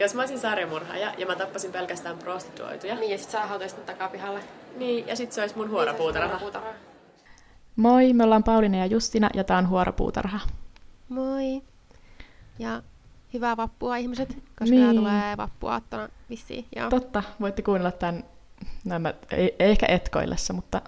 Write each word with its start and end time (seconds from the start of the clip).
jos 0.00 0.14
mä 0.14 0.22
olisin 0.22 0.38
sarjamurhaaja 0.38 1.14
ja 1.18 1.26
mä 1.26 1.36
tappasin 1.36 1.72
pelkästään 1.72 2.18
prostituoituja. 2.18 2.94
Niin, 2.94 3.10
ja 3.10 3.18
sit 3.18 3.30
sä 3.30 3.46
hautaisit 3.46 3.86
takapihalle. 3.86 4.40
Niin, 4.76 5.06
ja 5.06 5.16
sit 5.16 5.32
se 5.32 5.40
olisi 5.40 5.56
mun 5.56 5.70
huoropuutarha. 5.70 6.38
Niin, 6.38 6.52
Moi, 7.76 8.12
me 8.12 8.24
ollaan 8.24 8.44
Pauliina 8.44 8.78
ja 8.78 8.86
Justina 8.86 9.30
ja 9.34 9.44
tää 9.44 9.58
on 9.58 9.68
Huoropuutarha. 9.68 10.40
Moi. 11.08 11.62
Ja 12.58 12.82
hyvää 13.34 13.56
vappua 13.56 13.96
ihmiset, 13.96 14.28
koska 14.28 14.64
Niin. 14.64 14.82
niin. 14.82 14.96
tulee 14.96 15.36
vappuaattona 15.36 16.08
vissiin. 16.30 16.66
Joo. 16.76 16.90
Totta, 16.90 17.22
voitte 17.40 17.62
kuunnella 17.62 17.92
tämän, 17.92 18.24
no 18.84 18.98
mä, 18.98 19.14
ei, 19.30 19.56
ei 19.58 19.70
ehkä 19.70 19.86
etkoillessa, 19.86 20.52
mutta 20.52 20.82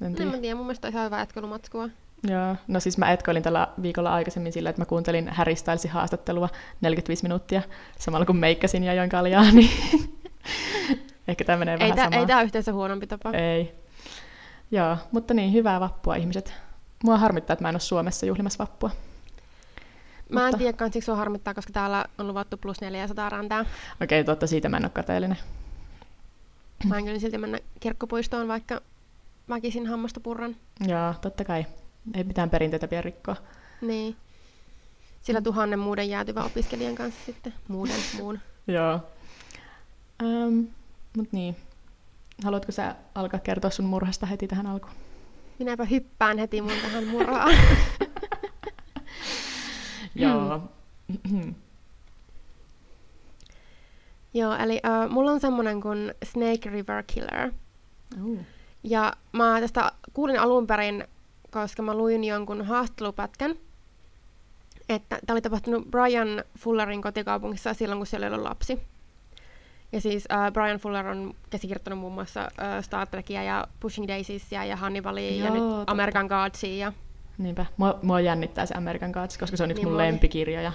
en 0.00 0.06
En 0.06 0.14
tiedä. 0.14 0.30
mä 0.30 0.38
tiedä, 0.38 0.54
mun 0.54 0.66
mielestä 0.66 0.88
on 0.88 0.92
ihan 0.92 1.04
hyvä 1.06 1.22
etkoilumatskua. 1.22 1.88
Joo, 2.28 2.56
no 2.68 2.80
siis 2.80 2.98
mä 2.98 3.12
etkoilin 3.12 3.42
tällä 3.42 3.68
viikolla 3.82 4.14
aikaisemmin 4.14 4.52
sillä, 4.52 4.70
että 4.70 4.82
mä 4.82 4.86
kuuntelin 4.86 5.28
Harry 5.28 5.56
Stylesin 5.56 5.90
haastattelua 5.90 6.48
45 6.80 7.22
minuuttia 7.22 7.62
samalla 7.98 8.26
kun 8.26 8.36
meikkasin 8.36 8.84
ja 8.84 8.94
join 8.94 9.10
kaljaa, 9.10 9.44
niin 9.52 9.70
ehkä 11.28 11.44
tämä 11.44 11.58
menee 11.58 11.74
Ei, 11.74 11.78
vähän 11.80 11.96
tää, 11.96 12.04
samaa. 12.04 12.18
ei 12.28 12.34
ole 12.34 12.44
yhteensä 12.44 12.72
huonompi 12.72 13.06
tapa. 13.06 13.30
Ei. 13.30 13.74
Joo, 14.70 14.96
mutta 15.12 15.34
niin, 15.34 15.52
hyvää 15.52 15.80
vappua 15.80 16.16
ihmiset. 16.16 16.54
Mua 17.04 17.18
harmittaa, 17.18 17.54
että 17.54 17.64
mä 17.64 17.68
en 17.68 17.74
ole 17.74 17.80
Suomessa 17.80 18.26
juhlimassa 18.26 18.58
vappua. 18.58 18.90
Mä 20.28 20.40
en 20.40 20.46
mutta- 20.46 20.58
tiedä 20.58 20.76
kans, 20.76 20.92
siksi 20.92 21.10
harmittaa, 21.10 21.54
koska 21.54 21.72
täällä 21.72 22.04
on 22.18 22.28
luvattu 22.28 22.56
plus 22.56 22.80
400 22.80 23.28
räntää. 23.28 23.64
Okei, 24.02 24.24
totta, 24.24 24.46
siitä 24.46 24.68
mä 24.68 24.76
en 24.76 24.84
ole 24.84 24.90
kateellinen. 24.90 25.38
Mä 26.88 26.98
en 26.98 27.04
kyllä 27.04 27.18
silti 27.18 27.38
mennä 27.38 27.58
kirkkopuistoon, 27.80 28.48
vaikka 28.48 28.80
väkisin 29.48 29.86
hammasta 29.86 30.20
purran. 30.20 30.56
Joo, 30.86 31.14
totta 31.20 31.44
kai. 31.44 31.66
Ei 32.14 32.24
mitään 32.24 32.50
perinteitä 32.50 32.88
pidä 32.88 33.02
rikkoa. 33.02 33.36
Niin. 33.80 34.16
Sillä 35.22 35.40
tuhannen 35.40 35.78
muuden 35.78 36.10
jäätyvän 36.10 36.46
opiskelijan 36.46 36.94
kanssa 36.94 37.20
sitten. 37.26 37.54
Muuden, 37.68 37.96
muun. 38.16 38.38
Joo. 38.66 39.00
Um, 40.22 40.66
mut 41.16 41.32
niin. 41.32 41.56
Haluatko 42.44 42.72
sä 42.72 42.94
alkaa 43.14 43.40
kertoa 43.40 43.70
sun 43.70 43.84
murhasta 43.84 44.26
heti 44.26 44.48
tähän 44.48 44.66
alkuun? 44.66 44.92
Minäpä 45.58 45.84
hyppään 45.84 46.38
heti 46.38 46.62
mun 46.62 46.72
tähän 46.82 47.06
murhaan. 47.06 47.56
Joo. 50.14 50.62
Joo, 54.34 54.56
eli 54.64 54.80
uh, 55.04 55.10
mulla 55.10 55.30
on 55.30 55.40
semmonen 55.40 55.80
kuin 55.80 56.14
Snake 56.24 56.70
River 56.70 57.02
Killer. 57.06 57.52
uh. 58.24 58.38
Ja 58.84 59.12
mä 59.32 59.60
tästä 59.60 59.92
kuulin 60.12 60.40
alun 60.40 60.66
perin, 60.66 61.04
koska 61.52 61.82
mä 61.82 61.94
luin 61.94 62.24
jonkun 62.24 62.64
haastattelupätkän, 62.64 63.54
että 64.88 65.18
tämä 65.26 65.34
oli 65.34 65.40
tapahtunut 65.42 65.90
Brian 65.90 66.44
Fullerin 66.58 67.02
kotikaupungissa 67.02 67.74
silloin, 67.74 67.98
kun 67.98 68.06
siellä 68.06 68.26
oli 68.26 68.34
ollut 68.34 68.48
lapsi. 68.48 68.80
Ja 69.92 70.00
siis 70.00 70.24
uh, 70.32 70.52
Brian 70.52 70.78
Fuller 70.78 71.06
on 71.06 71.34
käsikirjoittanut 71.50 71.98
muun 71.98 72.12
muassa 72.12 72.40
uh, 72.40 72.84
Star 72.84 73.06
Trekia 73.06 73.42
ja 73.42 73.66
Pushing 73.80 74.08
Daisiesia 74.08 74.64
ja 74.64 74.76
Hannibalia 74.76 75.30
ja 75.30 75.46
Joo, 75.46 75.54
nyt 75.54 75.62
totta. 75.62 75.92
American 75.92 76.26
Godsia. 76.26 76.76
Ja... 76.76 76.92
Niinpä. 77.38 77.66
Mua, 77.76 77.98
mua 78.02 78.20
jännittää 78.20 78.66
se 78.66 78.74
American 78.74 79.10
Gods, 79.10 79.38
koska 79.38 79.56
se 79.56 79.62
on 79.64 79.70
yksi 79.70 79.80
Niin 79.80 79.88
mun 79.88 79.92
muakin. 79.96 80.12
lempikirjoja. 80.12 80.62
Ja 80.62 80.72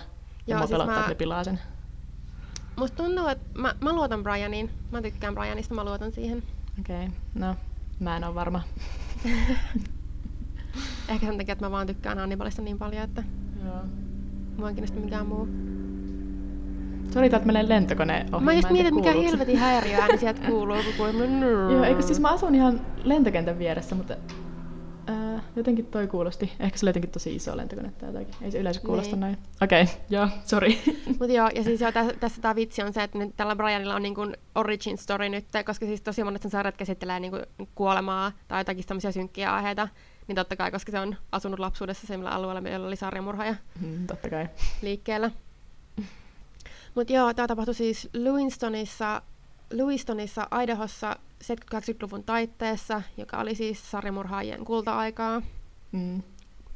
Joo, 0.47 0.57
mua 0.57 0.67
siis 0.67 0.71
pelottaa, 0.71 0.95
mä- 0.95 0.99
että 0.99 1.11
ne 1.11 1.15
pilaa 1.15 1.43
sen. 1.43 1.59
Musta 2.75 3.03
tuntuu, 3.03 3.27
että 3.27 3.59
mä, 3.59 3.75
mä 3.81 3.93
luotan 3.93 4.23
Brianiin. 4.23 4.69
Mä 4.91 5.01
tykkään 5.01 5.35
Brianista, 5.35 5.73
mä 5.73 5.83
luotan 5.83 6.11
siihen. 6.11 6.43
Okei, 6.79 7.03
okay. 7.05 7.09
no 7.33 7.55
mä 7.99 8.17
en 8.17 8.23
ole 8.23 8.35
varma. 8.35 8.61
Ehkä 11.09 11.25
sen 11.25 11.37
takia, 11.37 11.53
että 11.53 11.65
mä 11.65 11.71
vaan 11.71 11.87
tykkään 11.87 12.17
Hannibalista 12.17 12.61
niin 12.61 12.77
paljon, 12.77 13.03
että 13.03 13.23
Joo. 13.65 13.75
mua 14.57 14.69
ei 14.69 14.73
kiinnosta 14.75 14.99
mikään 14.99 15.27
muu. 15.27 15.47
Sori, 17.13 17.29
täältä 17.29 17.45
menee 17.47 17.69
lentokone 17.69 18.25
ohi. 18.31 18.45
Mä 18.45 18.53
just 18.53 18.69
mietin, 18.69 18.95
mikä 18.95 19.11
helvetin 19.11 19.57
häiriöääni 19.57 20.17
sieltä 20.17 20.41
kuuluu, 20.49 20.77
kun 20.83 20.93
kuuluu. 20.97 21.71
Joo, 21.71 21.83
eikö 21.83 22.01
siis 22.01 22.19
mä 22.19 22.29
asun 22.33 22.55
ihan 22.55 22.81
lentokentän 23.03 23.59
vieressä, 23.59 23.95
mutta 23.95 24.15
ää, 25.07 25.43
jotenkin 25.55 25.85
toi 25.85 26.07
kuulosti. 26.07 26.51
Ehkä 26.59 26.77
se 26.77 26.85
oli 26.85 26.89
jotenkin 26.89 27.11
tosi 27.11 27.35
iso 27.35 27.57
lentokone 27.57 27.91
tai 27.91 28.09
jotakin. 28.09 28.33
Ei 28.41 28.51
se 28.51 28.59
yleensä 28.59 28.81
kuulosta 28.81 29.15
Niin. 29.15 29.21
noin. 29.21 29.37
Okei, 29.63 29.83
okay, 29.83 29.95
joo, 30.19 30.27
sori. 30.45 30.81
Mutta 31.07 31.33
joo, 31.33 31.49
ja 31.55 31.63
siis 31.63 31.81
joo, 31.81 31.91
tässä, 31.91 32.13
tässä 32.19 32.41
tämä 32.41 32.55
vitsi 32.55 32.83
on 32.83 32.93
se, 32.93 33.03
että 33.03 33.17
nyt 33.17 33.33
tällä 33.37 33.55
Brianilla 33.55 33.95
on 33.95 34.01
niinku 34.01 34.21
origin 34.55 34.97
story 34.97 35.29
nyt, 35.29 35.45
koska 35.65 35.85
siis 35.85 36.01
tosi 36.01 36.23
monet 36.23 36.41
sen 36.41 36.51
sarjat 36.51 36.77
käsittelee 36.77 37.19
niinku 37.19 37.37
kuolemaa 37.75 38.31
tai 38.47 38.59
jotakin 38.59 38.85
tämmöisiä 38.87 39.11
synkkiä 39.11 39.53
aiheita. 39.53 39.87
Niin 40.27 40.35
totta 40.35 40.55
kai, 40.55 40.71
koska 40.71 40.91
se 40.91 40.99
on 40.99 41.15
asunut 41.31 41.59
lapsuudessa 41.59 42.07
sellaisella 42.07 42.35
alueella, 42.35 42.69
jolla 42.69 42.87
oli 42.87 42.95
sarjamurhaaja 42.95 43.55
Mm, 43.81 44.07
totta 44.07 44.29
kai. 44.29 44.47
liikkeellä. 44.81 45.31
Mutta 46.95 47.13
joo, 47.13 47.33
tämä 47.33 47.47
tapahtui 47.47 47.73
siis 47.73 48.09
Lewistonissa, 48.13 49.21
Lewistonissa 49.71 50.47
Idahossa 50.63 51.15
70-80-luvun 51.43 52.23
taitteessa, 52.23 53.01
joka 53.17 53.37
oli 53.37 53.55
siis 53.55 53.91
sarjamurhaajien 53.91 54.65
kulta-aikaa. 54.65 55.41
Mm, 55.91 56.21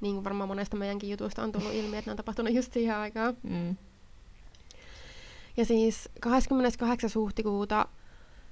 Niin 0.02 0.14
kuin 0.16 0.24
varmaan 0.24 0.48
monesta 0.48 0.78
meidänkin 0.78 1.10
jutuista 1.10 1.44
on 1.44 1.52
tullut 1.52 1.74
ilmi, 1.74 1.98
että 1.98 2.10
ne 2.10 2.12
on 2.12 2.18
tapahtunut 2.18 2.54
just 2.54 2.74
siihen 2.74 2.96
aikaan. 2.96 3.38
mm. 3.44 3.76
Ja 5.58 5.66
siis 5.66 6.10
28. 6.20 7.10
huhtikuuta 7.16 7.86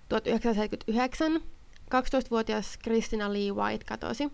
1979 0.10 1.42
12-vuotias 1.96 2.78
Christina 2.84 3.34
Lee 3.34 3.52
White 3.52 3.86
katosi. 3.86 4.32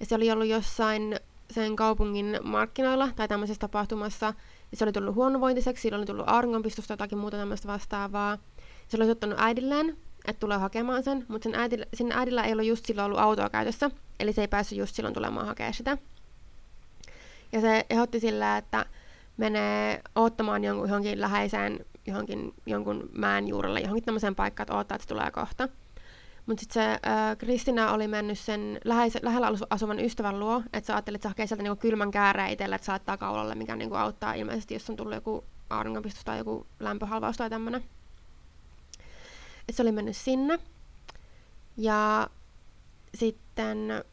Ja 0.00 0.06
se 0.06 0.14
oli 0.14 0.30
ollut 0.30 0.46
jossain 0.46 1.20
sen 1.50 1.76
kaupungin 1.76 2.38
markkinoilla 2.44 3.08
tai 3.16 3.28
tämmöisessä 3.28 3.60
tapahtumassa. 3.60 4.26
Ja 4.70 4.76
se 4.76 4.84
oli 4.84 4.92
tullut 4.92 5.14
huonovointiseksi, 5.14 5.82
sillä 5.82 5.98
oli 5.98 6.06
tullut 6.06 6.28
auringonpistosta 6.28 6.92
jotakin 6.92 7.18
muuta 7.18 7.36
tämmöistä 7.36 7.68
vastaavaa. 7.68 8.38
Se 8.88 8.96
oli 8.96 9.10
ottanut 9.10 9.40
äidilleen, 9.40 9.96
että 10.26 10.40
tulee 10.40 10.58
hakemaan 10.58 11.02
sen, 11.02 11.26
mutta 11.28 11.44
sen 11.44 11.60
äidillä, 11.60 11.86
sen 11.94 12.12
äidillä 12.12 12.44
ei 12.44 12.52
ollut 12.52 12.66
just 12.66 12.86
silloin 12.86 13.06
ollut 13.06 13.20
autoa 13.20 13.50
käytössä, 13.50 13.90
eli 14.20 14.32
se 14.32 14.40
ei 14.40 14.48
päässyt 14.48 14.78
just 14.78 14.94
silloin 14.94 15.14
tulemaan 15.14 15.46
hakemaan 15.46 15.74
sitä. 15.74 15.98
Ja 17.52 17.60
se 17.60 17.86
ehdotti 17.90 18.20
sillä, 18.20 18.56
että 18.56 18.86
menee 19.36 20.00
ottamaan 20.14 20.64
jonkun 20.64 20.88
johonkin 20.88 21.20
läheiseen 21.20 21.86
johonkin, 22.06 22.54
jonkun 22.66 23.10
mäen 23.12 23.48
juurelle, 23.48 23.80
johonkin 23.80 24.04
tämmöiseen 24.04 24.34
paikkaan, 24.34 24.64
että 24.64 24.74
odottaa, 24.74 24.96
että 24.96 25.04
se 25.04 25.08
tulee 25.08 25.30
kohta. 25.30 25.68
Mutta 26.46 26.60
sitten 26.60 26.82
se 26.82 26.90
äh, 26.90 27.36
Kristina 27.38 27.92
oli 27.92 28.08
mennyt 28.08 28.38
sen 28.38 28.80
läheis, 28.84 29.18
lähellä 29.22 29.50
asu- 29.50 29.66
asuvan 29.70 30.00
ystävän 30.00 30.40
luo, 30.40 30.62
että 30.72 30.86
sä 30.86 30.94
ajattelit, 30.94 31.16
että 31.16 31.28
se 31.28 31.30
hakee 31.30 31.46
sieltä 31.46 31.62
niinku 31.62 31.80
kylmän 31.80 32.10
kääreen 32.10 32.50
itselle, 32.50 32.74
että 32.74 32.86
saattaa 32.86 33.16
kaulalle, 33.16 33.54
mikä 33.54 33.76
niinku 33.76 33.94
auttaa 33.94 34.34
ilmeisesti, 34.34 34.74
jos 34.74 34.90
on 34.90 34.96
tullut 34.96 35.14
joku 35.14 35.44
auringonpistus 35.70 36.24
tai 36.24 36.38
joku 36.38 36.66
lämpöhalvaus 36.80 37.36
tai 37.36 37.50
tämmöinen. 37.50 37.84
Et 39.68 39.76
se 39.76 39.82
oli 39.82 39.92
mennyt 39.92 40.16
sinne. 40.16 40.58
Ja 41.76 42.30
sitten 43.14 44.04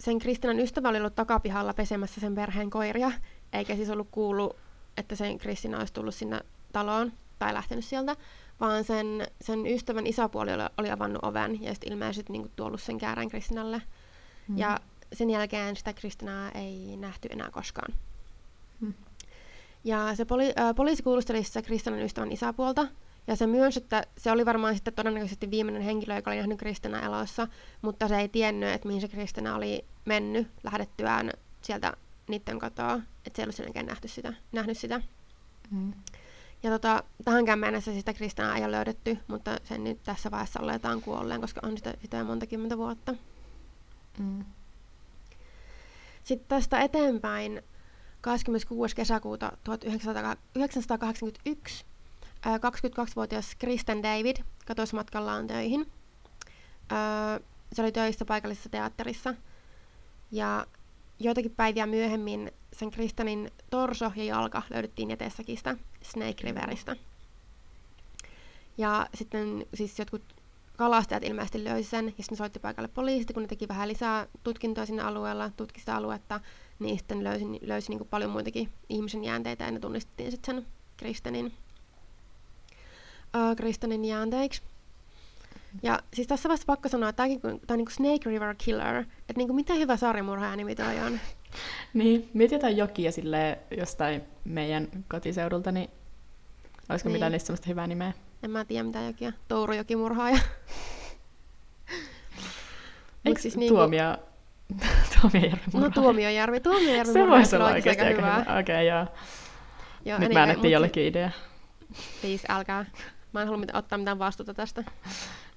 sen 0.00 0.18
Kristinan 0.18 0.60
ystävä 0.60 0.88
oli 0.88 0.98
ollut 0.98 1.14
takapihalla 1.14 1.74
pesemässä 1.74 2.20
sen 2.20 2.34
perheen 2.34 2.70
koiria, 2.70 3.12
eikä 3.52 3.76
siis 3.76 3.90
ollut 3.90 4.08
kuullut, 4.10 4.56
että 4.96 5.16
sen 5.16 5.38
Kristina 5.38 5.78
olisi 5.78 5.92
tullut 5.92 6.14
sinne 6.14 6.40
taloon 6.72 7.12
tai 7.38 7.54
lähtenyt 7.54 7.84
sieltä, 7.84 8.16
vaan 8.60 8.84
sen, 8.84 9.26
sen 9.40 9.66
ystävän 9.66 10.06
isäpuoli 10.06 10.52
oli, 10.52 10.62
oli 10.78 10.90
avannut 10.90 11.24
oven 11.24 11.62
ja 11.62 11.74
sitten 11.74 11.92
ilmeisesti 11.92 12.32
niin 12.32 12.50
tuollut 12.56 12.82
sen 12.82 12.98
käärän 12.98 13.28
Kristinalle. 13.28 13.82
Mm. 14.48 14.58
Ja 14.58 14.80
sen 15.12 15.30
jälkeen 15.30 15.76
sitä 15.76 15.92
Kristinaa 15.92 16.50
ei 16.50 16.96
nähty 16.96 17.28
enää 17.32 17.50
koskaan. 17.50 17.94
Mm. 18.80 18.94
Ja 19.84 20.16
se 20.16 20.24
poli, 20.24 20.52
äh, 20.60 20.74
poliisi 20.74 21.02
kuulusteli 21.02 21.44
sitä 21.44 21.62
Kristinan 21.62 22.02
ystävän 22.02 22.32
isäpuolta, 22.32 22.86
ja 23.26 23.36
se 23.36 23.46
myönsi, 23.46 23.78
että 23.78 24.06
se 24.16 24.32
oli 24.32 24.46
varmaan 24.46 24.74
sitten 24.74 24.94
todennäköisesti 24.94 25.50
viimeinen 25.50 25.82
henkilö, 25.82 26.14
joka 26.14 26.30
oli 26.30 26.36
nähnyt 26.36 26.58
Kristina 26.58 27.00
elossa, 27.00 27.48
mutta 27.82 28.08
se 28.08 28.16
ei 28.18 28.28
tiennyt, 28.28 28.68
että 28.68 28.88
mihin 28.88 29.00
se 29.00 29.08
Kristina 29.08 29.54
oli 29.54 29.84
mennyt 30.04 30.48
lähdettyään 30.62 31.30
sieltä 31.62 31.92
niiden 32.28 32.58
kotoa, 32.58 33.00
että 33.26 33.36
se 33.36 33.42
ei 33.42 33.66
ollut 33.68 33.86
nähty 33.86 34.08
sitä, 34.08 34.32
nähnyt 34.52 34.78
sitä. 34.78 35.00
Mm. 35.70 35.92
Ja 36.62 36.70
tota, 36.70 37.02
tähänkään 37.24 37.58
mennessä 37.58 37.92
sitä 37.92 38.14
Kristinaa 38.14 38.56
ei 38.56 38.64
ole 38.64 38.72
löydetty, 38.72 39.18
mutta 39.28 39.58
sen 39.64 39.84
nyt 39.84 40.02
tässä 40.02 40.30
vaiheessa 40.30 40.60
oletaan 40.60 41.02
kuolleen, 41.02 41.40
koska 41.40 41.60
on 41.64 41.76
sitä, 41.76 41.94
sitä 42.02 42.24
monta 42.24 42.46
kymmentä 42.46 42.78
vuotta. 42.78 43.14
Mm. 44.18 44.44
Sitten 46.24 46.48
tästä 46.48 46.80
eteenpäin 46.80 47.62
26. 48.20 48.96
kesäkuuta 48.96 49.52
1981 49.64 51.84
ää, 52.42 52.56
22-vuotias 52.56 53.54
Kristen 53.58 54.02
David 54.02 54.36
katosi 54.66 54.94
matkallaan 54.94 55.46
töihin. 55.46 55.86
Se 57.72 57.82
oli 57.82 57.92
töissä 57.92 58.24
paikallisessa 58.24 58.68
teatterissa. 58.68 59.34
Ja 60.30 60.66
joitakin 61.18 61.54
päiviä 61.56 61.86
myöhemmin 61.86 62.52
sen 62.72 62.90
Kristenin 62.90 63.50
torso 63.70 64.12
ja 64.16 64.24
jalka 64.24 64.62
löydettiin 64.70 65.10
jätesäkistä 65.10 65.76
Snake 66.02 66.42
Riveristä. 66.42 66.96
Ja 68.78 69.06
sitten 69.14 69.66
siis 69.74 69.98
jotkut 69.98 70.22
kalastajat 70.76 71.24
ilmeisesti 71.24 71.64
löysi 71.64 71.90
sen, 71.90 72.06
ja 72.06 72.22
sitten 72.22 72.38
soitti 72.38 72.58
paikalle 72.58 72.88
poliisit, 72.88 73.32
kun 73.32 73.42
ne 73.42 73.48
teki 73.48 73.68
vähän 73.68 73.88
lisää 73.88 74.26
tutkintoa 74.44 74.86
sinne 74.86 75.02
alueella, 75.02 75.50
tutki 75.56 75.80
sitä 75.80 75.96
aluetta, 75.96 76.40
niin 76.78 76.98
sitten 76.98 77.24
löysi, 77.24 77.44
löysi 77.62 77.88
niin 77.88 77.98
kuin 77.98 78.08
paljon 78.08 78.30
muitakin 78.30 78.68
ihmisen 78.88 79.24
jäänteitä, 79.24 79.64
ja 79.64 79.70
ne 79.70 79.80
tunnistettiin 79.80 80.30
sitten 80.30 80.54
sen 80.54 80.66
Kristenin. 80.96 81.46
uh, 81.46 81.52
Kristanin 83.56 84.04
jäänteiksi. 84.04 84.62
Ja 85.82 85.98
siis 86.14 86.28
tässä 86.28 86.48
vasta 86.48 86.66
pakko 86.66 86.88
sanoa, 86.88 87.08
että 87.08 87.22
tämä 87.42 87.58
on 87.70 87.78
niin 87.78 87.90
Snake 87.90 88.30
River 88.30 88.54
Killer. 88.58 88.96
Että 88.96 89.32
niin 89.36 89.54
mitä 89.54 89.74
hyvä 89.74 89.96
sarjamurhaaja 89.96 90.56
nimi 90.56 90.74
toi 90.74 91.00
on. 91.00 91.20
Niin, 91.94 92.30
mietitään 92.34 92.76
jokia 92.76 93.12
sille 93.12 93.58
jostain 93.76 94.22
meidän 94.44 94.88
kotiseudulta, 95.08 95.72
niin 95.72 95.90
olisiko 96.88 97.08
niin. 97.08 97.14
mitään 97.14 97.32
niistä 97.32 97.46
sellaista 97.46 97.68
hyvää 97.68 97.86
nimeä? 97.86 98.12
En 98.42 98.50
mä 98.50 98.64
tiedä 98.64 98.84
mitä 98.84 99.00
jokia. 99.00 99.32
Tourujoki 99.48 99.96
murhaaja. 99.96 100.38
Eikö 103.24 103.40
siis 103.40 103.56
niinku... 103.56 103.74
Tuomio... 103.74 104.16
Tuomiojärvi 105.20 105.64
murhaaja? 105.72 105.88
No 105.88 106.02
Tuomiojärvi. 106.02 106.60
Tuomiojärvi 106.60 107.12
Se 107.12 107.26
voisi 107.26 107.56
olla 107.56 107.66
oikeasti 107.66 108.04
aika 108.04 108.16
hyvä. 108.16 108.38
Okei, 108.40 108.60
okay, 108.60 108.82
joo. 108.82 109.06
joo. 110.04 110.18
Nyt 110.18 110.26
anyway, 110.26 110.34
mä 110.34 110.42
annettiin 110.42 110.72
jollekin 110.72 111.06
idea. 111.06 111.30
Please, 112.20 112.46
älkää. 112.48 112.84
Mä 113.32 113.42
en 113.42 113.48
halua 113.48 113.60
mitään, 113.60 113.78
ottaa 113.78 113.98
mitään 113.98 114.18
vastuuta 114.18 114.54
tästä. 114.54 114.84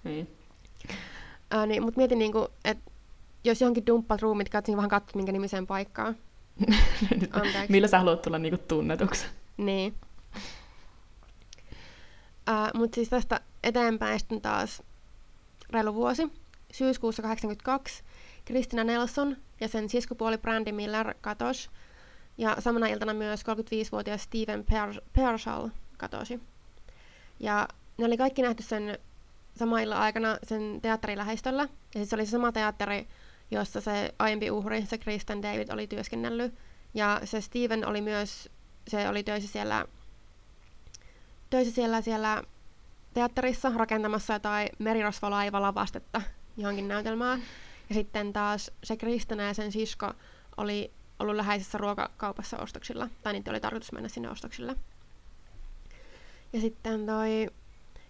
niin. 0.03 0.27
Uh, 1.55 1.65
niin, 1.67 1.83
mutta 1.83 1.97
mietin, 1.97 2.19
niinku, 2.19 2.47
että 2.65 2.91
jos 3.43 3.61
johonkin 3.61 3.85
dumppat 3.85 4.21
ruumit, 4.21 4.49
katsin 4.49 4.75
vähän 4.77 4.89
katsoa, 4.89 5.15
minkä 5.15 5.31
nimiseen 5.31 5.67
paikkaan. 5.67 6.15
Millä 7.69 7.87
sä 7.87 7.99
haluat 7.99 8.21
tulla 8.21 8.37
niinku 8.37 8.63
tunnetuksi? 8.67 9.25
Niin. 9.57 9.95
Uh, 12.49 12.79
mutta 12.79 12.95
siis 12.95 13.09
tästä 13.09 13.41
eteenpäin 13.63 14.19
sitten 14.19 14.41
taas 14.41 14.83
reilu 15.69 15.93
vuosi. 15.93 16.31
Syyskuussa 16.71 17.21
1982 17.21 18.03
Kristina 18.45 18.83
Nelson 18.83 19.37
ja 19.59 19.67
sen 19.67 19.89
siskopuoli 19.89 20.37
Brandy 20.37 20.71
Miller 20.71 21.13
katosi. 21.21 21.69
Ja 22.37 22.55
samana 22.59 22.87
iltana 22.87 23.13
myös 23.13 23.41
35-vuotias 23.41 24.23
Steven 24.23 24.65
Pershall 25.13 25.69
katosi. 25.97 26.39
Ja 27.39 27.67
ne 27.97 28.05
oli 28.05 28.17
kaikki 28.17 28.41
nähty 28.41 28.63
sen 28.63 28.99
samailla 29.55 29.99
aikana 29.99 30.37
sen 30.43 30.79
teatterin 30.81 31.17
lähestöllä. 31.17 31.61
Ja 31.63 31.69
siis 31.93 32.09
se 32.09 32.15
oli 32.15 32.25
se 32.25 32.31
sama 32.31 32.51
teatteri, 32.51 33.07
jossa 33.51 33.81
se 33.81 34.13
aiempi 34.19 34.51
uhri, 34.51 34.85
se 34.85 34.97
Kristen 34.97 35.41
David, 35.41 35.69
oli 35.69 35.87
työskennellyt. 35.87 36.53
Ja 36.93 37.21
se 37.23 37.41
Steven 37.41 37.87
oli 37.87 38.01
myös, 38.01 38.49
se 38.87 39.09
oli 39.09 39.23
töissä 39.23 39.51
siellä, 39.51 39.85
töissä 41.49 41.75
siellä, 41.75 42.01
siellä 42.01 42.43
teatterissa 43.13 43.71
rakentamassa 43.75 44.33
jotain 44.33 44.69
merirosvolaivalavastetta 44.79 46.21
johonkin 46.57 46.87
näytelmään. 46.87 47.41
Ja 47.89 47.95
sitten 47.95 48.33
taas 48.33 48.71
se 48.83 48.97
Kristina 48.97 49.43
ja 49.43 49.53
sen 49.53 49.71
sisko 49.71 50.11
oli 50.57 50.91
ollut 51.19 51.35
läheisessä 51.35 51.77
ruokakaupassa 51.77 52.57
ostoksilla, 52.57 53.09
tai 53.23 53.33
niitä 53.33 53.51
oli 53.51 53.59
tarkoitus 53.59 53.91
mennä 53.91 54.09
sinne 54.09 54.29
ostoksille. 54.29 54.75
Ja 56.53 56.61
sitten 56.61 57.05
toi 57.05 57.47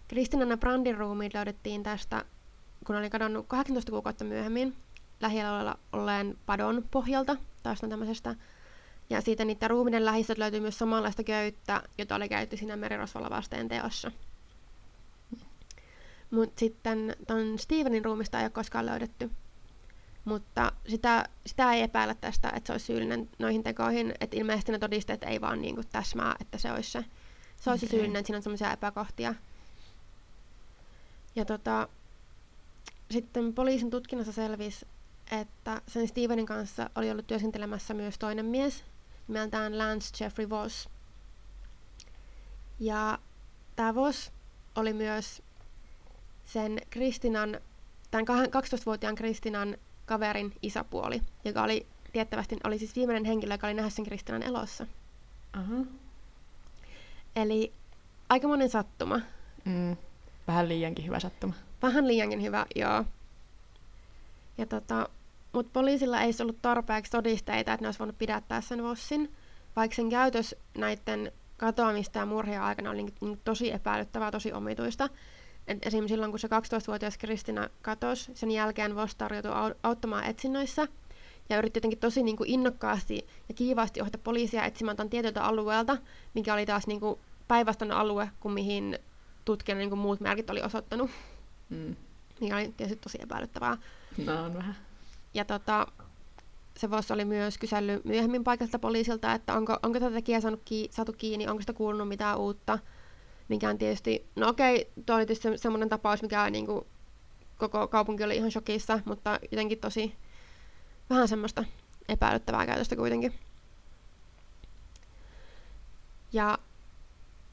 Kristinan 0.08 0.50
ja 0.50 0.56
Brandin 0.56 0.98
ruumiit 0.98 1.34
löydettiin 1.34 1.82
tästä, 1.82 2.24
kun 2.86 2.96
oli 2.96 3.10
kadonnut 3.10 3.46
18 3.48 3.92
kuukautta 3.92 4.24
myöhemmin 4.24 4.76
lähialueella 5.22 5.78
olleen 5.92 6.38
padon 6.46 6.84
pohjalta, 6.90 7.36
taas 7.62 7.80
tämmöisestä. 7.80 8.34
Ja 9.10 9.20
siitä 9.20 9.44
niiden 9.44 9.70
ruuminen 9.70 10.04
lähistöt 10.04 10.38
löytyy 10.38 10.60
myös 10.60 10.78
samanlaista 10.78 11.24
köyttä, 11.24 11.82
jota 11.98 12.14
oli 12.14 12.28
käytetty 12.28 12.56
siinä 12.56 12.76
merirosvolavasteen 12.76 13.68
teossa. 13.68 14.12
Mutta 16.30 16.60
sitten 16.60 17.16
ton 17.26 17.58
Stevenin 17.58 18.04
ruumista 18.04 18.38
ei 18.38 18.44
ole 18.44 18.50
koskaan 18.50 18.86
löydetty. 18.86 19.30
Mutta 20.24 20.72
sitä, 20.88 21.28
sitä 21.46 21.72
ei 21.72 21.82
epäillä 21.82 22.14
tästä, 22.14 22.52
että 22.56 22.66
se 22.66 22.72
olisi 22.72 22.86
syyllinen 22.86 23.28
noihin 23.38 23.62
tekoihin. 23.62 24.14
Että 24.20 24.36
ilmeisesti 24.36 24.72
ne 24.72 24.78
todisteet 24.78 25.22
ei 25.22 25.40
vaan 25.40 25.62
niinku 25.62 25.82
täsmää, 25.92 26.36
että 26.40 26.58
se 26.58 26.72
olisi 26.72 26.90
se, 26.90 27.04
se, 27.56 27.70
olisi 27.70 27.86
okay. 27.86 27.98
syyllinen, 27.98 28.16
että 28.20 28.26
siinä 28.26 28.36
on 28.36 28.42
sellaisia 28.42 28.72
epäkohtia. 28.72 29.34
Ja 31.36 31.44
tota, 31.44 31.88
sitten 33.10 33.54
poliisin 33.54 33.90
tutkinnassa 33.90 34.32
selvisi, 34.32 34.86
että 35.40 35.82
sen 35.88 36.08
Stevenin 36.08 36.46
kanssa 36.46 36.90
oli 36.94 37.10
ollut 37.10 37.26
työskentelemässä 37.26 37.94
myös 37.94 38.18
toinen 38.18 38.46
mies 38.46 38.84
nimeltään 39.28 39.78
Lance 39.78 40.24
Jeffrey 40.24 40.50
Voss. 40.50 40.88
Ja 42.80 43.18
tämä 43.76 43.94
Voss 43.94 44.32
oli 44.74 44.92
myös 44.92 45.42
sen 46.44 46.78
Kristinan, 46.90 47.60
tämän 48.10 48.26
12-vuotiaan 48.26 49.14
Kristinan 49.14 49.76
kaverin 50.06 50.54
isäpuoli, 50.62 51.22
joka 51.44 51.62
oli 51.62 51.86
tiettävästi 52.12 52.56
oli 52.64 52.78
siis 52.78 52.96
viimeinen 52.96 53.24
henkilö, 53.24 53.54
joka 53.54 53.66
oli 53.66 53.74
nähnyt 53.74 53.94
sen 53.94 54.04
Kristinan 54.04 54.42
elossa. 54.42 54.86
Uh-huh. 55.60 55.86
Eli 57.36 57.72
aikamoinen 58.28 58.70
sattuma. 58.70 59.20
Mm. 59.64 59.96
Vähän 60.46 60.68
liiankin 60.68 61.06
hyvä 61.06 61.20
sattuma. 61.20 61.54
Vähän 61.82 62.08
liiankin 62.08 62.42
hyvä, 62.42 62.66
joo. 62.74 63.04
Ja 64.58 64.66
tota, 64.66 65.08
mutta 65.52 65.70
poliisilla 65.72 66.20
ei 66.20 66.32
ollut 66.40 66.62
tarpeeksi 66.62 67.12
todisteita, 67.12 67.72
että 67.72 67.84
ne 67.84 67.88
olisi 67.88 67.98
voinut 67.98 68.18
pidättää 68.18 68.60
sen 68.60 68.82
Vossin, 68.82 69.32
vaikka 69.76 69.94
sen 69.94 70.10
käytös 70.10 70.54
näiden 70.78 71.32
katoamista 71.56 72.18
ja 72.18 72.26
murhia 72.26 72.66
aikana 72.66 72.90
oli 72.90 73.02
niin, 73.02 73.14
niin 73.20 73.40
tosi 73.44 73.72
epäilyttävää, 73.72 74.30
tosi 74.30 74.52
omituista. 74.52 75.08
Et 75.68 75.86
esimerkiksi 75.86 76.14
silloin, 76.14 76.32
kun 76.32 76.38
se 76.38 76.48
12-vuotias 76.48 77.18
Kristina 77.18 77.68
katosi, 77.82 78.30
sen 78.34 78.50
jälkeen 78.50 78.96
Voss 78.96 79.14
tarjoutui 79.14 79.52
auttamaan 79.82 80.24
etsinnöissä 80.24 80.88
ja 81.48 81.58
yritti 81.58 81.76
jotenkin 81.76 81.98
tosi 81.98 82.22
niin 82.22 82.36
kuin 82.36 82.50
innokkaasti 82.50 83.26
ja 83.48 83.54
kiivaasti 83.54 84.00
ohjata 84.00 84.18
poliisia 84.18 84.64
etsimään 84.64 84.96
tämän 84.96 85.10
tietyltä 85.10 85.44
alueelta, 85.44 85.96
mikä 86.34 86.54
oli 86.54 86.66
taas 86.66 86.86
niin 86.86 87.00
kuin 87.00 87.18
päinvastainen 87.48 87.96
alue 87.96 88.30
kuin 88.40 88.52
mihin 88.52 88.98
tutkijan 89.44 89.78
niin 89.78 89.88
kuin 89.90 89.98
muut 89.98 90.20
merkit 90.20 90.50
oli 90.50 90.62
osoittanut. 90.62 91.10
Mm. 91.70 91.96
Mikä 92.40 92.56
oli 92.56 92.74
tietysti 92.76 93.02
tosi 93.02 93.18
epäilyttävää. 93.22 93.78
No 94.24 94.44
on 94.44 94.54
vähän. 94.54 94.76
Ja 95.34 95.44
tota, 95.44 95.86
se 96.76 96.90
Voss 96.90 97.10
oli 97.10 97.24
myös 97.24 97.58
kysellyt 97.58 98.04
myöhemmin 98.04 98.44
paikalta 98.44 98.78
poliisilta, 98.78 99.32
että 99.32 99.54
onko, 99.54 99.76
onko 99.82 100.00
tätä 100.00 100.14
tekijää 100.14 100.40
saanut 100.40 100.62
ki- 100.64 100.88
saatu 100.90 101.12
kiinni, 101.12 101.48
onko 101.48 101.60
sitä 101.60 101.72
kuulunut 101.72 102.08
mitään 102.08 102.38
uutta. 102.38 102.78
Mikä 103.48 103.68
on 103.68 103.78
tietysti, 103.78 104.26
no 104.36 104.48
okei, 104.48 104.92
tuo 105.06 105.16
oli 105.16 105.26
tietysti 105.26 105.58
semmoinen 105.58 105.88
tapaus, 105.88 106.22
mikä 106.22 106.50
niin 106.50 106.66
kuin, 106.66 106.86
koko 107.58 107.88
kaupunki 107.88 108.24
oli 108.24 108.36
ihan 108.36 108.50
shokissa, 108.50 109.00
mutta 109.04 109.38
jotenkin 109.50 109.78
tosi 109.78 110.14
vähän 111.10 111.28
semmoista 111.28 111.64
epäilyttävää 112.08 112.66
käytöstä 112.66 112.96
kuitenkin. 112.96 113.34
Ja 116.32 116.58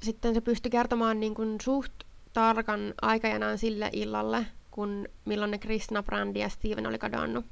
sitten 0.01 0.33
se 0.33 0.41
pystyi 0.41 0.71
kertomaan 0.71 1.19
niin 1.19 1.35
kuin 1.35 1.61
suht 1.61 1.93
tarkan 2.33 2.93
aikajanaan 3.01 3.57
sille 3.57 3.89
illalle, 3.93 4.45
kun 4.71 5.07
milloin 5.25 5.51
ne 5.51 5.57
Krishna, 5.57 6.03
Brandi 6.03 6.39
ja 6.39 6.49
Steven 6.49 6.87
oli 6.87 6.97
kadonnut. 6.97 7.45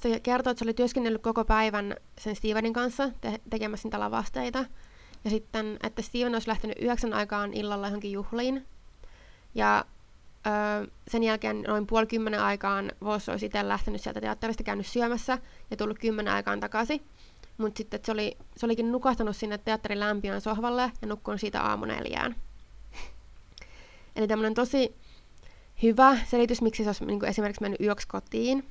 Se 0.00 0.20
kertoo, 0.20 0.50
että 0.50 0.58
se 0.58 0.64
oli 0.64 0.74
työskennellyt 0.74 1.22
koko 1.22 1.44
päivän 1.44 1.96
sen 2.18 2.36
Stevenin 2.36 2.72
kanssa 2.72 3.10
te- 3.20 3.40
tekemässä 3.50 3.86
niitä 3.86 4.00
lavasteita. 4.00 4.64
Ja 5.24 5.30
sitten, 5.30 5.78
että 5.82 6.02
Steven 6.02 6.34
olisi 6.34 6.48
lähtenyt 6.48 6.78
yhdeksän 6.80 7.14
aikaan 7.14 7.52
illalla 7.52 7.86
johonkin 7.86 8.12
juhliin. 8.12 8.66
Ja 9.54 9.84
öö, 10.46 10.86
sen 11.08 11.22
jälkeen 11.22 11.62
noin 11.62 11.86
puoli 11.86 12.06
kymmenen 12.06 12.40
aikaan 12.40 12.92
Voss 13.04 13.28
olisi 13.28 13.46
itse 13.46 13.68
lähtenyt 13.68 14.00
sieltä 14.00 14.20
teatterista 14.20 14.62
käynyt 14.62 14.86
syömässä 14.86 15.38
ja 15.70 15.76
tullut 15.76 15.98
kymmenen 15.98 16.34
aikaan 16.34 16.60
takaisin. 16.60 17.02
Mutta 17.58 17.78
sitten 17.78 18.00
se, 18.04 18.12
oli, 18.12 18.36
se 18.56 18.66
olikin 18.66 18.92
nukahtanut 18.92 19.36
sinne 19.36 19.58
teatterin 19.58 20.00
lämpiön 20.00 20.40
sohvalle 20.40 20.92
ja 21.02 21.08
nukkunut 21.08 21.40
siitä 21.40 21.62
aamuneljään. 21.62 22.36
Eli 24.16 24.28
tämmöinen 24.28 24.54
tosi 24.54 24.94
hyvä 25.82 26.18
selitys, 26.24 26.62
miksi 26.62 26.82
se 26.84 26.88
olisi 26.88 27.04
niin 27.04 27.24
esimerkiksi 27.24 27.62
mennyt 27.62 27.80
yöksi 27.80 28.08
kotiin. 28.08 28.64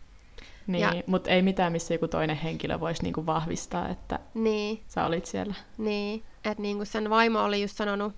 Niin, 0.72 1.04
mutta 1.08 1.30
ei 1.30 1.42
mitään, 1.42 1.72
missä 1.72 1.94
joku 1.94 2.08
toinen 2.08 2.36
henkilö 2.36 2.80
voisi 2.80 3.04
niinku 3.04 3.26
vahvistaa, 3.26 3.90
että 3.90 4.20
niin. 4.34 4.84
sä 4.88 5.06
olit 5.06 5.26
siellä. 5.26 5.54
Niin, 5.78 6.24
että 6.46 6.62
niinku 6.62 6.86
sen 6.86 7.10
vaimo 7.10 7.44
oli 7.44 7.62
just 7.62 7.78
sanonut, 7.78 8.14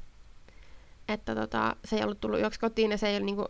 että 1.08 1.36
tota, 1.36 1.76
se 1.86 1.96
ei 1.96 2.04
ollut 2.04 2.22
tullut 2.22 2.40
yöksi 2.40 2.60
kotiin 2.60 2.92
ja 2.92 2.98
se, 2.98 3.08
ei 3.08 3.20
niinku, 3.20 3.48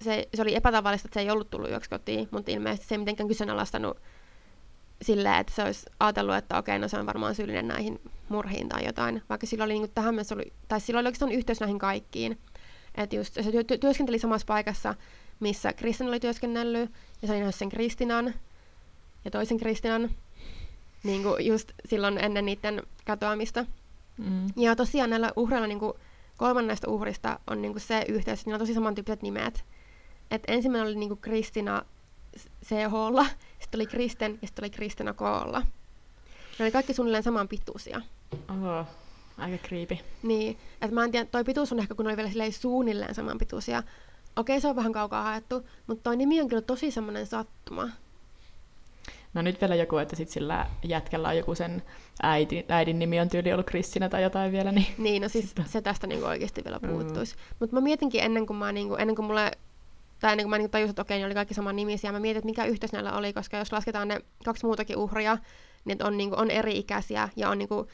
se, 0.00 0.28
se 0.34 0.42
oli 0.42 0.54
epätavallista, 0.54 1.06
että 1.06 1.14
se 1.14 1.20
ei 1.20 1.30
ollut 1.30 1.50
tullut 1.50 1.70
yöksi 1.70 1.90
kotiin, 1.90 2.28
mutta 2.30 2.50
ilmeisesti 2.50 2.88
se 2.88 2.94
ei 2.94 2.98
mitenkään 2.98 3.28
kyseenalaistanut 3.28 3.96
silleen, 5.02 5.36
että 5.36 5.52
se 5.54 5.62
olisi 5.62 5.86
ajatellut, 6.00 6.34
että 6.34 6.58
okei, 6.58 6.78
no 6.78 6.88
se 6.88 6.98
on 6.98 7.06
varmaan 7.06 7.34
syyllinen 7.34 7.68
näihin 7.68 8.00
murhiin 8.28 8.68
tai 8.68 8.84
jotain, 8.86 9.22
vaikka 9.28 9.46
sillä 9.46 9.64
oli 9.64 9.72
niinku 9.72 9.92
tähän 9.94 10.14
mennessä 10.14 10.34
oli, 10.34 10.52
tai 10.68 10.80
sillä 10.80 10.98
oli 11.00 11.06
oikeastaan 11.06 11.32
yhteys 11.32 11.60
näihin 11.60 11.78
kaikkiin. 11.78 12.38
Että 12.94 13.16
just 13.16 13.34
se 13.34 13.50
työ, 13.50 13.78
työskenteli 13.78 14.18
samassa 14.18 14.46
paikassa, 14.46 14.94
missä 15.40 15.72
Kristin 15.72 16.08
oli 16.08 16.20
työskennellyt, 16.20 16.90
ja 17.22 17.28
se 17.28 17.44
oli 17.44 17.52
sen 17.52 17.68
Kristinan 17.68 18.34
ja 19.24 19.30
toisen 19.30 19.58
Kristinan 19.58 20.10
niin 21.04 21.22
kuin 21.22 21.46
just 21.46 21.72
silloin 21.84 22.18
ennen 22.18 22.46
niiden 22.46 22.82
katoamista. 23.06 23.66
Mm. 24.16 24.46
Ja 24.56 24.76
tosiaan 24.76 25.10
näillä 25.10 25.32
uhreilla 25.36 25.66
niin 25.66 25.78
kuin 25.78 25.92
kolmannesta 26.36 26.90
uhrista 26.90 27.40
on 27.46 27.62
niin 27.62 27.72
kuin 27.72 27.82
se 27.82 28.04
yhteys, 28.08 28.38
että 28.38 28.48
niillä 28.48 28.56
on 28.56 28.60
tosi 28.60 28.74
samantyyppiset 28.74 29.22
nimet. 29.22 29.64
Et 30.30 30.42
ensimmäinen 30.48 30.88
oli 30.88 30.96
niin 30.96 31.08
kuin 31.08 31.20
Kristina 31.20 31.82
CH, 32.64 33.34
sitten 33.60 33.78
oli 33.78 33.86
Kristen 33.86 34.38
ja 34.42 34.48
sitten 34.48 34.62
oli 34.64 34.70
Kristina 34.70 35.12
K. 35.12 35.20
Ne 36.58 36.64
oli 36.64 36.70
kaikki 36.70 36.94
suunnilleen 36.94 37.22
saman 37.22 37.48
pituisia. 37.48 38.00
Oho. 38.48 38.86
Aika 39.38 39.68
creepy. 39.68 39.98
Niin, 40.22 40.58
että 40.80 40.94
mä 40.94 41.04
en 41.04 41.12
tiedä, 41.12 41.24
toi 41.24 41.44
pituus 41.44 41.72
on 41.72 41.78
ehkä 41.78 41.94
kun 41.94 42.04
ne 42.04 42.08
oli 42.08 42.16
vielä 42.16 42.50
suunnilleen 42.50 43.14
saman 43.14 43.38
pituisia. 43.38 43.82
Okei, 44.36 44.60
se 44.60 44.68
on 44.68 44.76
vähän 44.76 44.92
kaukaa 44.92 45.22
haettu, 45.22 45.68
mutta 45.86 46.02
toi 46.02 46.16
nimi 46.16 46.40
on 46.40 46.48
kyllä 46.48 46.62
tosi 46.62 46.90
semmoinen 46.90 47.26
sattuma. 47.26 47.88
No 49.34 49.42
nyt 49.42 49.60
vielä 49.60 49.74
joku, 49.74 49.96
että 49.96 50.16
sit 50.16 50.28
sillä 50.28 50.66
jätkällä 50.84 51.28
on 51.28 51.36
joku 51.36 51.54
sen 51.54 51.82
äiti, 52.22 52.64
äidin 52.68 52.98
nimi 52.98 53.20
on 53.20 53.28
tyyli 53.28 53.52
ollut 53.52 53.66
Kristina 53.66 54.08
tai 54.08 54.22
jotain 54.22 54.52
vielä, 54.52 54.72
niin... 54.72 54.86
Niin, 54.98 55.22
no 55.22 55.28
siis 55.28 55.54
se 55.66 55.80
tästä 55.80 56.06
niinku 56.06 56.26
oikeasti 56.26 56.64
vielä 56.64 56.80
puuttuisi. 56.80 57.34
Mm. 57.34 57.40
Mutta 57.58 57.76
mä 57.76 57.80
mietinkin 57.80 58.22
ennen 58.22 58.46
kuin 58.46 58.56
mä 58.56 58.72
niinku, 58.72 58.94
ennen 58.94 59.16
kuin 59.16 59.26
mulle 59.26 59.50
tai 60.20 60.32
ennen 60.32 60.44
kuin 60.44 60.50
mä 60.50 60.58
niinku 60.58 60.70
tajusin, 60.70 60.90
että 60.90 61.02
okei, 61.02 61.18
ne 61.18 61.26
oli 61.26 61.34
kaikki 61.34 61.54
saman 61.54 61.76
nimisiä, 61.76 62.12
mä 62.12 62.20
mietin, 62.20 62.38
että 62.38 62.46
mikä 62.46 62.64
yhteys 62.64 62.92
näillä 62.92 63.12
oli, 63.12 63.32
koska 63.32 63.56
jos 63.56 63.72
lasketaan 63.72 64.08
ne 64.08 64.20
kaksi 64.44 64.66
muutakin 64.66 64.96
uhria, 64.96 65.38
niin 65.84 66.04
on, 66.04 66.16
niinku, 66.16 66.36
on 66.38 66.50
eri-ikäisiä 66.50 67.28
ja 67.36 67.50
on 67.50 67.58
niinku 67.58 67.86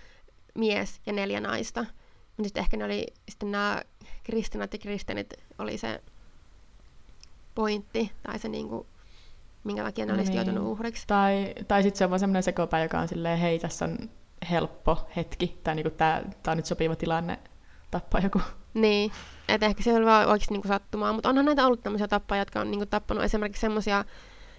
mies 0.55 1.01
ja 1.07 1.13
neljä 1.13 1.41
naista. 1.41 1.81
Mutta 2.37 2.45
sitten 2.45 2.61
ehkä 2.61 2.77
ne 2.77 2.85
oli, 2.85 3.07
sitten 3.29 3.51
nämä 3.51 3.83
Kristinat 4.25 4.73
ja 4.73 4.79
Kristenit 4.79 5.35
oli 5.59 5.79
se 5.79 6.01
pointti, 7.55 8.13
tai 8.23 8.39
se 8.39 8.49
niinku, 8.49 8.87
minkä 9.65 9.83
takia 9.83 10.07
ne 10.07 10.13
olisi 10.13 10.31
Niin. 10.33 10.37
joutunut 10.37 10.69
uhriksi. 10.69 11.05
Tai, 11.07 11.55
tai 11.69 11.83
sitten 11.83 11.99
se 11.99 12.05
on 12.15 12.21
semmoinen 12.21 12.43
sekopä, 12.43 12.79
joka 12.83 12.99
on 12.99 13.09
silleen, 13.09 13.39
hei, 13.39 13.59
tässä 13.59 13.85
on 13.85 13.99
helppo 14.51 15.09
hetki, 15.17 15.61
tai 15.65 15.75
niinku 15.75 15.91
tää, 15.91 16.23
tää 16.43 16.53
on 16.53 16.57
nyt 16.59 16.67
sopiva 16.67 16.97
tilanne 16.97 17.39
tappaa 17.91 18.21
joku. 18.21 18.41
Niin, 18.75 19.13
että 19.49 19.67
ehkä 19.67 19.83
se 19.83 19.95
oli 19.97 20.05
vaan 20.07 20.29
oikeasti 20.29 20.55
niinku 20.55 20.69
sattumaa, 20.69 21.13
mutta 21.13 21.29
onhan 21.29 21.45
näitä 21.45 21.67
ollut 21.67 21.83
tämmöisiä 21.83 22.09
tappajia, 22.09 22.41
jotka 22.41 22.61
on 22.61 22.71
niinku 22.71 22.87
tappanut 22.87 23.25
esimerkiksi 23.25 23.61
semmoisia, 23.61 24.05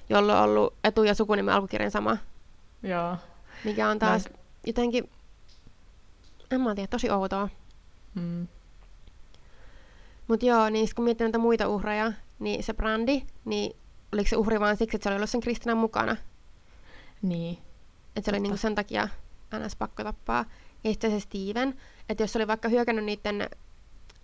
joilla 0.10 0.40
on 0.42 0.50
ollut 0.50 0.74
etu- 0.84 1.04
ja 1.04 1.14
sukunimen 1.16 1.54
alkukirjan 1.54 1.92
sama, 1.92 2.18
Joo. 2.84 3.18
mikä 3.64 3.90
on 3.90 4.00
taas 4.00 4.30
jotenkin, 4.68 5.10
en 6.52 6.62
mä 6.62 6.76
tiedä, 6.76 6.88
tosi 6.88 7.10
outoa. 7.12 7.50
Mm. 8.16 8.48
Mutta 10.28 10.46
joo, 10.46 10.70
niin 10.70 10.88
kun 10.96 11.06
miettii 11.06 11.26
näitä 11.26 11.38
muita 11.38 11.68
uhreja, 11.68 12.14
niin 12.44 12.64
se 12.64 12.74
Brandi, 12.74 13.22
niin 13.46 13.76
oliko 14.14 14.30
se 14.30 14.38
uhri 14.38 14.60
vaan 14.60 14.78
siksi, 14.78 14.98
että 14.98 15.04
se 15.04 15.10
oli 15.10 15.16
ollut 15.16 15.30
sen 15.30 15.42
Kristinan 15.42 15.78
mukana? 15.78 16.16
Niin. 17.22 17.58
Että 18.16 18.22
se 18.26 18.32
oli 18.32 18.40
niinku 18.40 18.58
sen 18.58 18.76
takia 18.76 19.10
ns. 19.66 19.76
pakko 19.76 20.04
tappaa. 20.04 20.46
Ja 20.84 20.92
sitten 20.92 21.12
se 21.12 21.20
Steven, 21.20 21.74
että 22.10 22.24
jos 22.24 22.32
se 22.34 22.38
oli 22.40 22.48
vaikka 22.48 22.70
hyökännyt 22.70 23.06
niiden 23.06 23.50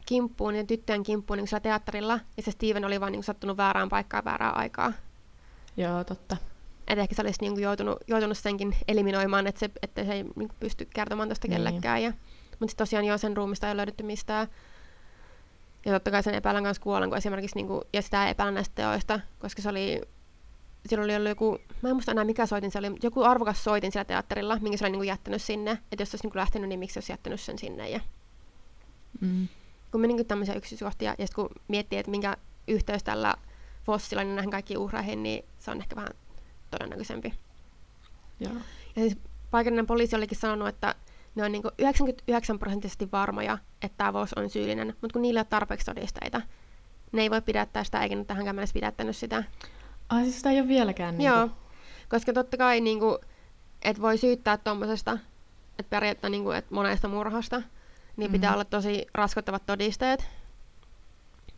kimppuun, 0.05 0.53
niiden 0.53 0.67
tyttöjen 0.67 1.03
kimppuun 1.03 1.37
niin 1.37 1.47
siellä 1.47 1.59
teatterilla, 1.63 2.19
ja 2.37 2.43
se 2.43 2.51
Steven 2.51 2.85
oli 2.85 2.99
vaan 3.01 3.11
niin 3.11 3.23
sattunut 3.23 3.57
väärään 3.57 3.89
paikkaan 3.89 4.25
väärään 4.25 4.57
aikaan. 4.57 4.95
Joo, 5.77 6.03
totta. 6.03 6.37
Että 6.87 7.01
ehkä 7.01 7.15
se 7.15 7.21
olisi 7.21 7.41
niin 7.41 7.61
joutunut, 7.61 7.97
joutunut 8.07 8.37
senkin 8.37 8.75
eliminoimaan, 8.87 9.47
että 9.47 9.59
se, 9.59 9.69
että 9.81 10.03
se 10.03 10.13
ei 10.13 10.25
niin 10.35 10.49
pysty 10.59 10.87
kertomaan 10.93 11.27
tuosta 11.29 11.47
Niin. 11.47 11.55
kellekään. 11.55 12.03
Ja, 12.03 12.09
mutta 12.49 12.67
sitten 12.67 12.77
tosiaan 12.85 13.05
joo, 13.05 13.17
sen 13.17 13.37
ruumista 13.37 13.69
ei 13.69 13.77
löydetty 13.77 14.03
mistään. 14.03 14.47
Ja 15.85 15.91
totta 15.91 16.11
kai 16.11 16.23
sen 16.23 16.35
epäilän 16.35 16.63
kanssa 16.63 16.83
kuolen, 16.83 17.09
kun 17.09 17.17
esimerkiksi, 17.17 17.55
niin 17.55 17.67
kuin, 17.67 17.81
ja 17.93 18.01
sitä 18.01 18.25
ei 18.25 18.31
epäillä 18.31 18.51
näistä 18.51 18.75
teoista, 18.75 19.19
koska 19.39 19.61
se 19.61 19.69
oli, 19.69 20.01
sillä 20.87 21.03
oli 21.03 21.15
ollut 21.15 21.29
joku, 21.29 21.59
mä 21.81 21.89
en 21.89 21.95
muista 21.95 22.11
enää 22.11 22.23
mikä 22.23 22.45
soitin, 22.45 22.71
se 22.71 22.79
oli 22.79 22.91
joku 23.03 23.23
arvokas 23.23 23.63
soitin 23.63 23.91
siellä 23.91 24.05
teatterilla, 24.05 24.59
minkä 24.59 24.77
se 24.77 24.85
oli 24.85 24.91
niin 24.91 24.99
kuin 24.99 25.07
jättänyt 25.07 25.41
sinne. 25.41 25.71
Että 25.71 26.01
jos 26.01 26.11
se 26.11 26.15
olisi 26.15 26.25
niin 26.25 26.31
kuin 26.31 26.39
lähtenyt, 26.39 26.69
niin 26.69 26.79
miksi 26.79 26.93
se 26.93 26.97
olisi 26.97 27.11
jättänyt 27.11 27.41
sen 27.41 27.59
sinne. 27.59 27.89
Ja 27.89 27.99
Mm. 29.21 29.47
kun 29.91 30.01
niin 30.01 30.25
tämmöisiä 30.25 30.55
yksityiskohtia, 30.55 31.15
ja 31.17 31.27
sitten 31.27 31.35
kun 31.35 31.61
miettii, 31.67 31.99
että 31.99 32.11
minkä 32.11 32.37
yhteys 32.67 33.03
tällä 33.03 33.35
Fossilla 33.85 34.23
niin 34.23 34.35
näihin 34.35 34.51
kaikkiin 34.51 34.77
uhreihin, 34.77 35.23
niin 35.23 35.45
se 35.59 35.71
on 35.71 35.81
ehkä 35.81 35.95
vähän 35.95 36.11
todennäköisempi. 36.71 37.33
Joo. 38.39 38.53
Ja 38.95 39.01
siis 39.01 39.17
paikallinen 39.51 39.87
poliisi 39.87 40.15
olikin 40.15 40.37
sanonut, 40.37 40.67
että 40.67 40.95
ne 41.35 41.43
on 41.43 41.51
niinku 41.51 41.71
99 41.77 42.59
prosenttisesti 42.59 43.11
varmoja, 43.11 43.57
että 43.81 43.97
tämä 43.97 44.13
Voss 44.13 44.33
on 44.33 44.49
syyllinen, 44.49 44.87
mutta 44.87 45.13
kun 45.13 45.21
niillä 45.21 45.37
ei 45.37 45.41
ole 45.41 45.47
tarpeeksi 45.49 45.85
todisteita, 45.85 46.41
ne 47.11 47.21
ei 47.21 47.29
voi 47.29 47.41
pidättää 47.41 47.83
sitä, 47.83 48.03
eikä 48.03 48.15
ne 48.15 48.23
tähänkään 48.25 48.55
mennessä 48.55 48.73
pidättänyt 48.73 49.17
sitä. 49.17 49.43
Ai 50.09 50.23
siis 50.23 50.37
sitä 50.37 50.49
ei 50.51 50.59
ole 50.59 50.67
vieläkään 50.67 51.17
niin 51.17 51.27
Joo, 51.27 51.49
koska 52.09 52.33
totta 52.33 52.57
kai 52.57 52.81
niinku, 52.81 53.19
et 53.81 54.01
voi 54.01 54.17
syyttää 54.17 54.57
tuommoisesta, 54.57 55.17
että 55.79 55.89
periaatteessa 55.89 56.29
niinku, 56.29 56.51
et 56.51 56.71
monesta 56.71 57.07
murhasta, 57.07 57.61
niin 58.17 58.31
pitää 58.31 58.49
Mhm. 58.49 58.53
olla 58.53 58.65
tosi 58.65 59.05
raskottavat 59.13 59.65
todisteet. 59.65 60.27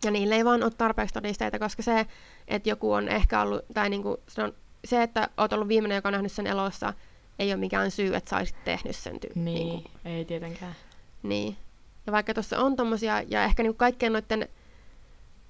Ja 0.06 0.12
niillä 0.12 0.36
ei 0.36 0.46
vaan 0.46 0.64
ole 0.64 0.72
tarpeeksi 0.72 1.14
todisteita, 1.14 1.60
koska 1.60 1.84
se, 1.84 2.08
että 2.48 2.70
joku 2.70 2.94
on 2.94 3.08
ehkä 3.08 3.42
ollut, 3.42 3.66
tai 3.74 3.90
niinku, 3.90 4.18
se, 4.28 4.44
on, 4.44 4.54
se, 4.86 5.04
että 5.04 5.30
oot 5.38 5.54
ollut 5.54 5.68
viimeinen, 5.68 5.96
joka 5.96 6.10
on 6.10 6.14
nähnyt 6.14 6.32
sen 6.32 6.48
elossa, 6.48 6.94
ei 7.42 7.52
ole 7.52 7.60
mikään 7.60 7.92
syy, 7.92 8.16
että 8.16 8.30
sä 8.30 8.38
olisit 8.38 8.64
tehnyt 8.64 8.96
sen 8.96 9.14
ty- 9.16 9.32
Niin, 9.36 9.68
niinku, 9.68 9.90
ei 10.06 10.26
tietenkään. 10.26 10.76
niin. 11.24 11.58
Ja 12.06 12.12
vaikka 12.14 12.34
tuossa 12.34 12.60
on 12.60 12.76
tommosia, 12.76 13.22
ja 13.28 13.44
ehkä 13.44 13.64
niinku 13.64 13.78
kaikkien 13.78 14.14
noiden 14.14 14.48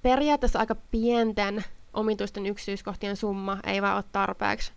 periaatteessa 0.02 0.58
aika 0.58 0.74
pienten 0.90 1.64
omituisten 1.94 2.46
yksityiskohtien 2.46 3.16
summa 3.16 3.58
ei 3.66 3.82
vaan 3.82 3.94
ole 3.96 4.04
tarpeeksi. 4.12 4.72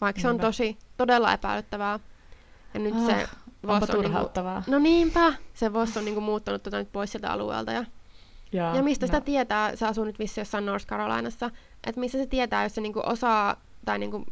Vaikka 0.00 0.22
se 0.22 0.28
on 0.28 0.32
Niinpä. 0.32 0.46
tosi, 0.46 0.78
todella 0.96 1.32
epäilyttävää. 1.32 2.00
Ja 2.74 2.80
nyt 2.80 2.94
se 3.06 3.12
Ah, 3.12 3.36
Onpa 3.62 3.80
Voss 3.80 3.90
on 3.90 4.00
niinku. 4.00 4.18
No 4.66 4.78
niinpä, 4.78 5.32
se 5.54 5.72
Voss 5.72 5.96
on 5.96 6.04
niinku 6.04 6.20
muuttanut 6.20 6.62
tota 6.62 6.78
nyt 6.78 6.92
pois 6.92 7.12
sieltä 7.12 7.32
alueelta. 7.32 7.72
Ja, 7.72 7.84
Joo, 8.52 8.74
ja 8.76 8.82
mistä 8.82 9.06
sitä 9.06 9.18
no, 9.18 9.24
tietää, 9.24 9.76
se 9.76 9.86
asuu 9.86 10.04
nyt 10.04 10.18
vissi 10.18 10.40
jossain 10.40 10.66
North 10.66 10.86
Carolinassa, 10.86 11.50
että 11.86 12.00
missä 12.00 12.18
se 12.18 12.26
tietää, 12.26 12.62
jos 12.62 12.74
se 12.74 12.80
niinku 12.80 13.02
osaa 13.06 13.56
tai 13.84 13.98
niinku 13.98 14.24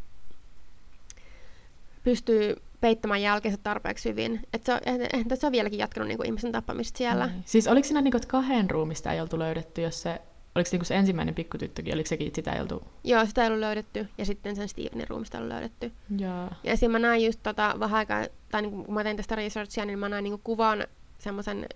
pystyy 2.05 2.57
peittämään 2.81 3.23
jälkeensä 3.23 3.59
tarpeeksi 3.63 4.09
hyvin. 4.09 4.41
Että 4.53 4.67
se, 4.67 4.73
on- 4.73 4.81
eihän- 4.87 5.09
eihän 5.13 5.29
tässä 5.29 5.47
ole 5.47 5.53
vieläkin 5.53 5.79
jatkanut 5.79 6.09
niinku 6.09 6.23
ihmisen 6.27 6.53
tappamista 6.53 6.99
siellä. 6.99 7.27
Niin. 7.27 7.43
Siis 7.45 7.69
oliko 7.69 7.87
siinä 7.87 8.01
niinku, 8.01 8.17
että 8.17 8.29
kahden 8.29 8.71
ruumista 8.71 9.13
ei 9.13 9.21
oltu 9.21 9.39
löydetty, 9.39 9.83
jos 9.83 10.03
se... 10.03 10.21
Oliko 10.55 10.71
se, 10.71 10.75
niinku 10.75 10.85
se 10.85 10.95
ensimmäinen 10.97 11.35
pikkutyttökin, 11.35 11.95
oliko 11.95 12.09
sekin, 12.09 12.33
sitä 12.35 12.53
ei 12.53 12.61
oltu... 12.61 12.83
Joo, 13.05 13.27
sitä 13.27 13.43
ei 13.43 13.47
ollut 13.49 13.61
löydetty, 13.61 14.09
ja 14.19 14.25
sitten 14.25 14.57
sen 14.57 14.69
Stevenin 14.69 15.09
ruumista 15.09 15.39
ei 15.39 15.43
ollut 15.43 15.53
löydetty. 15.53 15.93
Joo. 16.19 16.31
Ja 16.65 16.73
esim. 16.73 16.91
mä 16.91 16.99
näin 16.99 17.25
just 17.25 17.41
tota, 17.43 17.75
vähän 17.81 17.99
aikaa, 17.99 18.25
tai 18.51 18.63
niin 18.63 18.85
kun 18.85 18.95
mä 18.95 19.03
tein 19.05 19.17
tästä 19.17 19.35
researchia, 19.37 19.85
niin 19.85 19.99
mä 19.99 20.09
näin 20.09 20.25
niin 20.25 20.41
kuvan, 20.45 20.87
semmoisen 21.19 21.67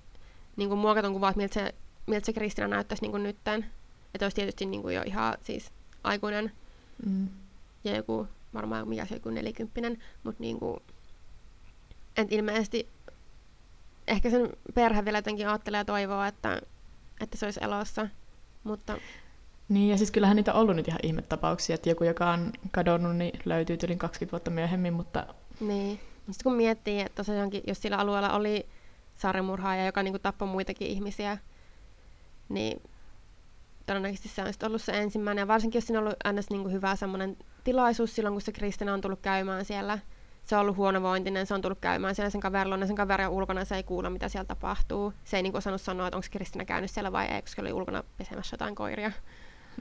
niin 0.57 0.79
muokatun 0.79 1.13
kuvan, 1.13 1.29
että 1.31 1.39
miltä 1.41 1.55
se, 1.55 1.75
miltä 2.07 2.27
se 2.27 2.33
Kristina 2.33 2.69
näyttäisi 2.69 3.07
niin 3.09 3.23
nytten. 3.23 3.67
Että 4.15 4.25
olisi 4.25 4.35
tietysti 4.35 4.67
niin 4.67 4.93
jo 4.93 5.03
ihan 5.07 5.35
siis 5.43 5.71
aikuinen 6.05 6.53
Mm. 7.07 7.29
ja 7.85 7.97
joku, 7.97 8.27
varmaan 8.55 8.89
mikä 8.89 9.05
se 9.05 9.15
joku 9.15 9.31
nelikymppinen, 9.31 9.99
mutta 10.25 10.43
niin 10.43 10.59
kuin, 10.59 10.81
et 12.17 12.33
ilmeisesti 12.33 12.89
ehkä 14.07 14.31
sen 14.31 14.49
perhe 14.75 15.05
vielä 15.05 15.19
jotenkin 15.19 15.49
ajattelee 15.49 15.79
ja 15.79 15.85
toivoo, 15.85 16.23
että, 16.25 16.63
että 17.21 17.39
se 17.39 17.47
olisi 17.47 17.61
elossa. 17.63 18.09
Mutta 18.65 18.99
Niin, 19.69 19.91
ja 19.91 19.97
siis 19.97 20.11
kyllähän 20.11 20.37
niitä 20.37 20.53
on 20.53 20.61
ollut 20.61 20.77
nyt 20.77 20.89
ihan 20.89 21.01
ihmetapauksia, 21.03 21.75
että 21.75 21.89
joku, 21.89 22.05
joka 22.05 22.31
on 22.31 22.53
kadonnut, 22.71 23.17
niin 23.17 23.41
löytyy 23.45 23.79
yli 23.85 23.97
20 23.97 24.33
vuotta 24.33 24.51
myöhemmin, 24.51 24.93
mutta 24.93 25.27
Niin. 25.61 26.01
Sitten 26.17 26.45
kun 26.45 26.55
miettii, 26.55 27.01
että 27.01 27.25
tosiaankin, 27.25 27.63
jos 27.67 27.83
sillä 27.83 27.97
alueella 27.97 28.33
oli 28.33 28.67
sarjamurhaaja, 29.17 29.87
joka 29.87 30.03
niin 30.03 30.21
tappoi 30.23 30.49
muitakin 30.49 30.89
ihmisiä, 30.89 31.39
niin 32.49 32.83
todennäköisesti 33.87 34.29
se 34.29 34.43
on 34.43 34.53
ollut 34.63 34.83
se 34.83 34.93
ensimmäinen. 34.93 35.43
Ja 35.43 35.49
varsinkin, 35.49 35.79
jos 35.79 35.87
siinä 35.87 36.01
on 36.01 36.05
ollut 36.05 36.39
ns. 36.41 36.51
Niin 36.51 36.73
hyvä 36.73 36.97
semmoinen 36.97 37.37
tilaisuus 37.69 38.15
silloin, 38.15 38.35
kun 38.35 38.41
se 38.41 38.53
Kristina 38.53 38.95
on 38.95 39.01
tullut 39.01 39.21
käymään 39.21 39.65
siellä. 39.65 39.99
Se 40.45 40.57
on 40.57 40.61
ollut 40.61 40.77
huonovointinen, 40.77 41.47
se 41.47 41.55
on 41.55 41.63
tullut 41.63 41.79
käymään 41.81 42.15
siellä 42.15 42.31
sen 42.31 42.41
kaverilla, 42.41 42.77
ja 42.77 42.87
sen 42.87 42.97
kaveri 42.97 43.25
on 43.25 43.31
ulkona, 43.31 43.65
se 43.65 43.77
ei 43.77 43.83
kuule, 43.83 44.11
mitä 44.11 44.29
siellä 44.29 44.47
tapahtuu. 44.47 45.13
Se 45.25 45.37
ei 45.37 45.43
niin 45.43 45.57
osannut 45.57 45.81
sanoa, 45.81 46.07
että 46.07 46.17
onko 46.17 46.27
Kristina 46.31 46.65
käynyt 46.65 46.91
siellä 46.91 47.13
vai 47.13 47.27
ei, 47.27 47.43
koska 47.43 47.63
oli 47.63 47.73
ulkona 47.73 48.05
pesemässä 48.19 48.55
jotain 48.55 48.75
koiria. 48.75 49.13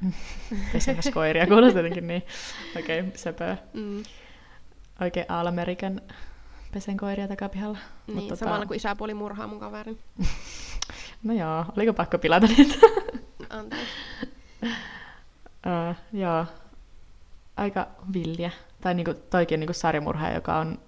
pesemässä 0.73 1.11
koiria 1.11 1.47
kuulostaa 1.47 1.79
jotenkin 1.79 2.07
niin. 2.07 2.23
Okei, 2.79 2.99
okay, 2.99 3.11
söpöä. 3.15 3.57
Mm. 3.73 4.03
Oikein 5.01 5.25
All-American 5.29 6.01
pesen 6.71 6.97
koiria 6.97 7.27
takapihalla. 7.27 7.77
Niin, 8.07 8.17
Mut 8.17 8.31
tota- 8.31 8.35
samalla 8.35 8.65
kuin 8.65 8.77
isäpuoli 8.77 9.13
murhaa 9.13 9.47
mun 9.47 9.59
kaverin. 9.59 9.99
No 11.23 11.33
joo, 11.33 11.65
oliko 11.77 11.93
pakko 11.93 12.17
pilata 12.17 12.47
niitä? 12.47 12.73
Anteeksi. 13.49 13.93
uh, 15.67 15.95
joo, 16.13 16.45
aika 17.57 17.87
villiä. 18.13 18.51
Tai 18.81 18.93
niinku, 18.93 19.13
toikin 19.29 19.55
on 19.55 19.59
niinku 19.59 19.73
sarjamurhaaja, 19.73 20.35
joka 20.35 20.57
on 20.57 20.79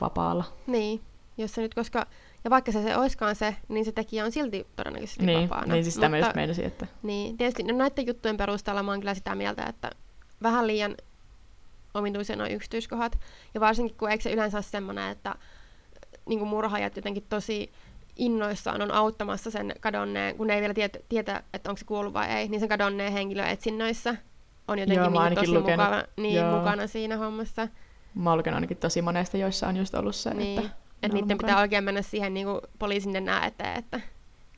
vapaalla. 0.00 0.44
Niin, 0.66 1.00
jos 1.38 1.52
se 1.54 1.62
nyt, 1.62 1.74
koska, 1.74 2.06
ja 2.44 2.50
vaikka 2.50 2.72
se, 2.72 2.82
se 2.82 2.96
oiskaan 2.96 3.36
se, 3.36 3.56
niin 3.68 3.84
se 3.84 3.92
tekijä 3.92 4.24
on 4.24 4.32
silti 4.32 4.66
todennäköisesti 4.76 5.26
Niin, 5.26 5.42
vapaana. 5.42 5.74
niin 5.74 5.84
siis 5.84 5.94
sitä 5.94 6.08
mä 6.08 6.18
just 6.18 6.34
meinasin, 6.34 6.64
että... 6.64 6.86
Niin, 7.02 7.36
tietysti 7.36 7.62
no 7.62 7.76
näiden 7.76 8.06
juttujen 8.06 8.36
perusteella 8.36 8.82
mä 8.82 8.90
oon 8.90 9.00
kyllä 9.00 9.14
sitä 9.14 9.34
mieltä, 9.34 9.64
että 9.64 9.90
vähän 10.42 10.66
liian 10.66 10.96
omituisia 11.94 12.36
nuo 12.36 12.46
yksityiskohdat. 12.46 13.18
Ja 13.54 13.60
varsinkin, 13.60 13.96
kun 13.96 14.10
eikö 14.10 14.22
se 14.22 14.32
yleensä 14.32 14.56
ole 14.56 14.62
semmoinen, 14.62 15.10
että 15.10 15.34
niin 16.26 16.46
murhaajat 16.46 16.96
jotenkin 16.96 17.26
tosi 17.28 17.72
innoissaan 18.16 18.82
on 18.82 18.90
auttamassa 18.90 19.50
sen 19.50 19.74
kadonneen, 19.80 20.36
kun 20.36 20.46
ne 20.46 20.54
ei 20.54 20.60
vielä 20.60 20.74
tiedä, 20.74 20.98
tietä, 21.08 21.42
että 21.54 21.70
onko 21.70 21.78
se 21.78 21.84
kuollut 21.84 22.12
vai 22.12 22.28
ei, 22.28 22.48
niin 22.48 22.60
sen 22.60 22.68
kadonneen 22.68 23.12
henkilön 23.12 23.48
etsinnöissä 23.48 24.16
on 24.68 24.78
jotenkin 24.78 25.04
Joo, 25.14 25.24
niin 25.24 25.34
tosi 25.34 25.52
lukenut. 25.52 25.86
mukana, 25.86 26.04
niin, 26.16 26.34
Joo. 26.36 26.58
mukana 26.58 26.86
siinä 26.86 27.16
hommassa. 27.16 27.68
Mä 28.14 28.30
oon 28.30 28.38
lukenut 28.38 28.54
ainakin 28.56 28.76
tosi 28.76 29.02
monesta, 29.02 29.36
joissa 29.36 29.68
on 29.68 29.76
just 29.76 29.94
ollut 29.94 30.16
se, 30.16 30.34
Niin. 30.34 30.58
että 30.58 30.70
Että 31.02 31.16
niiden 31.18 31.38
pitää 31.38 31.60
oikein 31.60 31.84
mennä 31.84 32.02
siihen 32.02 32.34
niin 32.34 32.46
kuin 32.46 32.60
poliisin 32.78 33.16
enää 33.16 33.46
eteen, 33.46 33.78
että 33.78 34.00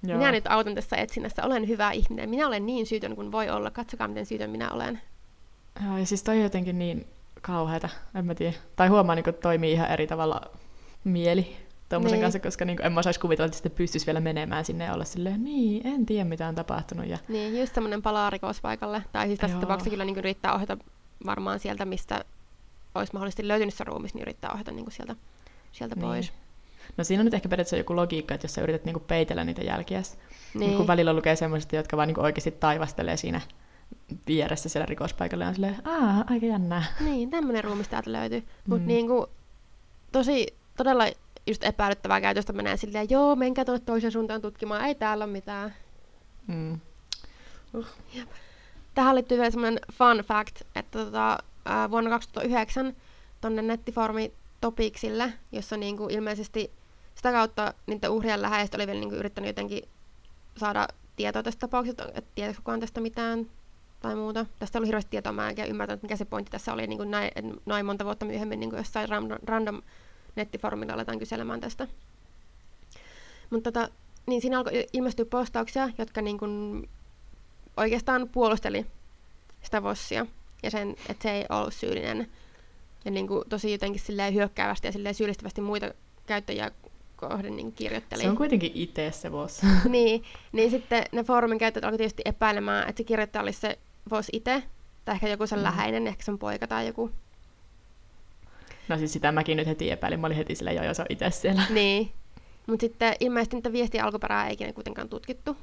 Joo. 0.03 0.19
minä 0.19 0.33
nyt 0.33 0.45
autan 0.49 0.75
tässä 0.75 0.97
etsinnässä, 0.97 1.45
olen 1.45 1.69
hyvä 1.69 1.91
ihminen, 1.91 2.31
minä 2.31 2.47
olen 2.47 2.67
niin 2.67 2.87
syytön 2.87 3.17
kuin 3.17 3.33
voi 3.33 3.51
olla, 3.51 3.71
katsokaa 3.71 4.09
miten 4.09 4.27
syytön 4.27 4.51
minä 4.51 4.71
olen. 4.71 5.01
Joo, 5.87 5.99
ja 5.99 6.07
siis 6.07 6.23
toi 6.23 6.37
on 6.37 6.43
jotenkin 6.43 6.79
niin 6.79 7.07
kauheata, 7.43 7.89
en 8.15 8.25
mä 8.27 8.35
tiedä. 8.35 8.57
Tai 8.77 8.89
huomaa, 8.89 9.15
niin 9.15 9.25
toimii 9.43 9.73
ihan 9.73 9.91
eri 9.91 10.07
tavalla 10.07 10.41
mieli 11.05 11.57
tuommoisen 11.89 12.17
niin. 12.17 12.25
kanssa, 12.25 12.41
koska 12.41 12.65
niin 12.65 12.77
kuin, 12.77 12.87
en 12.87 12.93
mä 12.93 13.01
osaisi 13.01 13.21
kuvitella, 13.21 13.47
että 13.47 13.57
sitten 13.57 13.73
pystyisi 13.73 14.07
vielä 14.07 14.21
menemään 14.21 14.65
sinne 14.65 14.85
ja 14.85 14.95
olla 14.95 15.05
silleen, 15.05 15.45
niin, 15.45 15.87
en 15.87 16.07
tiedä 16.07 16.25
mitä 16.25 16.49
on 16.49 16.55
tapahtunut. 16.55 17.07
Ja... 17.07 17.19
Niin, 17.29 17.61
just 17.61 17.75
semmoinen 17.75 18.03
palaa 18.03 18.31
rikospaikalle. 18.31 19.03
Tai 19.13 19.27
siis 19.27 19.39
tässä 19.39 19.59
tapauksessa 19.59 19.91
kyllä 19.91 20.05
niin 20.05 20.15
kuin, 20.15 20.25
yrittää 20.25 20.55
ohjata 20.55 20.79
varmaan 21.27 21.59
sieltä, 21.59 21.85
mistä 21.85 22.25
olisi 22.95 23.13
mahdollisesti 23.13 23.49
löytynyt 23.49 23.75
se 23.75 23.85
ruumis, 23.85 24.15
niin 24.15 24.23
yrittää 24.23 24.53
ohjata 24.53 24.71
niin 24.71 24.85
kuin 24.85 24.95
sieltä, 24.95 25.17
sieltä 25.73 25.95
niin. 25.95 26.07
pois. 26.07 26.33
No 26.97 27.05
siinä 27.05 27.21
on 27.21 27.25
nyt 27.25 27.35
ehkä 27.35 27.49
periaatteessa 27.49 27.77
joku 27.77 27.97
logiikka, 27.97 28.35
että 28.35 28.45
jos 28.45 28.55
sä 28.55 28.63
yrität 28.63 28.85
niinku 28.85 29.01
peitellä 29.01 29.45
niitä 29.45 29.63
jälkiä, 29.63 30.03
niin. 30.55 30.61
niin 30.61 30.77
kun 30.77 30.87
välillä 30.87 31.13
lukee 31.13 31.37
semmoiset, 31.37 31.73
jotka 31.73 31.97
vaan 31.97 32.09
niinku 32.09 32.21
oikeasti 32.21 32.51
taivastelee 32.51 33.17
siinä 33.17 33.41
vieressä 34.27 34.69
siellä 34.69 34.87
rikospaikalla, 34.87 35.45
ja 35.45 35.49
on 35.49 35.55
silleen, 35.55 35.77
aah, 35.85 36.25
aika 36.31 36.47
jännää. 36.47 36.85
Niin, 37.01 37.31
tämmöinen 37.31 37.65
ruumis 37.65 37.89
täältä 37.89 38.13
löytyy. 38.13 38.43
Mutta 38.67 38.83
mm. 38.83 38.89
niinku, 38.89 39.29
tosi, 40.13 40.55
todella 40.77 41.05
just 41.47 41.65
epäilyttävää 41.65 42.21
käytöstä 42.21 42.53
menee 42.53 42.77
silleen, 42.77 43.11
joo, 43.11 43.37
menkää 43.37 43.65
tuonne 43.65 43.85
toisen 43.87 44.13
suuntaan 44.13 44.43
tutkimaan, 44.43 44.85
ei 44.85 44.95
täällä 44.95 45.25
ole 45.25 45.33
mitään. 45.33 45.75
Mm. 46.47 46.81
Uh. 47.75 47.87
Tähän 48.95 49.15
liittyy 49.15 49.39
vielä 49.39 49.51
semmoinen 49.51 49.81
fun 49.93 50.19
fact, 50.19 50.61
että 50.77 50.99
tota, 51.05 51.39
vuonna 51.91 52.11
2009 52.11 52.97
tonne 53.41 53.63
nettiformi 53.63 54.33
Topiksille, 54.61 55.33
jossa 55.53 55.77
niinku 55.77 56.09
ilmeisesti 56.11 56.71
sitä 57.15 57.33
kautta 57.33 57.75
niiden 57.87 58.11
uhrien 58.11 58.43
läheistä 58.43 58.77
oli 58.77 58.87
vielä 58.87 59.01
niinku 59.01 59.15
yrittänyt 59.15 59.49
jotenkin 59.49 59.89
saada 60.57 60.89
tietoa 61.17 61.43
tästä 61.43 61.61
tapauksesta, 61.61 62.05
että 62.15 62.31
tietääkö 62.35 62.59
kukaan 62.59 62.81
tästä 62.81 63.01
mitään 63.01 63.47
tai 64.01 64.15
muuta. 64.15 64.47
Tästä 64.59 64.79
oli 64.79 64.87
hirveästi 64.87 65.11
tietoa, 65.11 65.33
mä 65.33 65.51
en 65.51 65.69
ymmärtänyt, 65.69 66.03
mikä 66.03 66.17
se 66.17 66.25
pointti 66.25 66.51
tässä 66.51 66.73
oli 66.73 66.87
niin 66.87 67.11
näin, 67.11 67.31
noin 67.67 67.87
monta 67.87 68.05
vuotta 68.05 68.27
myöhemmin 68.27 68.61
niin 68.61 68.77
jossain 68.77 69.09
random, 69.09 69.39
random 69.45 69.83
nettifoorumilla 70.37 70.93
aletaan 70.95 71.19
kyselemään 71.19 71.61
tästä. 71.61 71.89
Mutta 73.51 73.73
tota, 73.73 73.89
niin 74.27 74.41
siinä 74.41 74.59
alkoi 74.59 74.87
ilmestyä 74.93 75.25
postauksia, 75.25 75.89
jotka 75.99 76.23
niin 76.23 76.39
kuin 76.39 76.89
oikeastaan 77.77 78.29
puolusteli 78.29 78.87
sitä 79.63 79.83
Vossia 79.83 80.27
ja 80.63 80.71
sen, 80.71 80.97
että 81.09 81.23
se 81.23 81.31
ei 81.31 81.45
ollut 81.49 81.75
syyllinen. 81.75 82.29
Ja 83.05 83.11
niin 83.11 83.29
kuin 83.29 83.49
tosi 83.49 83.73
jotenkin 83.73 84.01
silleen 84.01 84.35
hyökkäävästi 84.35 84.89
ja 84.89 84.93
silleen 84.93 85.15
syyllistävästi 85.15 85.61
muita 85.61 85.95
käyttäjiä 86.27 86.71
kohden 87.17 87.57
niin 87.57 87.73
kirjoitteli. 87.73 88.23
Se 88.23 88.31
on 88.31 88.37
kuitenkin 88.37 88.73
itse 88.75 89.11
se 89.13 89.33
Voss. 89.33 89.63
niin, 89.89 90.25
niin 90.53 90.71
sitten 90.71 91.05
ne 91.13 91.25
foorumin 91.25 91.59
käyttäjät 91.59 91.85
alkoi 91.85 91.99
tietysti 91.99 92.23
epäilemään, 92.25 92.89
että 92.89 93.01
se 93.01 93.05
kirjoittaja 93.05 93.43
olisi 93.43 93.61
se 93.61 93.79
Voss 94.11 94.29
itse, 94.33 94.63
tai 95.05 95.15
ehkä 95.15 95.29
joku 95.29 95.47
sen 95.47 95.59
mm. 95.59 95.63
läheinen, 95.63 96.07
ehkä 96.07 96.25
sen 96.25 96.39
poika 96.39 96.67
tai 96.67 96.87
joku. 96.87 97.11
No 98.89 98.99
siis 98.99 99.13
sitä 99.13 99.33
mäkin 99.33 99.57
nyt 99.57 99.67
heti 99.67 99.91
epäilin, 99.91 100.21
mä 100.21 100.27
olin 100.27 100.37
heti 100.37 100.55
sillä 100.55 100.73
jo, 100.73 100.85
jos 100.85 101.01
on 101.01 101.07
itse 101.09 101.31
siellä. 101.31 101.63
Niin, 101.71 102.11
mutta 102.67 102.81
sitten 102.81 103.15
ilmeisesti 103.21 103.57
niitä 103.57 103.73
viestiä 103.73 104.05
alkuperää 104.05 104.47
ei 104.47 104.55
ikinä 104.55 104.73
kuitenkaan 104.73 105.09
tutkittu. 105.09 105.57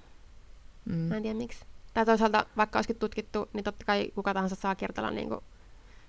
Mm. 0.85 0.95
Mä 0.95 1.15
en 1.15 1.23
tiedä 1.23 1.37
miksi. 1.37 1.65
Tai 1.93 2.05
toisaalta, 2.05 2.45
vaikka 2.57 2.79
olisikin 2.79 2.99
tutkittu, 2.99 3.49
niin 3.53 3.63
totta 3.63 3.85
kai 3.85 4.11
kuka 4.15 4.33
tahansa 4.33 4.55
saa 4.55 4.75
kertoilla 4.75 5.11
niin 5.11 5.29
kuin... 5.29 5.41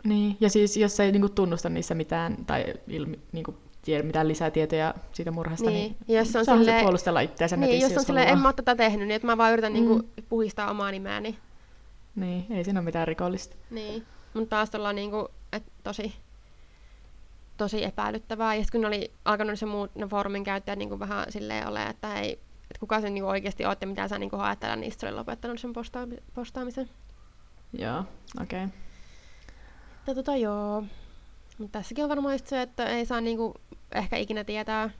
Niin, 0.04 0.36
ja 0.40 0.50
siis 0.50 0.76
jos 0.76 1.00
ei 1.00 1.12
niin 1.12 1.20
kuin, 1.20 1.32
tunnusta 1.32 1.68
niissä 1.68 1.94
mitään, 1.94 2.36
tai 2.46 2.64
ilmi, 2.88 3.18
niin 3.32 3.44
kuin, 3.44 3.56
tiedä 3.82 4.02
mitään 4.02 4.28
lisätietoja 4.28 4.94
siitä 5.12 5.30
murhasta, 5.30 5.70
niin, 5.70 5.96
niin 6.06 6.18
jos 6.18 6.36
on 6.36 6.44
saa 6.44 6.56
sille... 6.56 6.70
se 6.70 6.82
puolustella 6.82 7.20
itseänsä 7.20 7.56
niin, 7.56 7.68
netissä, 7.68 7.86
jos 7.94 7.98
on 7.98 8.04
silleen, 8.04 8.28
en 8.28 8.38
mä 8.38 8.48
ole 8.48 8.54
tätä 8.54 8.76
tehnyt, 8.76 9.08
niin 9.08 9.16
että 9.16 9.26
mä 9.26 9.36
vaan 9.36 9.52
yritän 9.52 9.72
mm. 9.72 9.74
niin 9.74 9.86
kuin, 9.86 10.08
puhistaa 10.28 10.70
omaa 10.70 10.90
nimeäni. 10.90 11.38
Niin, 12.16 12.46
ei 12.50 12.64
siinä 12.64 12.80
ole 12.80 12.84
mitään 12.84 13.08
rikollista. 13.08 13.56
Niin, 13.70 14.06
mutta 14.34 14.56
taas 14.56 14.74
ollaan 14.74 14.96
niin 14.96 15.10
kuin, 15.10 15.26
että 15.52 15.72
tosi, 15.82 16.14
tosi 17.56 17.84
epäilyttävää. 17.84 18.54
Ja 18.54 18.62
sitten 18.62 18.80
kun 18.80 18.88
oli 18.88 19.12
alkanut 19.24 19.58
se 19.58 19.66
muut 19.66 19.94
ne 19.94 20.06
foorumin 20.06 20.44
käyttäjät 20.44 20.78
niin 20.78 20.88
kuin 20.88 20.98
vähän 20.98 21.32
silleen 21.32 21.68
ole, 21.68 21.86
että 21.86 22.20
ei, 22.20 22.32
että 22.32 22.80
kuka 22.80 23.00
se 23.00 23.10
niin 23.10 23.24
oikeasti 23.24 23.64
olette, 23.64 23.86
mitä 23.86 24.08
sä 24.08 24.18
niin 24.18 24.34
ajatella, 24.34 24.76
niin 24.76 24.92
sitten 24.92 25.08
oli 25.08 25.16
lopettanut 25.16 25.60
sen 25.60 25.72
posta- 25.72 26.22
postaamisen. 26.34 26.90
Joo, 27.78 28.04
okei. 28.42 28.64
Okay. 28.64 30.14
Tota 30.14 30.36
joo. 30.36 30.84
Mutta 31.58 31.78
tässäkin 31.78 32.04
on 32.04 32.10
varmaan 32.10 32.34
just 32.34 32.46
se, 32.46 32.62
että 32.62 32.86
ei 32.86 33.06
saa 33.06 33.20
niinku 33.20 33.54
ehkä 33.94 34.16
ikinä 34.16 34.44
tietää. 34.44 34.90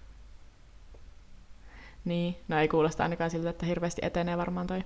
Niin, 2.05 2.37
no 2.49 2.59
ei 2.59 2.69
kuulosta 2.69 3.03
ainakaan 3.03 3.31
siltä, 3.31 3.51
että 3.51 3.67
hirveästi 3.67 4.03
etenee 4.05 4.39
varmaan 4.39 4.67
toi. 4.67 4.85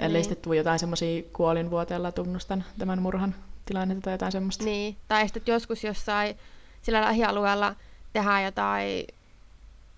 Ellei 0.00 0.18
niin. 0.18 0.24
sitten 0.24 0.44
tule 0.44 0.56
jotain 0.56 0.78
semmoisia 0.78 1.22
kuolinvuoteella 1.32 2.12
tunnustan 2.12 2.64
tämän 2.78 3.02
murhan 3.02 3.34
tilannetta 3.66 4.04
tai 4.04 4.14
jotain 4.14 4.32
semmoista. 4.32 4.64
Niin, 4.64 4.96
tai 5.08 5.28
sitten 5.28 5.52
joskus 5.52 5.84
jossain 5.84 6.36
sillä 6.82 7.00
lähialueella 7.00 7.74
tehdään 8.12 8.44
jotain, 8.44 9.06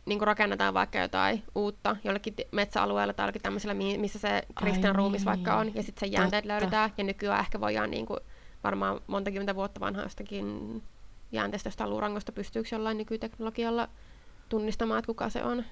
niin 0.07 0.19
kuin 0.19 0.27
rakennetaan 0.27 0.75
vaikka 0.75 0.99
jotain 0.99 1.43
uutta 1.55 1.97
jollekin 2.05 2.35
metsäalueella 2.53 3.13
tai 3.13 3.25
jollekin 3.25 3.43
tämmöisellä, 3.43 3.75
missä 3.75 4.19
se 4.19 4.43
Kristian 4.55 4.95
ruumis 4.95 5.21
niin. 5.21 5.27
vaikka 5.27 5.57
on, 5.57 5.75
ja 5.75 5.83
sitten 5.83 6.01
sen 6.01 6.13
jäänteet 6.13 6.45
löydetään, 6.45 6.93
ja 6.99 7.05
nykyään 7.05 7.41
ehkä 7.41 7.61
voidaan 7.61 7.91
niin 7.91 8.07
kuin, 8.07 8.21
varmaan 8.65 9.01
monta 9.07 9.31
kymmentä 9.31 9.55
vuotta 9.55 9.81
vanhaa 9.81 10.05
jostakin 10.05 10.83
jäänteestä 11.33 11.67
jostain 11.67 11.91
luurangosta 11.91 12.33
pystyykö 12.33 12.69
jollain 12.73 12.99
nykyteknologialla 12.99 13.89
tunnistamaan, 14.49 14.99
että 14.99 15.07
kuka 15.07 15.31
se 15.31 15.45
on. 15.45 15.65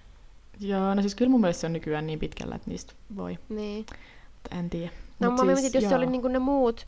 Joo, 0.61 0.95
no 0.95 1.03
siis 1.03 1.15
kyllä 1.15 1.31
mun 1.31 1.41
mielestä 1.41 1.61
se 1.61 1.67
on 1.67 1.73
nykyään 1.73 2.07
niin 2.07 2.19
pitkällä, 2.19 2.55
että 2.55 2.71
niistä 2.71 2.93
voi. 3.17 3.39
Niin. 3.49 3.87
Mutta 4.33 4.57
en 4.59 4.71
tiedä. 4.71 4.91
No 5.21 5.31
Mut 5.31 5.41
mä 5.41 5.47
siis, 5.47 5.61
mietin, 5.61 5.79
jos 5.79 5.83
joo. 5.83 5.89
se 5.89 5.97
oli 5.97 6.07
niinku 6.07 6.29
ne 6.29 6.39
muut, 6.39 6.87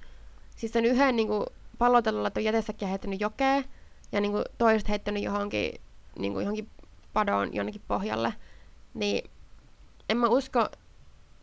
siis 0.57 0.73
sen 0.73 0.85
yhden 0.85 1.17
niinku 1.17 1.47
pallotelulla 1.79 2.31
tuon 2.31 2.45
jätesäkkiä 2.45 2.89
heittänyt 2.89 3.21
jokeen, 3.21 3.65
ja 4.15 4.21
niinku 4.21 4.43
toiset 4.59 4.89
heittänyt 4.89 5.23
johonkin, 5.23 5.81
niinku 6.19 6.41
johonkin 6.41 6.71
padoon 7.13 7.55
jonnekin 7.55 7.83
pohjalle, 7.89 8.35
niin 8.95 9.31
en 10.09 10.17
mä 10.17 10.29
usko, 10.29 10.69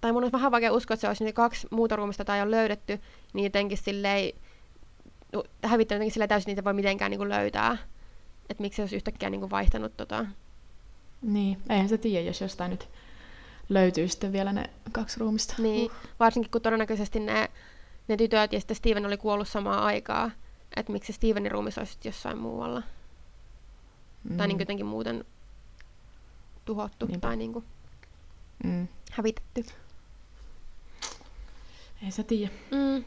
tai 0.01 0.11
mun 0.11 0.23
on 0.23 0.31
vähän 0.31 0.51
vaikea 0.51 0.71
uskoa, 0.71 0.93
että 0.93 1.01
se 1.01 1.07
olisi 1.07 1.23
ne 1.23 1.33
kaksi 1.33 1.67
muuta 1.71 1.95
ruumista 1.95 2.25
tai 2.25 2.41
on 2.41 2.51
löydetty, 2.51 2.99
niin 3.33 3.43
jotenkin 3.43 3.77
silleen 3.77 4.33
hävittänyt 5.63 5.97
jotenkin 5.97 6.13
sillä 6.13 6.27
täysin 6.27 6.47
niitä 6.47 6.63
voi 6.63 6.73
mitenkään 6.73 7.11
niin 7.11 7.29
löytää. 7.29 7.77
Että 8.49 8.61
miksi 8.61 8.75
se 8.75 8.81
olisi 8.81 8.95
yhtäkkiä 8.95 9.29
niin 9.29 9.41
kuin 9.41 9.51
vaihtanut 9.51 9.97
tota. 9.97 10.25
Niin, 11.21 11.57
eihän 11.69 11.89
se 11.89 11.97
tiedä, 11.97 12.25
jos 12.25 12.41
jostain 12.41 12.71
nyt 12.71 12.89
löytyy 13.69 14.07
sitten 14.07 14.31
vielä 14.31 14.53
ne 14.53 14.69
kaksi 14.91 15.19
ruumista. 15.19 15.55
Niin, 15.57 15.91
uh. 15.91 15.97
varsinkin 16.19 16.51
kun 16.51 16.61
todennäköisesti 16.61 17.19
ne, 17.19 17.49
ne 18.07 18.17
tytöt 18.17 18.53
ja 18.53 18.59
sitten 18.59 18.77
Steven 18.77 19.05
oli 19.05 19.17
kuollut 19.17 19.47
samaan 19.47 19.83
aikaa. 19.83 20.31
Että 20.75 20.91
miksi 20.91 21.13
Stevenin 21.13 21.51
ruumis 21.51 21.77
olisi 21.77 21.97
jossain 22.03 22.37
muualla. 22.37 22.83
Mm. 24.29 24.37
Tai 24.37 24.47
niin 24.47 24.59
jotenkin 24.59 24.85
muuten 24.85 25.25
tuhottu 26.65 27.05
Niinpä. 27.05 27.27
tai 27.27 27.37
niin 27.37 27.53
kuin 27.53 27.65
mm. 28.63 28.87
hävitetty. 29.11 29.65
Ei 32.03 32.11
se 32.11 32.23
tiedä. 32.23 32.51
Mm. 32.71 33.03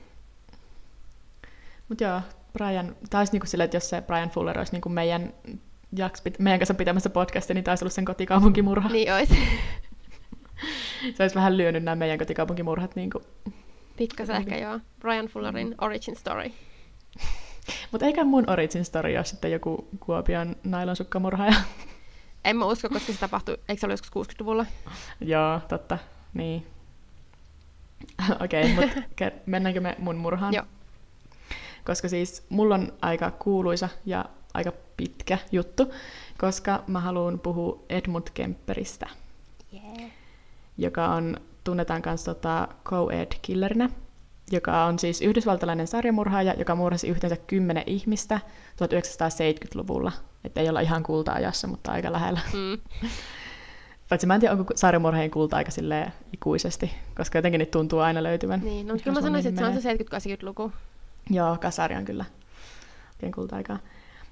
Mutta 1.88 2.04
joo, 2.04 2.20
Brian, 2.52 2.96
taisi 3.10 3.32
niinku 3.32 3.46
silleen, 3.46 3.64
että 3.64 3.76
jos 3.76 3.90
se 3.90 4.00
Brian 4.00 4.30
Fuller 4.30 4.58
olisi 4.58 4.72
niinku 4.72 4.88
meidän, 4.88 5.34
jaks, 5.96 6.22
meidän 6.38 6.60
kanssa 6.60 6.74
pitämässä 6.74 7.10
podcastia, 7.10 7.54
niin 7.54 7.64
taisi 7.64 7.84
ollut 7.84 7.92
sen 7.92 8.04
kotikaupunkimurha. 8.04 8.88
Niin 8.88 9.14
olisi. 9.14 9.34
se 11.16 11.22
olisi 11.22 11.34
vähän 11.34 11.56
lyönyt 11.56 11.84
nämä 11.84 11.94
meidän 11.94 12.18
kotikaupunkimurhat. 12.18 12.96
Niinku. 12.96 13.22
Pikkasen 13.96 14.36
ehkä 14.36 14.56
joo. 14.56 14.80
Brian 15.00 15.26
Fullerin 15.26 15.74
origin 15.80 16.16
story. 16.16 16.50
Mutta 17.92 18.06
eikä 18.06 18.24
mun 18.24 18.50
origin 18.50 18.84
story 18.84 19.16
ole 19.16 19.24
sitten 19.24 19.52
joku 19.52 19.88
Kuopion 20.00 20.56
nailonsukkamurhaaja. 20.64 21.54
En 22.44 22.56
mä 22.56 22.64
usko, 22.64 22.88
koska 22.88 23.12
se 23.12 23.18
tapahtui, 23.18 23.58
eikö 23.68 23.80
se 23.80 23.86
ollut 23.86 24.00
joskus 24.00 24.34
60-luvulla? 24.34 24.66
Joo, 25.20 25.60
totta. 25.68 25.98
Niin. 26.34 26.66
Okei, 28.44 28.72
okay, 28.72 28.86
mutta 28.86 29.30
mennäänkö 29.46 29.80
me 29.80 29.96
mun 29.98 30.16
murhaan? 30.16 30.54
Joo 30.54 30.64
koska 31.84 32.08
siis 32.08 32.42
mulla 32.48 32.74
on 32.74 32.92
aika 33.02 33.30
kuuluisa 33.30 33.88
ja 34.06 34.24
aika 34.54 34.72
pitkä 34.96 35.38
juttu, 35.52 35.92
koska 36.38 36.84
mä 36.86 37.00
haluan 37.00 37.38
puhua 37.40 37.82
Edmund 37.88 38.26
Kemperistä, 38.34 39.06
yeah. 39.72 40.10
joka 40.78 41.08
on, 41.08 41.36
tunnetaan 41.64 42.02
myös 42.06 42.24
tota, 42.24 42.68
co-ed 42.84 43.32
killerinä, 43.42 43.90
joka 44.52 44.84
on 44.84 44.98
siis 44.98 45.20
yhdysvaltalainen 45.22 45.86
sarjamurhaaja, 45.86 46.54
joka 46.54 46.74
murhasi 46.74 47.08
yhteensä 47.08 47.36
kymmenen 47.36 47.84
ihmistä 47.86 48.40
1970-luvulla. 48.82 50.12
Että 50.44 50.60
ei 50.60 50.68
olla 50.68 50.80
ihan 50.80 51.02
kulta-ajassa, 51.02 51.66
mutta 51.66 51.92
aika 51.92 52.12
lähellä. 52.12 52.40
Mm. 52.52 53.08
Paitsi 54.08 54.26
mä 54.26 54.34
en 54.34 54.40
tiedä, 54.40 54.54
onko 54.54 54.72
sarjamurheen 54.76 55.30
kulta 55.30 55.56
aika 55.56 55.70
ikuisesti, 56.32 56.90
koska 57.16 57.38
jotenkin 57.38 57.58
niitä 57.58 57.70
tuntuu 57.70 57.98
aina 57.98 58.22
löytyvän. 58.22 58.60
Niin, 58.60 58.86
no 58.86 58.94
kyllä 59.04 59.18
mä 59.18 59.22
sanoisin, 59.22 59.48
että 59.48 59.60
se 59.60 59.66
on 59.66 59.82
se 59.82 59.94
70-80-luku. 59.94 60.72
Joo, 61.30 61.56
kasari 61.60 61.96
on 61.96 62.04
kyllä 62.04 62.24
oikein 63.12 63.32
kulta-aikaa. 63.32 63.78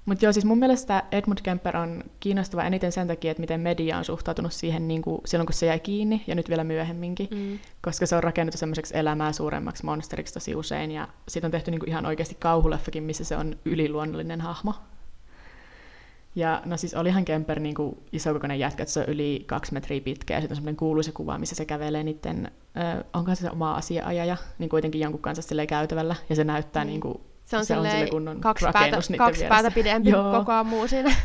Mutta 0.05 0.25
joo, 0.25 0.33
siis 0.33 0.45
mun 0.45 0.59
mielestä 0.59 1.03
Edmund 1.11 1.39
Kemper 1.43 1.77
on 1.77 2.03
kiinnostava 2.19 2.63
eniten 2.63 2.91
sen 2.91 3.07
takia, 3.07 3.31
että 3.31 3.41
miten 3.41 3.59
media 3.61 3.97
on 3.97 4.05
suhtautunut 4.05 4.53
siihen 4.53 4.87
niin 4.87 5.01
kuin 5.01 5.21
silloin, 5.25 5.45
kun 5.45 5.53
se 5.53 5.65
jäi 5.65 5.79
kiinni, 5.79 6.23
ja 6.27 6.35
nyt 6.35 6.49
vielä 6.49 6.63
myöhemminkin, 6.63 7.27
mm. 7.31 7.59
koska 7.81 8.05
se 8.05 8.15
on 8.15 8.23
rakennettu 8.23 8.57
semmoiseksi 8.57 8.97
elämää 8.97 9.31
suuremmaksi 9.31 9.85
monsteriksi 9.85 10.33
tosi 10.33 10.55
usein, 10.55 10.91
ja 10.91 11.07
siitä 11.27 11.47
on 11.47 11.51
tehty 11.51 11.71
niin 11.71 11.79
kuin 11.79 11.89
ihan 11.89 12.05
oikeasti 12.05 12.35
kauhuleffakin, 12.39 13.03
missä 13.03 13.23
se 13.23 13.37
on 13.37 13.55
yliluonnollinen 13.65 14.41
hahmo. 14.41 14.73
Ja 16.35 16.61
no 16.65 16.77
siis 16.77 16.93
olihan 16.93 17.25
Kemper 17.25 17.59
niin 17.59 17.75
kuin 17.75 17.97
isokokoinen 18.11 18.59
jätkä, 18.59 18.83
että 18.83 18.93
se 18.93 18.99
on 18.99 19.05
yli 19.05 19.43
kaksi 19.47 19.73
metriä 19.73 20.01
pitkä, 20.01 20.33
ja 20.33 20.41
sitten 20.41 20.53
on 20.53 20.55
semmoinen 20.55 20.77
kuuluisa 20.77 21.11
kuva, 21.11 21.37
missä 21.37 21.55
se 21.55 21.65
kävelee 21.65 22.03
niiden, 22.03 22.51
äh, 22.77 23.03
onko 23.13 23.35
se 23.35 23.49
oma 23.49 23.75
asiaajaja, 23.75 24.37
niin 24.59 24.69
kuitenkin 24.69 25.01
jonkun 25.01 25.21
kanssa 25.21 25.65
käytävällä, 25.67 26.15
ja 26.29 26.35
se 26.35 26.43
näyttää 26.43 26.83
mm. 26.83 26.87
niin 26.87 27.01
kuin 27.01 27.21
se 27.45 27.57
on, 27.57 27.65
se 27.65 27.77
on 27.77 27.85
kunnon 28.09 28.41
kaksi, 28.41 28.65
päätä, 28.73 28.97
kaksi 29.17 29.45
päätä 29.45 29.71
pidempi 29.71 30.09
Joo. 30.09 30.31
koko 30.31 30.63
muu 30.63 30.87
siinä. 30.87 31.15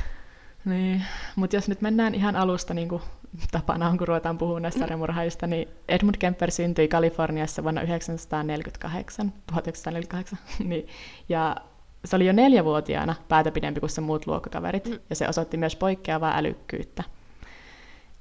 Niin, 0.64 1.04
mutta 1.36 1.56
jos 1.56 1.68
nyt 1.68 1.80
mennään 1.80 2.14
ihan 2.14 2.36
alusta, 2.36 2.74
niin 2.74 2.88
kuin 2.88 3.02
tapana 3.50 3.88
on, 3.88 3.98
kun 3.98 4.08
ruvetaan 4.08 4.38
puhumaan 4.38 4.62
näistä 4.62 4.80
sarjamurhaajista, 4.80 5.46
niin 5.46 5.68
Edmund 5.88 6.14
Kemper 6.18 6.50
syntyi 6.50 6.88
Kaliforniassa 6.88 7.62
vuonna 7.62 7.80
1948, 7.80 9.32
1948 9.46 10.38
niin, 10.68 10.86
ja 11.28 11.56
se 12.04 12.16
oli 12.16 12.26
jo 12.26 12.32
neljävuotiaana 12.32 13.14
päätä 13.28 13.50
pidempi 13.50 13.80
kuin 13.80 13.90
se 13.90 14.00
muut 14.00 14.26
luokkakaverit, 14.26 14.84
mm. 14.84 14.98
ja 15.10 15.16
se 15.16 15.28
osoitti 15.28 15.56
myös 15.56 15.76
poikkeavaa 15.76 16.36
älykkyyttä. 16.36 17.04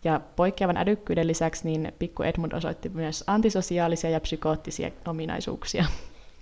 Ja 0.03 0.21
poikkeavan 0.36 0.77
älykkyyden 0.77 1.27
lisäksi 1.27 1.67
niin 1.67 1.93
pikku 1.99 2.23
Edmund 2.23 2.51
osoitti 2.51 2.89
myös 2.89 3.23
antisosiaalisia 3.27 4.10
ja 4.10 4.19
psykoottisia 4.19 4.91
ominaisuuksia. 5.07 5.86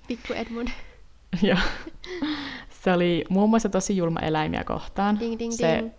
Pikku 0.08 0.34
Edmund. 0.34 0.68
Joo. 1.50 1.58
Se 2.84 2.94
oli 2.94 3.26
muun 3.30 3.50
muassa 3.50 3.70
tosi 3.70 3.98
julma 3.98 4.20
eläimiä 4.20 4.64
kohtaan. 4.64 5.20
Ding, 5.20 5.40
ding, 5.40 5.54
se, 5.54 5.78
ding. 5.78 5.92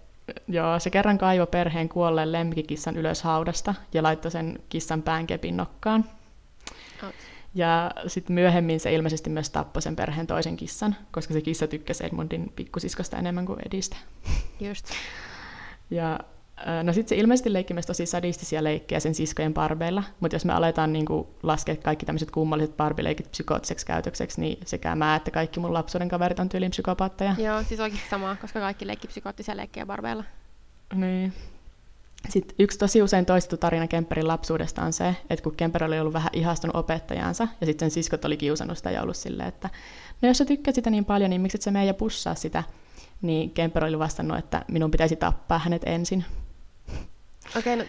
Joo, 0.49 0.79
se 0.79 0.91
kerran 0.91 1.19
kaivoi 1.19 1.47
perheen 1.47 1.89
kuolleen 1.89 2.33
lemmikikissan 2.33 2.97
ylös 2.97 3.23
haudasta 3.23 3.75
ja 3.95 4.03
laittoi 4.03 4.31
sen 4.31 4.59
kissan 4.69 5.03
päänkepin 5.03 5.57
nokkaan. 5.57 6.05
Oh. 7.03 7.13
Ja 7.55 7.91
sitten 8.07 8.35
myöhemmin 8.35 8.81
se 8.81 8.95
ilmeisesti 8.95 9.31
myös 9.31 9.51
tappoi 9.51 9.83
sen 9.83 9.97
perheen 9.97 10.27
toisen 10.27 10.57
kissan, 10.57 10.97
koska 11.11 11.35
se 11.35 11.41
kissa 11.41 11.67
tykkäsi 11.67 12.05
Edmundin 12.05 12.53
pikkusiskosta 12.57 13.17
enemmän 13.17 13.47
kuin 13.47 13.59
Edistä. 13.67 13.97
Just. 14.61 14.87
Ja 15.91 16.21
No 16.83 16.93
sitten 16.93 17.09
se 17.09 17.21
ilmeisesti 17.21 17.53
leikki 17.53 17.75
myös 17.75 17.87
tosi 17.87 18.07
sadistisia 18.07 18.65
leikkejä 18.65 19.01
sen 19.01 19.15
siskojen 19.15 19.55
barbeilla, 19.55 20.03
mutta 20.21 20.35
jos 20.35 20.45
me 20.45 20.53
aletaan 20.53 20.93
niinku 20.93 21.35
laskea 21.43 21.77
kaikki 21.77 22.07
tämmöiset 22.07 22.31
kummalliset 22.31 22.77
barbileikit 22.77 23.31
psykoottiseksi 23.31 23.87
käytökseksi, 23.87 24.41
niin 24.41 24.59
sekä 24.65 24.95
mä 24.95 25.17
että 25.17 25.31
kaikki 25.31 25.61
mun 25.61 25.75
lapsuuden 25.75 26.09
kaverit 26.09 26.39
on 26.39 26.49
tyyliin 26.49 26.71
psykopaatteja. 26.71 27.35
Joo, 27.39 27.63
siis 27.63 27.81
oikein 27.81 28.03
sama, 28.11 28.37
koska 28.37 28.61
kaikki 28.61 28.87
leikki 28.87 29.09
psykoottisia 29.09 29.57
leikkejä 29.57 29.87
barbeilla. 29.87 30.25
Niin. 30.95 31.33
Sitten 32.29 32.57
yksi 32.59 32.79
tosi 32.79 33.03
usein 33.03 33.27
toistettu 33.27 33.57
tarina 33.57 33.87
Kemperin 33.87 34.29
lapsuudesta 34.29 34.83
on 34.83 34.93
se, 34.93 35.17
että 35.31 35.43
kun 35.43 35.57
Kemper 35.57 35.85
oli 35.85 36.01
ollut 36.01 36.13
vähän 36.13 36.31
ihastunut 36.33 36.77
opettajansa, 36.77 37.49
ja 37.61 37.67
sitten 37.67 37.91
sen 37.91 37.95
siskot 37.95 38.25
oli 38.25 38.37
kiusannut 38.37 38.77
sitä 38.79 38.91
ja 38.91 39.03
ollut 39.03 39.17
silleen, 39.17 39.49
että 39.49 39.71
no 40.23 40.29
jos 40.29 40.39
sä 40.39 40.45
tykkäät 40.45 40.75
sitä 40.75 40.91
niin 40.91 41.05
paljon, 41.05 41.31
niin 41.31 41.41
miksi 41.41 41.57
et 41.57 41.63
sä 41.63 41.71
mene 41.71 41.85
ja 41.85 41.95
pussaa 41.95 42.35
sitä? 42.35 42.63
Niin 43.23 43.51
Kemper 43.51 43.85
oli 43.85 43.99
vastannut, 43.99 44.39
että 44.39 44.65
minun 44.69 44.91
pitäisi 44.91 45.17
tappaa 45.17 45.59
hänet 45.59 45.83
ensin. 45.85 46.25
Okei, 47.59 47.75
okay, 47.75 47.77
no 47.77 47.85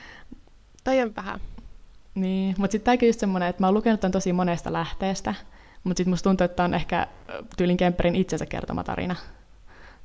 toi 0.84 1.02
on 1.02 1.16
vähän. 1.16 1.40
Niin, 2.16 2.56
mutta 2.58 2.72
sitten 2.72 2.86
tämäkin 2.86 3.10
just 3.10 3.20
semmoinen, 3.20 3.50
että 3.50 3.64
mä 3.64 3.68
oon 3.68 3.74
lukenut 3.74 4.00
tämän 4.00 4.12
tosi 4.12 4.34
monesta 4.34 4.74
lähteestä, 4.74 5.34
mutta 5.84 6.00
sitten 6.00 6.12
musta 6.12 6.30
tuntuu, 6.30 6.46
että 6.46 6.64
on 6.64 6.74
ehkä 6.74 7.08
tyylin 7.58 7.78
Kemperin 7.78 8.16
itsensä 8.16 8.46
kertoma 8.46 8.84
tarina. 8.84 9.16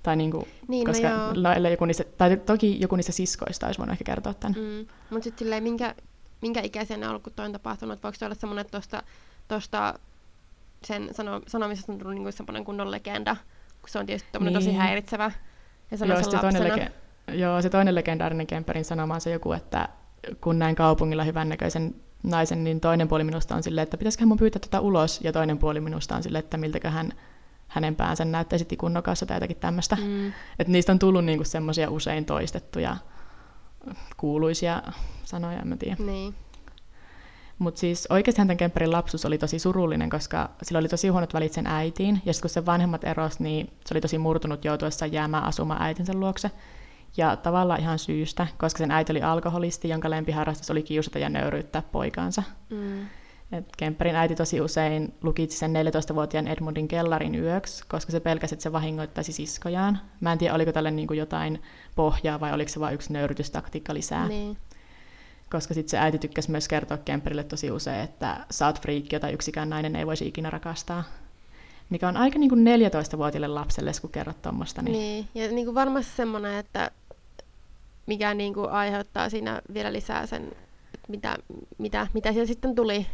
Tai 0.02 0.16
niinku, 0.16 0.48
niin, 0.68 0.86
koska 0.86 1.08
no 1.08 1.52
joo. 1.58 1.68
joku 1.70 1.84
niistä, 1.84 2.04
tai 2.18 2.36
toki 2.36 2.80
joku 2.80 2.96
niistä 2.96 3.12
siskoista 3.12 3.66
olisi 3.66 3.78
voinut 3.78 3.92
ehkä 3.92 4.04
kertoa 4.04 4.34
tämän. 4.34 4.60
Mm. 4.60 4.86
Mutta 5.10 5.24
sitten 5.24 5.38
silleen, 5.38 5.62
minkä, 5.62 5.94
minkä 6.40 6.60
ikäisiä 6.60 6.96
ne 6.96 7.06
on 7.06 7.10
ollut, 7.10 7.22
kun 7.22 7.32
toi 7.32 7.46
on 7.46 7.52
tapahtunut? 7.52 8.02
Voiko 8.02 8.18
se 8.18 8.24
olla 8.24 8.34
semmoinen, 8.34 8.60
että 8.60 8.78
tosta, 8.78 9.02
tosta 9.48 9.98
sen 10.84 11.08
sano, 11.12 11.40
sanomisesta 11.46 11.92
on 11.92 11.98
tullut 11.98 12.14
niinku 12.14 12.32
semmoinen 12.32 12.64
kunnon 12.64 12.90
legenda, 12.90 13.36
kun 13.80 13.88
se 13.88 13.98
on 13.98 14.06
tietysti 14.06 14.38
niin. 14.38 14.54
tosi 14.54 14.72
häiritsevä. 14.72 15.30
Ja 15.90 15.96
sanoo 15.96 16.16
sen 16.16 16.32
lapsena. 16.32 16.52
Toinen 16.52 16.72
lege- 16.72 17.01
Joo, 17.28 17.62
se 17.62 17.70
toinen 17.70 17.94
legendaarinen 17.94 18.46
Kemperin 18.46 18.84
sanoma 18.84 19.14
on 19.14 19.20
se 19.20 19.30
joku, 19.30 19.52
että 19.52 19.88
kun 20.40 20.58
näin 20.58 20.74
kaupungilla 20.74 21.24
hyvännäköisen 21.24 21.94
naisen, 22.22 22.64
niin 22.64 22.80
toinen 22.80 23.08
puoli 23.08 23.24
minusta 23.24 23.54
on 23.54 23.62
silleen, 23.62 23.82
että 23.82 23.98
pitäisiköhän 23.98 24.28
mun 24.28 24.38
pyytää 24.38 24.60
tätä 24.60 24.80
ulos, 24.80 25.20
ja 25.20 25.32
toinen 25.32 25.58
puoli 25.58 25.80
minusta 25.80 26.16
on 26.16 26.22
silleen, 26.22 26.44
että 26.44 26.56
miltäköhän 26.56 27.12
hänen 27.68 27.96
päänsä 27.96 28.24
näyttäisi 28.24 28.64
tikun 28.64 28.92
nokassa 28.92 29.26
tai 29.26 29.36
jotakin 29.36 29.56
tämmöistä. 29.56 29.96
Mm. 29.96 30.28
Että 30.58 30.72
niistä 30.72 30.92
on 30.92 30.98
tullut 30.98 31.24
niinku 31.24 31.44
semmoisia 31.44 31.90
usein 31.90 32.24
toistettuja 32.24 32.96
kuuluisia 34.16 34.82
sanoja, 35.24 35.60
en 35.60 35.68
mä 35.68 35.76
tiedä. 35.76 35.96
Niin. 35.98 36.34
Mutta 37.58 37.80
siis 37.80 38.06
oikeasti 38.10 38.36
tämän 38.36 38.56
Kemperin 38.56 38.92
lapsuus 38.92 39.24
oli 39.24 39.38
tosi 39.38 39.58
surullinen, 39.58 40.10
koska 40.10 40.50
sillä 40.62 40.78
oli 40.78 40.88
tosi 40.88 41.08
huonot 41.08 41.34
välit 41.34 41.52
sen 41.52 41.66
äitiin, 41.66 42.22
ja 42.24 42.32
sitten 42.32 42.42
kun 42.42 42.50
sen 42.50 42.66
vanhemmat 42.66 43.04
eros, 43.04 43.40
niin 43.40 43.66
se 43.66 43.94
oli 43.94 44.00
tosi 44.00 44.18
murtunut 44.18 44.64
joutuessa 44.64 45.06
jäämään 45.06 45.44
asumaan 45.44 45.82
äitinsä 45.82 46.12
luokse. 46.14 46.50
Ja 47.16 47.36
tavallaan 47.36 47.80
ihan 47.80 47.98
syystä, 47.98 48.46
koska 48.58 48.78
sen 48.78 48.90
äiti 48.90 49.12
oli 49.12 49.22
alkoholisti, 49.22 49.88
jonka 49.88 50.10
lempiharrastus 50.10 50.70
oli 50.70 50.82
kiusata 50.82 51.18
ja 51.18 51.28
nöyryyttää 51.28 51.82
poikaansa. 51.82 52.42
Mm. 52.70 53.06
Et 53.52 53.76
Kemperin 53.76 54.16
äiti 54.16 54.34
tosi 54.34 54.60
usein 54.60 55.14
lukitsi 55.22 55.58
sen 55.58 55.72
14-vuotiaan 55.72 56.48
Edmundin 56.48 56.88
kellarin 56.88 57.34
yöksi, 57.34 57.84
koska 57.88 58.12
se 58.12 58.20
pelkäsi, 58.20 58.54
että 58.54 58.62
se 58.62 58.72
vahingoittaisi 58.72 59.32
siskojaan. 59.32 60.00
Mä 60.20 60.32
en 60.32 60.38
tiedä, 60.38 60.54
oliko 60.54 60.72
tälle 60.72 60.90
niin 60.90 61.08
kuin 61.08 61.18
jotain 61.18 61.62
pohjaa 61.94 62.40
vai 62.40 62.52
oliko 62.52 62.68
se 62.68 62.80
vain 62.80 62.94
yksi 62.94 63.12
nöyrytystaktiikka 63.12 63.94
lisää. 63.94 64.28
Niin. 64.28 64.56
Koska 65.50 65.74
sitten 65.74 65.90
se 65.90 65.98
äiti 65.98 66.18
tykkäsi 66.18 66.50
myös 66.50 66.68
kertoa 66.68 66.98
Kemperille 66.98 67.44
tosi 67.44 67.70
usein, 67.70 68.00
että 68.00 68.46
sä 68.50 68.66
oot 68.66 68.80
friikki, 68.80 69.16
jota 69.16 69.30
yksikään 69.30 69.70
nainen 69.70 69.96
ei 69.96 70.06
voisi 70.06 70.28
ikinä 70.28 70.50
rakastaa. 70.50 71.04
Mikä 71.90 72.08
on 72.08 72.16
aika 72.16 72.38
niin 72.38 72.48
kuin 72.48 72.66
14-vuotiaille 72.66 73.48
lapselle, 73.48 73.92
kun 74.00 74.10
kerrot 74.10 74.42
tuommoista. 74.42 74.82
Niin... 74.82 74.92
niin, 74.92 75.28
ja 75.34 75.52
niin 75.52 75.64
kuin 75.64 75.74
varmasti 75.74 76.12
semmoinen, 76.16 76.54
että 76.54 76.90
mikä 78.06 78.34
niin 78.34 78.54
kuin 78.54 78.70
aiheuttaa 78.70 79.28
siinä 79.28 79.62
vielä 79.74 79.92
lisää 79.92 80.26
sen, 80.26 80.42
että 80.94 81.06
mitä, 81.08 81.36
mitä, 81.78 82.06
mitä 82.14 82.32
siellä 82.32 82.46
sitten 82.46 82.74
tuli. 82.74 83.06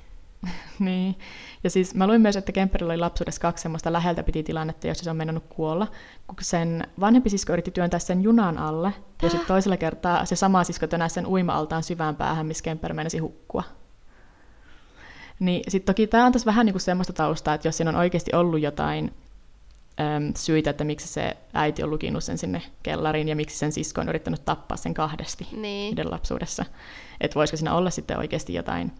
niin, 0.79 1.19
ja 1.65 1.71
siis 1.71 1.95
mä 1.95 2.07
luin 2.07 2.21
myös, 2.21 2.37
että 2.37 2.53
Kemperillä 2.53 2.91
oli 2.91 3.01
lapsuudessa 3.01 3.41
kaksi 3.41 3.63
semmoista 3.63 3.93
läheltä 3.93 4.23
piti 4.23 4.43
tilannetta, 4.43 4.87
jossa 4.87 5.05
se 5.05 5.11
on 5.11 5.17
mennyt 5.17 5.45
kuolla, 5.49 5.87
kun 6.27 6.37
sen 6.41 6.87
vanhempi 7.01 7.31
sisko 7.31 7.53
yritti 7.53 7.71
työntää 7.71 8.01
sen 8.01 8.23
junan 8.23 8.59
alle, 8.59 8.93
ja 9.23 9.31
sitten 9.31 9.49
toisella 9.55 9.77
kertaa 9.77 10.25
se 10.25 10.37
sama 10.37 10.65
sisko 10.65 10.87
tönäsi 10.87 11.15
sen 11.15 11.27
uima-altaan 11.27 11.83
syvään 11.83 12.17
päähän, 12.17 12.47
missä 12.47 12.65
Kemper 12.65 12.95
menisi 12.95 13.19
hukkua. 13.19 13.63
Niin 15.41 15.63
sitten 15.69 15.95
toki 15.95 16.07
tämä 16.07 16.25
antaisi 16.25 16.47
vähän 16.47 16.67
niinku 16.67 16.79
semmoista 16.79 17.13
taustaa, 17.13 17.55
että 17.55 17.69
jos 17.69 17.77
siinä 17.77 17.91
on 17.91 17.97
oikeasti 17.97 18.31
ollut 18.35 18.61
jotain 18.61 19.15
äm, 20.01 20.33
syitä, 20.37 20.71
että 20.71 20.85
miksi 20.85 21.09
se 21.09 21.37
äiti 21.55 21.83
on 21.83 21.91
lukinut 21.91 22.25
sen 22.25 22.39
sinne 22.39 22.63
kellariin 22.83 23.29
ja 23.29 23.37
miksi 23.37 23.59
sen 23.59 23.73
sisko 23.73 24.01
on 24.01 24.09
yrittänyt 24.09 24.45
tappaa 24.45 24.77
sen 24.77 24.95
kahdesti 24.95 25.49
niin. 25.53 26.11
lapsuudessa. 26.11 26.65
Että 27.21 27.35
voisiko 27.35 27.57
siinä 27.57 27.75
olla 27.75 27.91
sitten 27.91 28.19
oikeasti 28.19 28.55
jotain 28.55 28.93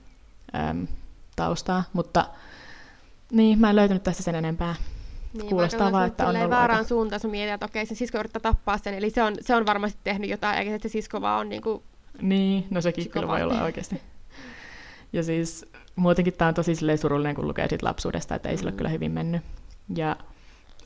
äm, 0.55 0.87
taustaa, 1.37 1.85
mutta 1.93 2.27
niin, 3.33 3.59
mä 3.59 3.71
en 3.71 3.77
löytänyt 3.77 4.03
tästä 4.03 4.23
sen 4.23 4.35
enempää. 4.35 4.75
Niin, 5.33 5.49
Kuulostaa 5.49 5.93
vaan, 5.93 6.07
että 6.09 6.27
on 6.27 6.37
ollut 6.37 6.51
väärään 6.51 6.79
aika... 6.79 6.89
suuntaan, 6.89 7.21
sun 7.21 7.31
mietit, 7.31 7.55
että 7.55 7.67
okei, 7.67 7.87
se 7.87 7.95
sisko 7.95 8.19
yrittää 8.19 8.41
tappaa 8.41 8.79
sen, 8.79 8.95
eli 8.95 9.11
se 9.11 9.23
on, 9.23 9.35
se 9.41 9.55
on 9.55 9.67
varmasti 9.67 9.99
tehnyt 10.05 10.31
jotain, 10.31 10.59
eikä 10.59 10.79
se 10.79 10.89
sisko 10.89 11.21
vaan 11.21 11.41
on 11.41 11.49
niin 11.49 11.63
kuin 11.63 11.83
Niin, 12.21 12.67
no 12.71 12.81
sekin 12.81 13.11
kyllä 13.11 13.29
voi 13.29 13.43
olla 13.43 13.63
oikeasti. 13.63 14.01
Ja 15.13 15.23
siis 15.23 15.67
muutenkin 15.97 16.33
tämä 16.33 16.49
on 16.49 16.55
tosi 16.55 16.75
surullinen, 17.01 17.35
kun 17.35 17.49
lukee 17.49 17.69
siitä 17.69 17.87
lapsuudesta, 17.87 18.35
että 18.35 18.49
ei 18.49 18.55
mm. 18.55 18.59
sillä 18.59 18.69
ole 18.69 18.77
kyllä 18.77 18.91
hyvin 18.91 19.13
mennyt. 19.13 19.43
Ja 19.97 20.17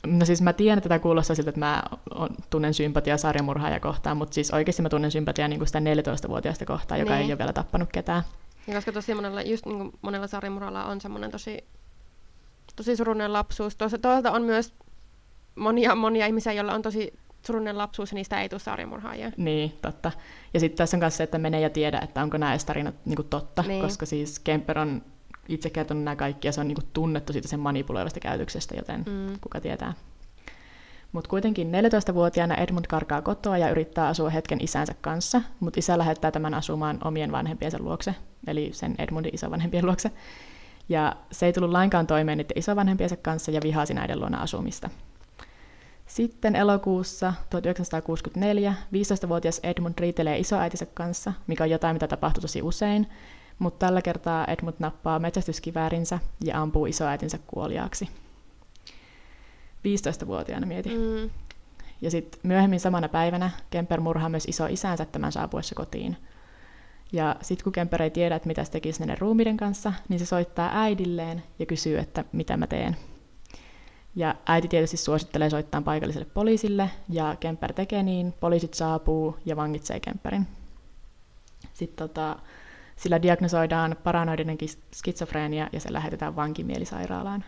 No 0.07 0.25
siis 0.25 0.41
mä 0.41 0.53
tiedän, 0.53 0.77
että 0.77 0.89
tämä 0.89 0.99
kuulostaa 0.99 1.35
siltä, 1.35 1.49
että 1.49 1.59
mä 1.59 1.83
on, 2.15 2.29
tunnen 2.49 2.73
sympatiaa 2.73 3.17
sarjamurhaaja 3.17 3.79
kohtaan, 3.79 4.17
mutta 4.17 4.33
siis 4.33 4.51
oikeasti 4.51 4.81
mä 4.81 4.89
tunnen 4.89 5.11
sympatiaa 5.11 5.47
niin 5.47 5.59
kuin 5.59 5.67
sitä 5.67 5.79
14-vuotiaasta 5.79 6.65
kohtaan, 6.65 6.99
joka 6.99 7.11
niin. 7.13 7.21
ei 7.21 7.31
ole 7.31 7.37
vielä 7.37 7.53
tappanut 7.53 7.89
ketään. 7.91 8.23
Ja 8.67 8.73
koska 8.73 8.91
tosi 8.91 9.15
monella, 9.15 9.41
just 9.41 9.65
niin 9.65 9.77
kuin 9.77 9.91
monella 10.01 10.27
sarjamurhalla 10.27 10.85
on 10.85 11.01
semmoinen 11.01 11.31
tosi, 11.31 11.63
tosi 12.75 12.95
surullinen 12.95 13.33
lapsuus. 13.33 13.75
Toisaalta 13.75 14.31
on 14.31 14.43
myös 14.43 14.73
monia, 15.55 15.95
monia 15.95 16.25
ihmisiä, 16.25 16.53
joilla 16.53 16.73
on 16.73 16.81
tosi 16.81 17.13
surullinen 17.45 17.77
lapsuus 17.77 18.11
ja 18.11 18.15
niistä 18.15 18.41
ei 18.41 18.49
tule 18.49 18.59
sarjamurhaajia. 18.59 19.31
Niin, 19.37 19.77
totta. 19.81 20.11
Ja 20.53 20.59
sitten 20.59 20.77
tässä 20.77 20.97
on 20.97 20.99
myös 20.99 21.17
se, 21.17 21.23
että 21.23 21.37
menee 21.37 21.61
ja 21.61 21.69
tiedä, 21.69 21.99
että 21.99 22.23
onko 22.23 22.37
nämä 22.37 22.57
tarinat 22.65 22.95
niin 23.05 23.15
kuin 23.15 23.27
totta, 23.27 23.63
niin. 23.67 23.81
koska 23.81 24.05
siis 24.05 24.39
Kemper 24.39 24.79
on 24.79 25.01
itse 25.49 25.69
kertonut 25.69 26.03
nämä 26.03 26.15
kaikki, 26.15 26.47
ja 26.47 26.51
se 26.51 26.61
on 26.61 26.67
niin 26.67 26.75
kuin 26.75 26.87
tunnettu 26.93 27.33
siitä 27.33 27.47
sen 27.47 27.59
manipuloivasta 27.59 28.19
käytöksestä, 28.19 28.75
joten 28.75 29.03
mm. 29.07 29.39
kuka 29.41 29.61
tietää. 29.61 29.93
Mutta 31.11 31.29
kuitenkin 31.29 31.71
14-vuotiaana 31.71 32.55
Edmund 32.55 32.85
karkaa 32.89 33.21
kotoa 33.21 33.57
ja 33.57 33.69
yrittää 33.69 34.07
asua 34.07 34.29
hetken 34.29 34.63
isänsä 34.63 34.93
kanssa, 35.01 35.41
mutta 35.59 35.79
isä 35.79 35.97
lähettää 35.97 36.31
tämän 36.31 36.53
asumaan 36.53 36.99
omien 37.03 37.31
vanhempiensa 37.31 37.77
luokse, 37.81 38.15
eli 38.47 38.69
sen 38.73 38.95
Edmundin 38.99 39.35
isovanhempien 39.35 39.85
luokse. 39.85 40.11
Ja 40.89 41.15
se 41.31 41.45
ei 41.45 41.53
tullut 41.53 41.71
lainkaan 41.71 42.07
toimeen 42.07 42.37
niiden 42.37 42.57
isovanhempiensa 42.57 43.17
kanssa 43.17 43.51
ja 43.51 43.59
vihasi 43.63 43.93
näiden 43.93 44.19
luona 44.19 44.41
asumista. 44.41 44.89
Sitten 46.05 46.55
elokuussa 46.55 47.33
1964 47.49 48.73
15-vuotias 48.93 49.59
Edmund 49.63 49.93
riitelee 49.99 50.37
isoäitinsä 50.37 50.85
kanssa, 50.85 51.33
mikä 51.47 51.63
on 51.63 51.69
jotain, 51.69 51.95
mitä 51.95 52.07
tapahtuu 52.07 52.41
tosi 52.41 52.61
usein, 52.61 53.07
mutta 53.59 53.85
tällä 53.85 54.01
kertaa 54.01 54.45
Edmund 54.45 54.75
nappaa 54.79 55.19
metsästyskiväärinsä 55.19 56.19
ja 56.43 56.61
ampuu 56.61 56.85
isoäitinsä 56.85 57.39
kuoliaaksi. 57.47 58.09
15-vuotiaana 59.87 60.67
mieti. 60.67 60.89
Mm. 60.89 61.29
Ja 62.01 62.11
sitten 62.11 62.39
myöhemmin 62.43 62.79
samana 62.79 63.09
päivänä 63.09 63.49
Kemper 63.69 63.99
murhaa 63.99 64.29
myös 64.29 64.45
iso 64.47 64.65
isänsä 64.65 65.05
tämän 65.05 65.31
saapuessa 65.31 65.75
kotiin. 65.75 66.17
Ja 67.11 67.35
sitten 67.41 67.63
kun 67.63 67.73
Kemper 67.73 68.01
ei 68.01 68.09
tiedä, 68.09 68.35
että 68.35 68.47
mitä 68.47 68.63
se 68.63 68.71
tekisi 68.71 68.99
näiden 68.99 69.17
ruumiiden 69.17 69.57
kanssa, 69.57 69.93
niin 70.09 70.19
se 70.19 70.25
soittaa 70.25 70.69
äidilleen 70.73 71.43
ja 71.59 71.65
kysyy, 71.65 71.97
että 71.97 72.25
mitä 72.31 72.57
mä 72.57 72.67
teen. 72.67 72.97
Ja 74.15 74.35
äiti 74.45 74.67
tietysti 74.67 74.97
suosittelee 74.97 75.49
soittaa 75.49 75.81
paikalliselle 75.81 76.27
poliisille, 76.33 76.89
ja 77.09 77.35
Kemper 77.39 77.73
tekee 77.73 78.03
niin, 78.03 78.33
poliisit 78.39 78.73
saapuu 78.73 79.37
ja 79.45 79.55
vangitsee 79.55 79.99
Kemperin. 79.99 80.47
Sitten 81.73 82.09
tota, 82.09 82.39
sillä 82.95 83.21
diagnosoidaan 83.21 83.95
paranoidinen 84.03 84.57
skitsofreenia 84.93 85.69
ja 85.71 85.79
se 85.79 85.93
lähetetään 85.93 86.35
vankimielisairaalaan. 86.35 87.43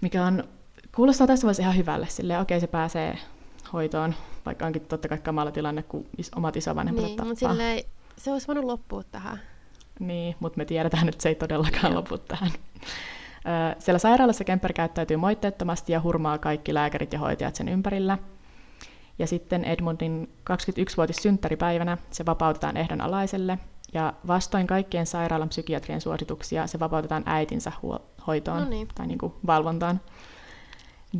Mikä 0.00 0.24
on, 0.24 0.44
kuulostaa 0.94 1.26
tässä 1.26 1.44
vaiheessa 1.44 1.62
ihan 1.62 1.76
hyvälle, 1.76 2.06
silleen 2.08 2.40
okei 2.40 2.56
okay, 2.56 2.60
se 2.60 2.66
pääsee 2.66 3.18
hoitoon, 3.72 4.14
vaikka 4.46 4.66
onkin 4.66 4.82
totta 4.82 5.08
kai 5.08 5.18
kamala 5.18 5.50
tilanne, 5.50 5.82
kun 5.82 6.06
omat 6.36 6.56
isovanhemmat 6.56 7.04
niin, 7.04 7.26
mutta 7.26 7.48
silleen, 7.48 7.84
se 8.16 8.32
olisi 8.32 8.46
voinut 8.46 8.64
loppua 8.64 9.02
tähän. 9.02 9.40
Niin, 10.00 10.36
mutta 10.40 10.58
me 10.58 10.64
tiedetään, 10.64 11.08
että 11.08 11.22
se 11.22 11.28
ei 11.28 11.34
todellakaan 11.34 11.94
lopu 11.94 12.18
tähän. 12.18 12.50
Siellä 13.78 13.98
sairaalassa 13.98 14.44
Kemper 14.44 14.72
käyttäytyy 14.72 15.16
moitteettomasti 15.16 15.92
ja 15.92 16.00
hurmaa 16.00 16.38
kaikki 16.38 16.74
lääkärit 16.74 17.12
ja 17.12 17.18
hoitajat 17.18 17.54
sen 17.54 17.68
ympärillä. 17.68 18.18
Ja 19.18 19.26
sitten 19.26 19.64
Edmundin 19.64 20.32
21-vuotis 20.50 21.16
synttäripäivänä 21.16 21.98
se 22.10 22.26
vapautetaan 22.26 22.76
ehdon 22.76 23.00
alaiselle, 23.00 23.58
ja 23.94 24.12
vastoin 24.26 24.66
kaikkien 24.66 25.06
sairaalan 25.06 25.48
psykiatrien 25.48 26.00
suosituksia 26.00 26.66
se 26.66 26.80
vapautetaan 26.80 27.22
äitinsä 27.26 27.72
huo- 27.82 28.02
hoitoon 28.26 28.62
no 28.62 28.68
niin. 28.68 28.88
tai 28.94 29.06
niin 29.06 29.18
kuin 29.18 29.32
valvontaan. 29.46 30.00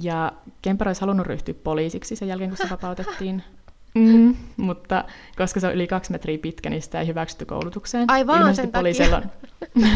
Ja 0.02 0.32
Kemper 0.62 0.88
olisi 0.88 1.00
halunnut 1.00 1.26
ryhtyä 1.26 1.54
poliisiksi 1.54 2.16
sen 2.16 2.28
jälkeen, 2.28 2.50
kun 2.50 2.56
se 2.56 2.70
vapautettiin. 2.70 3.42
Mm, 3.94 4.36
mutta 4.56 5.04
koska 5.36 5.60
se 5.60 5.66
on 5.66 5.74
yli 5.74 5.86
kaksi 5.86 6.12
metriä 6.12 6.38
pitkä, 6.38 6.70
niin 6.70 6.82
sitä 6.82 7.00
ei 7.00 7.06
hyväksytty 7.06 7.44
koulutukseen. 7.44 8.04
Ai 8.10 8.26
vaan 8.26 8.54
sen 8.54 8.72
takia. 8.72 9.16
On... 9.16 9.22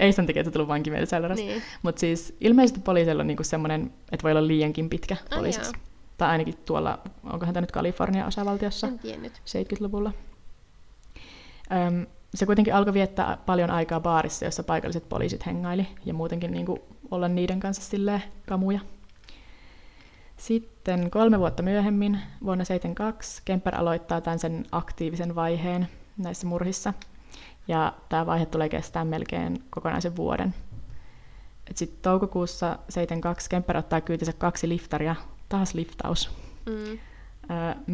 ei 0.00 0.12
sen 0.12 0.26
takia, 0.26 0.40
että 0.40 0.50
tullut 0.50 0.68
vankimielisairaalassa. 0.68 1.44
Niin. 1.44 1.62
Mutta 1.82 2.00
siis 2.00 2.36
ilmeisesti 2.40 2.80
poliisilla 2.80 3.20
on 3.20 3.26
niinku 3.26 3.44
semmoinen, 3.44 3.92
että 4.12 4.22
voi 4.22 4.32
olla 4.32 4.46
liiankin 4.46 4.88
pitkä 4.90 5.16
poliisiksi. 5.34 5.72
Ai 5.74 5.80
tai 6.18 6.28
ainakin 6.28 6.54
tuolla, 6.64 6.98
onkohan 7.24 7.54
tämä 7.54 7.60
nyt 7.60 7.72
Kalifornian 7.72 8.28
osavaltiossa 8.28 8.86
70-luvulla. 8.86 10.12
Öm, 11.72 12.06
se 12.34 12.46
kuitenkin 12.46 12.74
alkoi 12.74 12.94
viettää 12.94 13.38
paljon 13.46 13.70
aikaa 13.70 14.00
baarissa, 14.00 14.44
jossa 14.44 14.62
paikalliset 14.62 15.08
poliisit 15.08 15.46
hengaili, 15.46 15.86
ja 16.04 16.14
muutenkin 16.14 16.50
niin 16.50 16.66
kuin 16.66 16.80
olla 17.10 17.28
niiden 17.28 17.60
kanssa 17.60 17.82
silleen 17.82 18.22
kamuja. 18.48 18.80
Sitten 20.36 21.10
kolme 21.10 21.38
vuotta 21.38 21.62
myöhemmin, 21.62 22.12
vuonna 22.44 22.64
1972, 22.64 23.42
Kemper 23.44 23.74
aloittaa 23.76 24.20
tämän 24.20 24.38
sen 24.38 24.64
aktiivisen 24.72 25.34
vaiheen 25.34 25.88
näissä 26.16 26.46
murhissa. 26.46 26.94
Ja 27.68 27.92
tämä 28.08 28.26
vaihe 28.26 28.46
tulee 28.46 28.68
kestää 28.68 29.04
melkein 29.04 29.64
kokonaisen 29.70 30.16
vuoden. 30.16 30.54
Sitten 31.74 31.98
toukokuussa 32.02 32.66
1972 32.66 33.50
Kemper 33.50 33.76
ottaa 33.76 34.00
kyytinsä 34.00 34.32
kaksi 34.32 34.68
liftaria, 34.68 35.16
taas 35.48 35.74
liftaus. 35.74 36.30
Mm. 36.66 36.98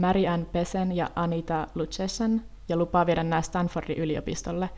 Mary 0.00 0.26
Ann 0.26 0.46
Pesen 0.46 0.92
ja 0.92 1.10
Anita 1.16 1.66
Luchessen 1.74 2.42
ja 2.72 2.76
lupaa 2.76 3.06
viedä 3.06 3.22
nämä 3.22 3.42
Stanfordin 3.42 3.98
yliopistolle, 3.98 4.70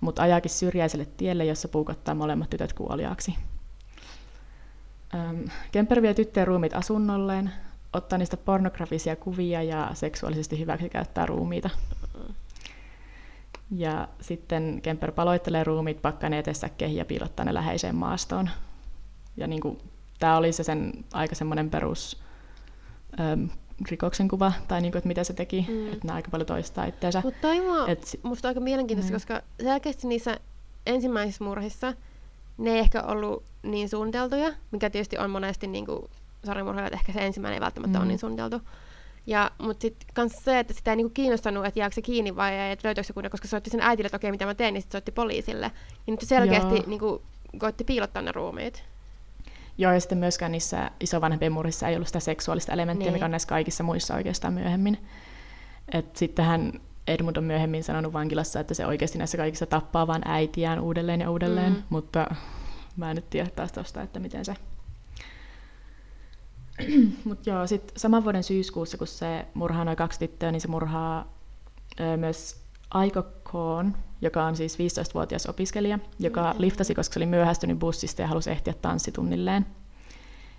mutta 0.00 0.22
ajaakin 0.22 0.50
syrjäiselle 0.50 1.06
tielle, 1.16 1.44
jossa 1.44 1.68
puukottaa 1.68 2.14
molemmat 2.14 2.50
tytöt 2.50 2.72
kuoliaaksi. 2.72 3.34
Kemper 5.72 6.02
vie 6.02 6.14
tyttöjen 6.14 6.46
ruumit 6.46 6.74
asunnolleen, 6.74 7.50
ottaa 7.92 8.18
niistä 8.18 8.36
pornografisia 8.36 9.16
kuvia 9.16 9.62
ja 9.62 9.90
seksuaalisesti 9.94 10.58
hyväksikäyttää 10.58 11.26
ruumiita. 11.26 11.70
Ja 13.70 14.08
sitten 14.20 14.80
Kemper 14.82 15.12
paloittelee 15.12 15.64
ruumiit 15.64 16.02
pakkaneen 16.02 16.40
etesäkkeihin 16.40 16.96
ja 16.96 17.04
piilottaa 17.04 17.44
ne 17.44 17.54
läheiseen 17.54 17.96
maastoon. 17.96 18.50
Ja 19.36 19.46
niin 19.46 19.60
kuin, 19.60 19.78
tämä 20.18 20.36
oli 20.36 20.52
se 20.52 20.62
sen 20.62 21.04
aika 21.12 21.34
semmoinen 21.34 21.70
perus 21.70 22.22
rikoksen 23.88 24.28
kuva, 24.28 24.52
tai 24.68 24.80
niinku, 24.80 24.98
että 24.98 25.08
mitä 25.08 25.24
se 25.24 25.32
teki, 25.32 25.66
mm. 25.68 25.92
että 25.92 26.06
nämä 26.06 26.16
aika 26.16 26.30
paljon 26.30 26.46
toistaa 26.46 26.84
itseänsä. 26.84 27.20
Mutta 27.24 27.40
toi 27.40 27.90
Et, 27.90 28.20
musta 28.22 28.48
aika 28.48 28.60
mielenkiintoista, 28.60 29.12
mm. 29.12 29.14
koska 29.14 29.42
selkeästi 29.62 30.06
niissä 30.06 30.40
ensimmäisissä 30.86 31.44
murhissa 31.44 31.94
ne 32.58 32.70
ei 32.70 32.78
ehkä 32.78 33.02
ollut 33.02 33.42
niin 33.62 33.88
suunniteltuja, 33.88 34.52
mikä 34.70 34.90
tietysti 34.90 35.18
on 35.18 35.30
monesti 35.30 35.66
niin 35.66 35.86
kuin 35.86 36.02
että 36.86 36.96
ehkä 36.96 37.12
se 37.12 37.26
ensimmäinen 37.26 37.54
ei 37.54 37.60
välttämättä 37.60 37.98
mm. 37.98 38.02
ole 38.02 38.08
niin 38.08 38.18
suunniteltu. 38.18 38.60
Ja, 39.26 39.50
mutta 39.58 39.82
sitten 39.82 40.08
myös 40.16 40.32
se, 40.44 40.58
että 40.58 40.72
sitä 40.72 40.90
ei 40.90 40.96
niinku 40.96 41.12
kiinnostanut, 41.14 41.66
että 41.66 41.80
jääkö 41.80 41.94
se 41.94 42.02
kiinni 42.02 42.36
vai 42.36 42.54
ei, 42.54 42.72
että 42.72 42.88
löytyykö 42.88 43.06
se 43.06 43.12
kunnia, 43.12 43.30
koska 43.30 43.48
soitti 43.48 43.70
sen 43.70 43.80
äitille, 43.80 44.06
että 44.06 44.16
okei, 44.16 44.30
mitä 44.30 44.46
mä 44.46 44.54
teen, 44.54 44.74
niin 44.74 44.82
sitten 44.82 44.98
soitti 44.98 45.12
poliisille. 45.12 45.66
Ja 46.06 46.12
nyt 46.12 46.20
selkeästi 46.24 46.84
niinku, 46.86 47.22
koitti 47.58 47.84
piilottaa 47.84 48.22
ne 48.22 48.32
ruumiit. 48.32 48.84
Joo, 49.80 49.92
ja 49.92 50.00
sitten 50.00 50.18
myöskään 50.18 50.52
niissä 50.52 50.90
isovanhempien 51.00 51.52
murhissa 51.52 51.88
ei 51.88 51.94
ollut 51.96 52.08
sitä 52.08 52.20
seksuaalista 52.20 52.72
elementtiä, 52.72 53.06
niin. 53.06 53.12
mikä 53.12 53.24
on 53.24 53.30
näissä 53.30 53.48
kaikissa 53.48 53.84
muissa 53.84 54.14
oikeastaan 54.14 54.54
myöhemmin. 54.54 54.98
Et 55.92 56.16
sittenhän 56.16 56.72
Edmund 57.06 57.36
on 57.36 57.44
myöhemmin 57.44 57.84
sanonut 57.84 58.12
vankilassa, 58.12 58.60
että 58.60 58.74
se 58.74 58.86
oikeasti 58.86 59.18
näissä 59.18 59.36
kaikissa 59.36 59.66
tappaa 59.66 60.06
vain 60.06 60.22
äitiään 60.24 60.80
uudelleen 60.80 61.20
ja 61.20 61.30
uudelleen, 61.30 61.72
mm. 61.72 61.82
mutta 61.90 62.26
mä 62.96 63.10
en 63.10 63.16
nyt 63.16 63.30
tiedä 63.30 63.50
taas 63.50 63.72
tosta, 63.72 64.02
että 64.02 64.20
miten 64.20 64.44
se... 64.44 64.54
Mutta 67.24 67.50
joo, 67.50 67.66
sitten 67.66 67.98
saman 67.98 68.24
vuoden 68.24 68.42
syyskuussa, 68.44 68.98
kun 68.98 69.06
se 69.06 69.46
murhaa 69.54 69.84
noin 69.84 69.96
kaksi 69.96 70.18
tyttöä, 70.18 70.52
niin 70.52 70.60
se 70.60 70.68
murhaa 70.68 71.32
ö, 72.00 72.16
myös 72.16 72.60
Aiko 72.90 73.22
Koon, 73.42 73.96
joka 74.22 74.44
on 74.44 74.56
siis 74.56 74.78
15-vuotias 74.78 75.46
opiskelija, 75.46 75.98
joka 76.18 76.52
mm. 76.52 76.60
liftasi, 76.60 76.94
koska 76.94 77.12
se 77.12 77.18
oli 77.18 77.26
myöhästynyt 77.26 77.78
bussista 77.78 78.22
ja 78.22 78.28
halusi 78.28 78.50
ehtiä 78.50 78.74
tanssitunnilleen. 78.82 79.66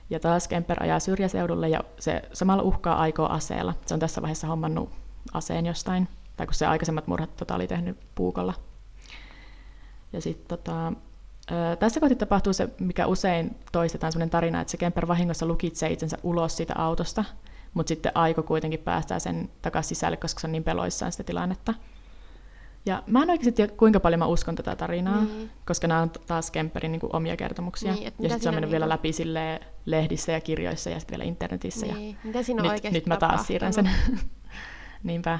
Ja 0.10 0.19
taas 0.19 0.47
Kemper 0.47 0.84
ajaa 0.84 1.00
syrjäseudulle 1.00 1.69
ja 1.69 1.84
se 2.00 2.21
samalla 2.34 2.63
uhkaa 2.63 3.00
aikoo 3.00 3.28
aseella. 3.28 3.74
Se 3.86 3.93
on 3.93 4.00
tässä 4.00 4.21
vaiheessa 4.21 4.47
hommannut 4.47 4.89
aseen 5.34 5.65
jostain, 5.65 6.08
tai 6.38 6.47
kun 6.47 6.54
se 6.54 6.65
aikaisemmat 6.65 7.08
murhat 7.08 7.36
tota, 7.36 7.56
oli 7.56 7.67
tehnyt 7.67 7.97
puukolla. 8.15 8.54
Ja 10.13 10.21
sitten 10.21 10.58
tota, 10.58 10.93
tässä 11.80 12.00
kohti 12.00 12.15
tapahtuu 12.15 12.54
se, 12.54 12.69
mikä 12.80 13.08
usein 13.08 13.56
toistetaan 13.71 14.12
sellainen 14.12 14.30
tarina, 14.30 14.62
että 14.62 14.71
se 14.71 14.78
Kemper 14.78 15.08
vahingossa 15.08 15.45
lukitsee 15.45 15.89
itsensä 15.89 16.17
ulos 16.24 16.58
siitä 16.58 16.74
autosta, 16.78 17.26
mutta 17.74 17.88
sitten 17.88 18.12
Aiko 18.15 18.43
kuitenkin 18.43 18.80
päästää 18.80 19.19
sen 19.19 19.50
takaisin 19.62 19.95
sisälle, 19.95 20.17
koska 20.17 20.39
se 20.39 20.47
on 20.47 20.52
niin 20.52 20.63
peloissaan 20.63 21.12
sitä 21.12 21.24
tilannetta. 21.24 21.74
Ja 22.85 23.03
mä 23.07 23.23
en 23.23 23.29
oikeasti 23.29 23.51
tiedä, 23.51 23.73
kuinka 23.77 23.99
paljon 23.99 24.19
mä 24.19 24.25
uskon 24.25 24.55
tätä 24.55 24.75
tarinaa, 24.75 25.23
niin. 25.23 25.51
koska 25.65 25.87
nämä 25.87 26.01
on 26.01 26.09
taas 26.09 26.51
Kemperin 26.51 26.91
niin 26.91 26.99
kuin, 26.99 27.15
omia 27.15 27.37
kertomuksia. 27.37 27.93
Niin, 27.93 28.03
ja 28.03 28.11
sitten 28.11 28.41
se 28.41 28.49
on 28.49 28.55
mennyt 28.55 28.67
niin 28.67 28.71
vielä 28.71 28.89
läpi 28.89 29.13
sille 29.13 29.59
lehdissä 29.85 30.31
ja 30.31 30.41
kirjoissa 30.41 30.89
ja 30.89 30.99
sitten 30.99 31.17
vielä 31.17 31.29
internetissä. 31.29 31.85
Niin. 31.85 32.09
Ja 32.09 32.17
mitä 32.23 32.43
siinä 32.43 32.73
nyt, 32.73 32.83
nyt 32.91 33.05
mä 33.05 33.17
taas 33.17 33.47
siirrän 33.47 33.73
sen. 33.73 33.89
Niinpä. 35.03 35.39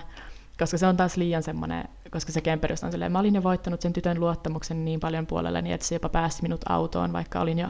Koska 0.60 0.78
se 0.78 0.88
on 0.88 0.98
taas 0.98 1.18
liian 1.18 1.44
semmoinen, 1.44 1.90
koska 2.12 2.32
se 2.32 2.42
Kemper 2.42 2.72
on 2.84 2.92
silleen, 2.92 3.12
mä 3.12 3.20
olin 3.20 3.36
jo 3.36 3.44
voittanut 3.44 3.82
sen 3.82 3.94
tytön 3.94 4.20
luottamuksen 4.20 4.86
niin 4.86 5.00
paljon 5.00 5.28
puolelle, 5.28 5.62
niin 5.62 5.74
että 5.74 5.88
se 5.88 5.96
jopa 5.96 6.10
päästi 6.10 6.42
minut 6.42 6.62
autoon, 6.70 7.14
vaikka 7.14 7.42
olin 7.42 7.60
jo 7.60 7.70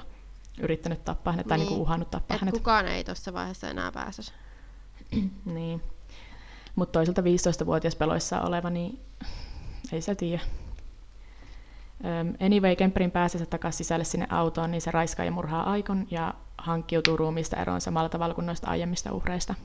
yrittänyt 0.61 1.05
tappaa 1.05 1.33
hänet 1.33 1.45
niin. 1.45 1.49
tai 1.49 1.57
niin 1.57 1.67
kuin 1.67 1.79
uhannut 1.79 2.11
tappaa 2.11 2.35
Et 2.35 2.41
hänet. 2.41 2.53
kukaan 2.53 2.87
ei 2.87 3.03
tuossa 3.03 3.33
vaiheessa 3.33 3.69
enää 3.69 3.91
pääse. 3.91 4.21
niin. 5.45 5.81
Mutta 6.75 6.91
toisaalta 6.91 7.21
15-vuotias 7.21 7.95
peloissa 7.95 8.41
oleva, 8.41 8.69
niin 8.69 8.99
ei 9.91 10.01
se 10.01 10.15
tiedä. 10.15 10.41
Anyway, 12.45 12.75
Kemperin 12.75 13.11
pääsessä 13.11 13.45
takaisin 13.45 13.77
sisälle 13.77 14.03
sinne 14.03 14.27
autoon, 14.29 14.71
niin 14.71 14.81
se 14.81 14.91
raiskaa 14.91 15.25
ja 15.25 15.31
murhaa 15.31 15.71
Aikon 15.71 16.07
ja 16.11 16.33
hankkiutuu 16.57 17.17
ruumiista 17.17 17.57
eroon 17.57 17.81
samalla 17.81 18.09
tavalla 18.09 18.33
kuin 18.33 18.45
noista 18.45 18.67
aiemmista 18.67 19.13
uhreista. 19.13 19.55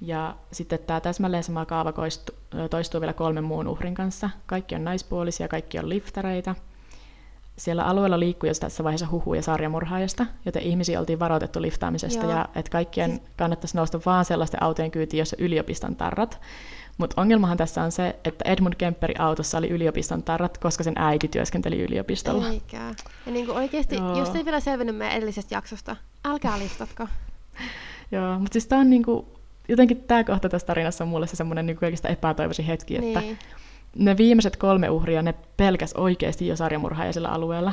Ja 0.00 0.36
sitten 0.52 0.78
tämä 0.78 1.00
täsmälleen 1.00 1.44
sama 1.44 1.66
kaava 1.66 1.92
toistuu 2.70 3.00
vielä 3.00 3.12
kolmen 3.12 3.44
muun 3.44 3.68
uhrin 3.68 3.94
kanssa. 3.94 4.30
Kaikki 4.46 4.74
on 4.74 4.84
naispuolisia, 4.84 5.48
kaikki 5.48 5.78
on 5.78 5.88
liftareita. 5.88 6.54
Siellä 7.56 7.84
alueella 7.84 8.20
liikkui 8.20 8.48
jo 8.48 8.54
tässä 8.54 8.84
vaiheessa 8.84 9.08
huhuja 9.10 9.42
sarjamurhaajasta, 9.42 10.26
joten 10.44 10.62
ihmisiä 10.62 11.00
oltiin 11.00 11.18
varoitettu 11.18 11.62
liftaamisesta 11.62 12.24
Joo. 12.24 12.30
ja 12.30 12.48
että 12.54 12.70
kaikkien 12.70 13.20
kannattaisi 13.36 13.76
nousta 13.76 14.00
vaan 14.06 14.24
sellaisten 14.24 14.62
autojen 14.62 14.90
kyytiin, 14.90 15.18
jossa 15.18 15.36
yliopiston 15.38 15.96
tarrat. 15.96 16.40
Mutta 17.02 17.20
ongelmahan 17.20 17.56
tässä 17.56 17.82
on 17.82 17.92
se, 17.92 18.16
että 18.24 18.44
Edmund 18.48 18.74
Kemperin 18.78 19.20
autossa 19.20 19.58
oli 19.58 19.68
yliopiston 19.68 20.22
tarrat, 20.22 20.58
koska 20.58 20.84
sen 20.84 20.94
äiti 20.96 21.28
työskenteli 21.28 21.80
yliopistolla. 21.82 22.48
Eikä. 22.48 22.94
Ja 23.26 23.32
niin 23.32 23.46
kuin 23.46 23.56
oikeasti, 23.56 23.96
Joo. 23.96 24.18
jos 24.18 24.34
ei 24.34 24.44
vielä 24.44 24.60
selvinnyt 24.60 24.96
meidän 24.96 25.16
edellisestä 25.16 25.54
jaksosta, 25.54 25.96
älkää 26.24 26.58
listatko. 26.58 27.08
Joo, 28.12 28.38
mutta 28.38 28.52
siis 28.52 28.66
tää 28.66 28.78
on 28.78 28.90
niinku, 28.90 29.28
jotenkin 29.68 30.02
tämä 30.02 30.24
kohta 30.24 30.48
tässä 30.48 30.66
tarinassa 30.66 31.04
on 31.04 31.08
mulle 31.08 31.26
se 31.26 31.36
semmoinen 31.36 31.66
niinku 31.66 31.80
kaikista 31.80 32.08
epätoivoisin 32.08 32.64
hetki, 32.64 32.96
että 32.96 33.20
Niin. 33.20 33.38
ne 33.96 34.16
viimeiset 34.16 34.56
kolme 34.56 34.90
uhria, 34.90 35.22
ne 35.22 35.34
pelkäs 35.56 35.92
oikeasti 35.92 36.46
jo 36.46 36.56
sarjamurhaajia 36.56 37.12
sillä 37.12 37.28
alueella. 37.28 37.72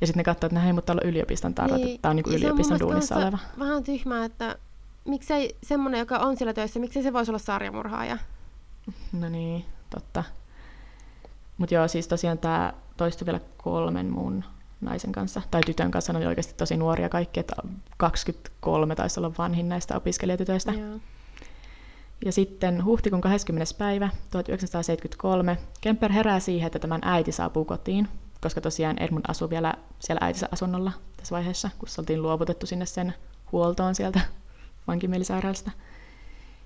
Ja 0.00 0.06
sitten 0.06 0.20
ne 0.20 0.24
katsoo, 0.24 0.46
että 0.46 0.58
no 0.58 0.64
hei, 0.64 0.72
mutta 0.72 0.86
täällä 0.86 1.00
on 1.04 1.10
yliopiston 1.10 1.54
tarrat, 1.54 1.80
niin. 1.80 1.88
että 1.88 2.02
tämä 2.02 2.10
on 2.10 2.18
ja 2.18 2.22
se 2.24 2.30
mun 2.30 2.38
yliopiston 2.38 2.76
mielestä 2.76 2.84
duunissa 2.84 3.16
oleva. 3.16 3.38
Vähän 3.58 3.84
tyhmää, 3.84 4.24
että 4.24 4.56
miksei 5.04 5.56
semmonen, 5.62 5.98
joka 5.98 6.18
on 6.18 6.36
siellä 6.36 6.52
töissä, 6.54 6.80
miksei 6.80 7.02
se 7.02 7.12
voisi 7.12 7.30
olla 7.30 7.38
sarjamurhaaja? 7.38 8.18
No 9.12 9.28
niin, 9.28 9.64
totta. 9.90 10.24
Mutta 11.58 11.74
joo, 11.74 11.88
siis 11.88 12.08
tosiaan 12.08 12.38
tämä 12.38 12.72
toistui 12.96 13.26
vielä 13.26 13.40
kolmen 13.56 14.06
muun 14.06 14.44
naisen 14.80 15.12
kanssa, 15.12 15.42
tai 15.50 15.60
tytön 15.66 15.90
kanssa, 15.90 16.12
ne 16.12 16.16
oli 16.16 16.26
oikeasti 16.26 16.54
tosi 16.56 16.76
nuoria 16.76 17.08
kaikki, 17.08 17.40
että 17.40 17.56
23 17.96 18.94
taisi 18.94 19.20
olla 19.20 19.32
vanhin 19.38 19.68
näistä 19.68 19.96
opiskelijatytöistä. 19.96 20.72
Joo. 20.72 21.00
Ja 22.24 22.32
sitten 22.32 22.84
huhtikuun 22.84 23.20
20. 23.20 23.74
päivä 23.78 24.08
1973 24.30 25.58
Kemper 25.80 26.12
herää 26.12 26.40
siihen, 26.40 26.66
että 26.66 26.78
tämän 26.78 27.00
äiti 27.04 27.32
saapuu 27.32 27.64
kotiin, 27.64 28.08
koska 28.40 28.60
tosiaan 28.60 28.98
Edmund 28.98 29.24
asuu 29.28 29.50
vielä 29.50 29.74
siellä 29.98 30.20
äitinsä 30.26 30.48
asunnolla 30.52 30.92
tässä 31.16 31.34
vaiheessa, 31.34 31.70
kun 31.78 31.88
se 31.88 32.00
oltiin 32.00 32.22
luovutettu 32.22 32.66
sinne 32.66 32.86
sen 32.86 33.14
huoltoon 33.52 33.94
sieltä 33.94 34.20
vankimielisairaalasta. 34.88 35.70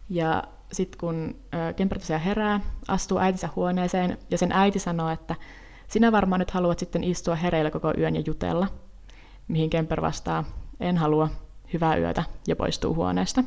Ja 0.09 0.45
sitten 0.73 0.99
kun 0.99 1.37
Kemper 1.77 1.99
tosiaan 1.99 2.23
herää, 2.23 2.61
astuu 2.89 3.19
äitinsä 3.19 3.49
huoneeseen 3.57 4.19
ja 4.31 4.39
sen 4.39 4.53
äiti 4.53 4.79
sanoo, 4.79 5.11
että 5.11 5.35
sinä 5.89 6.13
varmaan 6.13 6.39
nyt 6.39 6.51
haluat 6.51 6.79
sitten 6.79 7.05
istua 7.05 7.35
hereillä 7.35 7.71
koko 7.71 7.93
yön 7.99 8.17
ja 8.17 8.23
jutella. 8.27 8.69
Mihin 9.49 9.71
Kemper 9.71 10.01
vastaa, 10.01 10.45
en 10.81 10.97
halua, 10.97 11.29
hyvää 11.73 11.97
yötä 11.97 12.25
ja 12.47 12.57
poistuu 12.57 12.95
huoneesta. 12.95 13.45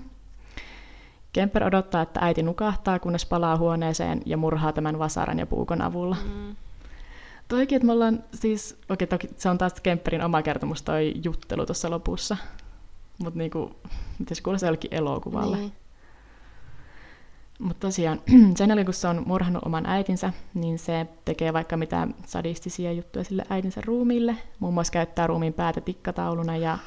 Kemper 1.34 1.64
odottaa, 1.64 2.02
että 2.02 2.20
äiti 2.24 2.44
nukahtaa, 2.44 3.00
kunnes 3.00 3.26
palaa 3.26 3.58
huoneeseen 3.58 4.22
ja 4.26 4.38
murhaa 4.38 4.74
tämän 4.74 5.00
vasaran 5.00 5.40
ja 5.40 5.46
puukon 5.46 5.82
avulla. 5.82 6.18
Mm. 6.24 6.56
Toikin, 7.48 7.76
että 7.76 7.86
me 7.86 7.92
ollaan 7.92 8.24
siis, 8.34 8.78
okei 8.90 9.08
toki 9.08 9.30
se 9.38 9.50
on 9.50 9.58
taas 9.58 9.74
Kemperin 9.74 10.24
oma 10.24 10.42
kertomus 10.42 10.82
toi 10.82 11.14
juttelu 11.24 11.66
tuossa 11.66 11.90
lopussa, 11.90 12.38
mutta 13.18 13.38
niinku, 13.38 13.76
miten 14.20 14.36
se 14.36 14.44
kuulostaa 14.44 14.68
jollekin 14.68 14.94
elokuvalle. 14.94 15.58
Niin. 15.58 15.74
Mutta 17.60 17.88
tosiaan, 17.88 18.22
sen 18.58 18.70
jälkeen 18.70 18.86
kun 18.86 18.94
se 18.94 19.08
on 19.08 19.24
murhannut 19.26 19.64
oman 19.66 19.86
äitinsä, 19.86 20.34
niin 20.54 20.80
se 20.80 21.08
tekee 21.26 21.54
vaikka 21.54 21.78
mitä 21.78 22.08
sadistisia 22.26 22.92
juttuja 22.92 23.24
sille 23.24 23.44
äitinsä 23.50 23.82
ruumiille. 23.86 24.36
Muun 24.60 24.74
muassa 24.74 24.94
käyttää 24.94 25.28
ruumiin 25.28 25.54
päätä 25.54 25.82
tikkatauluna 25.82 26.58
ja 26.58 26.78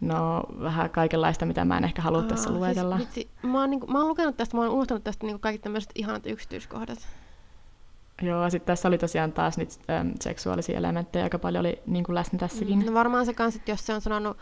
no 0.00 0.42
vähän 0.60 0.90
kaikenlaista, 0.90 1.46
mitä 1.46 1.64
mä 1.64 1.76
en 1.78 1.84
ehkä 1.84 2.02
halua 2.02 2.22
tässä 2.22 2.50
Aa, 2.50 2.56
luetella. 2.56 2.96
Siis, 2.96 3.08
vitsi, 3.08 3.30
mä, 3.42 3.60
oon, 3.60 3.70
niinku, 3.70 3.86
mä 3.86 3.98
oon 3.98 4.08
lukenut 4.08 4.36
tästä, 4.36 4.56
mä 4.56 4.62
oon 4.62 4.72
unohtanut 4.72 5.04
tästä 5.04 5.26
niinku 5.26 5.38
kaikki 5.38 5.62
tämmöiset 5.62 5.90
ihanat 5.94 6.26
yksityiskohdat. 6.26 6.98
Joo, 8.22 8.50
sitten 8.50 8.66
tässä 8.66 8.88
oli 8.88 8.98
tosiaan 8.98 9.32
taas 9.32 9.56
niitä 9.56 9.74
ähm, 9.90 10.08
seksuaalisia 10.20 10.78
elementtejä, 10.78 11.24
aika 11.24 11.38
paljon 11.38 11.60
oli 11.60 11.82
niin 11.86 12.04
kuin 12.04 12.14
läsnä 12.14 12.38
tässäkin. 12.38 12.78
Mm, 12.78 12.86
No 12.86 12.94
varmaan 12.94 13.26
se 13.26 13.34
kans, 13.34 13.56
että 13.56 13.70
jos 13.70 13.86
se 13.86 13.94
on 13.94 14.00
sanonut 14.00 14.36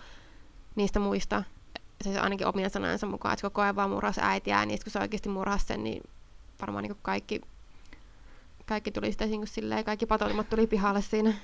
niistä 0.77 1.01
muista, 1.01 1.43
siis 2.05 2.17
ainakin 2.17 2.47
omien 2.47 2.71
sanojensa 2.71 3.07
mukaan, 3.07 3.33
että 3.33 3.43
koko 3.43 3.63
ajan 3.63 3.77
vaan 3.77 3.91
murhas 3.91 4.19
äitiä, 4.19 4.67
niin 4.67 4.79
kun 4.85 4.93
se 4.93 4.99
oikeasti 4.99 5.29
murhasi 5.29 5.67
sen, 5.67 5.85
niin 5.85 6.03
varmaan 6.61 6.83
niin 6.85 6.97
kaikki, 7.03 7.41
kaikki 8.67 8.91
tuli 8.91 9.13
sitten 9.13 9.31
niin 9.31 9.47
silleen, 9.47 9.85
kaikki 9.85 10.07
patoutumat 10.07 10.51
tuli 10.51 10.67
pihalle 10.67 11.03
siinä. 11.03 11.35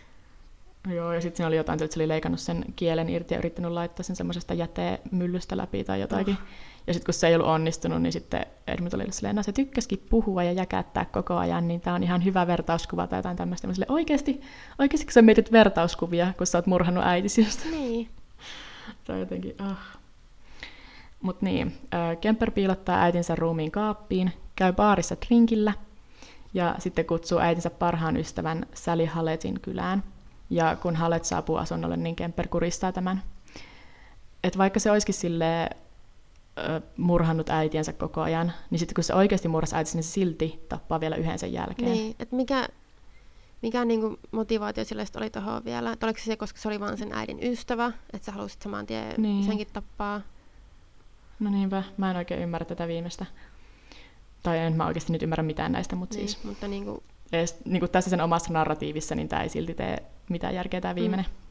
Joo, 0.95 1.13
ja 1.13 1.21
sitten 1.21 1.37
siinä 1.37 1.49
oli 1.49 1.57
jotain, 1.57 1.83
että 1.83 1.95
se 1.95 2.01
oli 2.01 2.09
leikannut 2.09 2.41
sen 2.41 2.65
kielen 2.77 3.09
irti 3.09 3.35
ja 3.35 3.39
yrittänyt 3.39 3.73
laittaa 3.73 4.03
sen 4.03 4.17
semmoisesta 4.17 4.55
jätemyllystä 4.55 5.57
läpi 5.57 5.85
tai 5.85 6.01
jotakin. 6.01 6.35
Oh. 6.35 6.41
Ja 6.87 6.95
sitten 6.95 7.07
kun 7.07 7.15
se 7.15 7.27
ei 7.29 7.35
ollut 7.35 7.49
onnistunut, 7.49 8.03
niin 8.03 8.13
sitten 8.13 8.47
Edmund 8.67 8.93
oli 8.93 9.13
silleen, 9.13 9.37
no 9.37 9.43
se 9.43 9.53
tykkäskin 9.53 10.07
puhua 10.11 10.43
ja 10.43 10.53
jäkättää 10.53 11.05
koko 11.05 11.37
ajan, 11.37 11.69
niin 11.69 11.81
tämä 11.81 11.97
on 11.97 12.03
ihan 12.03 12.25
hyvä 12.25 12.47
vertauskuva 12.47 13.07
tai 13.07 13.19
jotain 13.19 13.37
tämmöistä. 13.37 13.67
Mä 13.67 13.75
silleen, 13.75 13.93
oikeasti, 13.93 14.41
oikeasti 14.79 15.07
kun 15.07 15.13
sä 15.13 15.23
mietit 15.23 15.53
vertauskuvia, 15.53 16.33
kun 16.39 16.47
sä 16.47 16.59
oot 16.59 16.67
murhannut 16.67 17.05
äitisi 17.05 17.45
just. 17.45 17.65
Niin. 17.71 18.09
On 19.09 19.21
jotenkin, 19.21 19.55
ah. 19.59 19.99
Mut 21.23 21.43
niin, 21.43 21.77
Kemper 22.21 22.51
piilottaa 22.51 23.03
äitinsä 23.03 23.35
ruumiin 23.35 23.71
kaappiin, 23.71 24.33
käy 24.57 24.73
baarissa 24.73 25.17
drinkillä 25.27 25.73
ja 26.55 26.75
sitten 26.79 27.05
kutsuu 27.05 27.39
äitinsä 27.39 27.71
parhaan 27.71 28.17
ystävän 28.17 28.67
Sally 28.75 29.05
Halletin 29.05 29.61
kylään. 29.61 30.03
Ja 30.51 30.77
kun 30.77 30.97
Hallet 30.97 31.25
saapuu 31.25 31.57
asunnolle, 31.57 31.97
niin 31.97 32.17
Kemper 32.17 32.49
kuristaa 32.49 32.93
tämän. 32.93 33.23
Et 34.45 34.59
vaikka 34.59 34.81
se 34.81 34.91
olisikin 34.91 35.15
sille 35.15 35.71
murhannut 36.97 37.51
äitiensä 37.51 37.93
koko 37.93 38.21
ajan, 38.21 38.53
niin 38.71 38.79
sitten 38.79 38.95
kun 38.95 39.05
se 39.05 39.15
oikeasti 39.15 39.49
murhasi 39.49 39.77
äitinsä, 39.77 39.97
niin 39.99 40.05
se 40.05 40.11
silti 40.11 40.65
tappaa 40.69 41.01
vielä 41.01 41.17
yhden 41.17 41.39
sen 41.39 41.53
jälkeen. 41.53 41.93
Niin, 41.93 42.17
että 42.19 42.37
mikä, 42.37 42.69
mikä 43.63 43.85
niinku 43.85 44.19
motivaatio 44.31 44.85
sille 44.85 45.05
oli 45.17 45.31
tuohon 45.31 45.65
vielä? 45.65 45.93
Et 45.93 46.05
oliko 46.05 46.19
se 46.19 46.25
se, 46.25 46.37
koska 46.37 46.59
se 46.59 46.69
oli 46.69 46.81
vaan 46.81 46.99
sen 46.99 47.13
äidin 47.13 47.39
ystävä, 47.43 47.93
että 48.13 48.27
sä 48.27 48.33
halusit 48.33 48.63
saman 48.63 48.87
tien 48.87 49.15
Niin. 49.19 49.45
senkin 49.45 49.69
tappaa? 49.73 50.21
No 51.41 51.51
niinpä, 51.51 51.83
mä 51.97 52.11
en 52.11 52.17
oikein 52.17 52.43
ymmärrä 52.43 52.65
tätä 52.65 52.89
viimeistä. 52.89 53.27
Tai 54.43 54.59
en 54.59 54.77
mä 54.77 54.87
oikeasti 54.87 55.13
nyt 55.13 55.23
ymmärrä 55.23 55.43
mitään 55.43 55.73
näistä, 55.73 55.97
mutta 55.97 56.17
Niin, 56.17 56.29
siis 56.29 56.45
mutta 56.45 56.69
niinku, 56.69 57.03
edes, 57.33 57.57
niin 57.65 57.81
kuin 57.81 57.91
tässä 57.91 58.11
sen 58.11 58.21
omassa 58.21 58.53
narratiivissa, 58.53 59.15
niin 59.15 59.29
tämä 59.29 59.43
ei 59.43 59.49
silti 59.49 59.75
tee 59.75 60.03
mitään 60.29 60.55
järkeä 60.55 60.81
tämä 60.81 60.95
viimeinen. 60.95 61.27
Mm. 61.27 61.47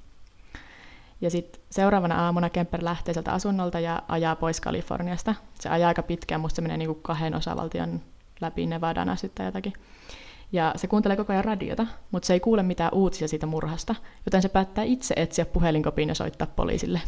Ja 1.21 1.29
sitten 1.29 1.61
seuraavana 1.69 2.25
aamuna 2.25 2.49
Kemper 2.49 2.83
lähtee 2.83 3.13
sieltä 3.13 3.31
asunnolta 3.31 3.79
ja 3.79 4.01
ajaa 4.07 4.35
pois 4.35 4.61
Kaliforniasta. 4.61 5.35
Se 5.59 5.69
ajaa 5.69 5.87
aika 5.87 6.03
pitkään, 6.03 6.41
musta 6.41 6.55
se 6.55 6.61
menee 6.61 6.77
niin 6.77 6.87
kuin 6.87 7.01
kahden 7.01 7.35
osavaltion 7.35 8.01
läpi 8.41 8.65
Nevadan 8.65 9.09
asti 9.09 9.31
tai 9.35 9.45
jotakin. 9.45 9.73
Ja 10.51 10.73
se 10.75 10.87
kuuntelee 10.87 11.17
koko 11.17 11.33
ajan 11.33 11.45
radiota, 11.45 11.87
mutta 12.11 12.25
se 12.27 12.33
ei 12.33 12.39
kuule 12.39 12.63
mitään 12.63 12.93
uutisia 12.93 13.27
siitä 13.27 13.45
murhasta, 13.45 13.95
joten 14.25 14.41
se 14.41 14.49
päättää 14.49 14.83
itse 14.83 15.13
etsiä 15.17 15.45
puhelinkopiin 15.45 16.09
ja 16.09 16.15
soittaa 16.15 16.47
poliisille. 16.47 17.01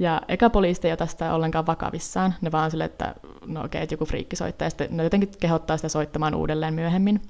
Ja 0.00 0.20
eka 0.28 0.50
poliisit 0.50 0.84
ei 0.84 0.92
ota 0.92 1.06
sitä 1.06 1.34
ollenkaan 1.34 1.66
vakavissaan, 1.66 2.34
ne 2.40 2.52
vaan 2.52 2.70
sille, 2.70 2.84
että 2.84 3.14
no 3.46 3.64
okei, 3.64 3.82
että 3.82 3.92
joku 3.92 4.04
friikki 4.04 4.36
soittaa, 4.36 4.66
ja 4.66 4.70
sitten 4.70 4.96
ne 4.96 5.02
jotenkin 5.02 5.30
kehottaa 5.40 5.76
sitä 5.76 5.88
soittamaan 5.88 6.34
uudelleen 6.34 6.74
myöhemmin. 6.74 7.22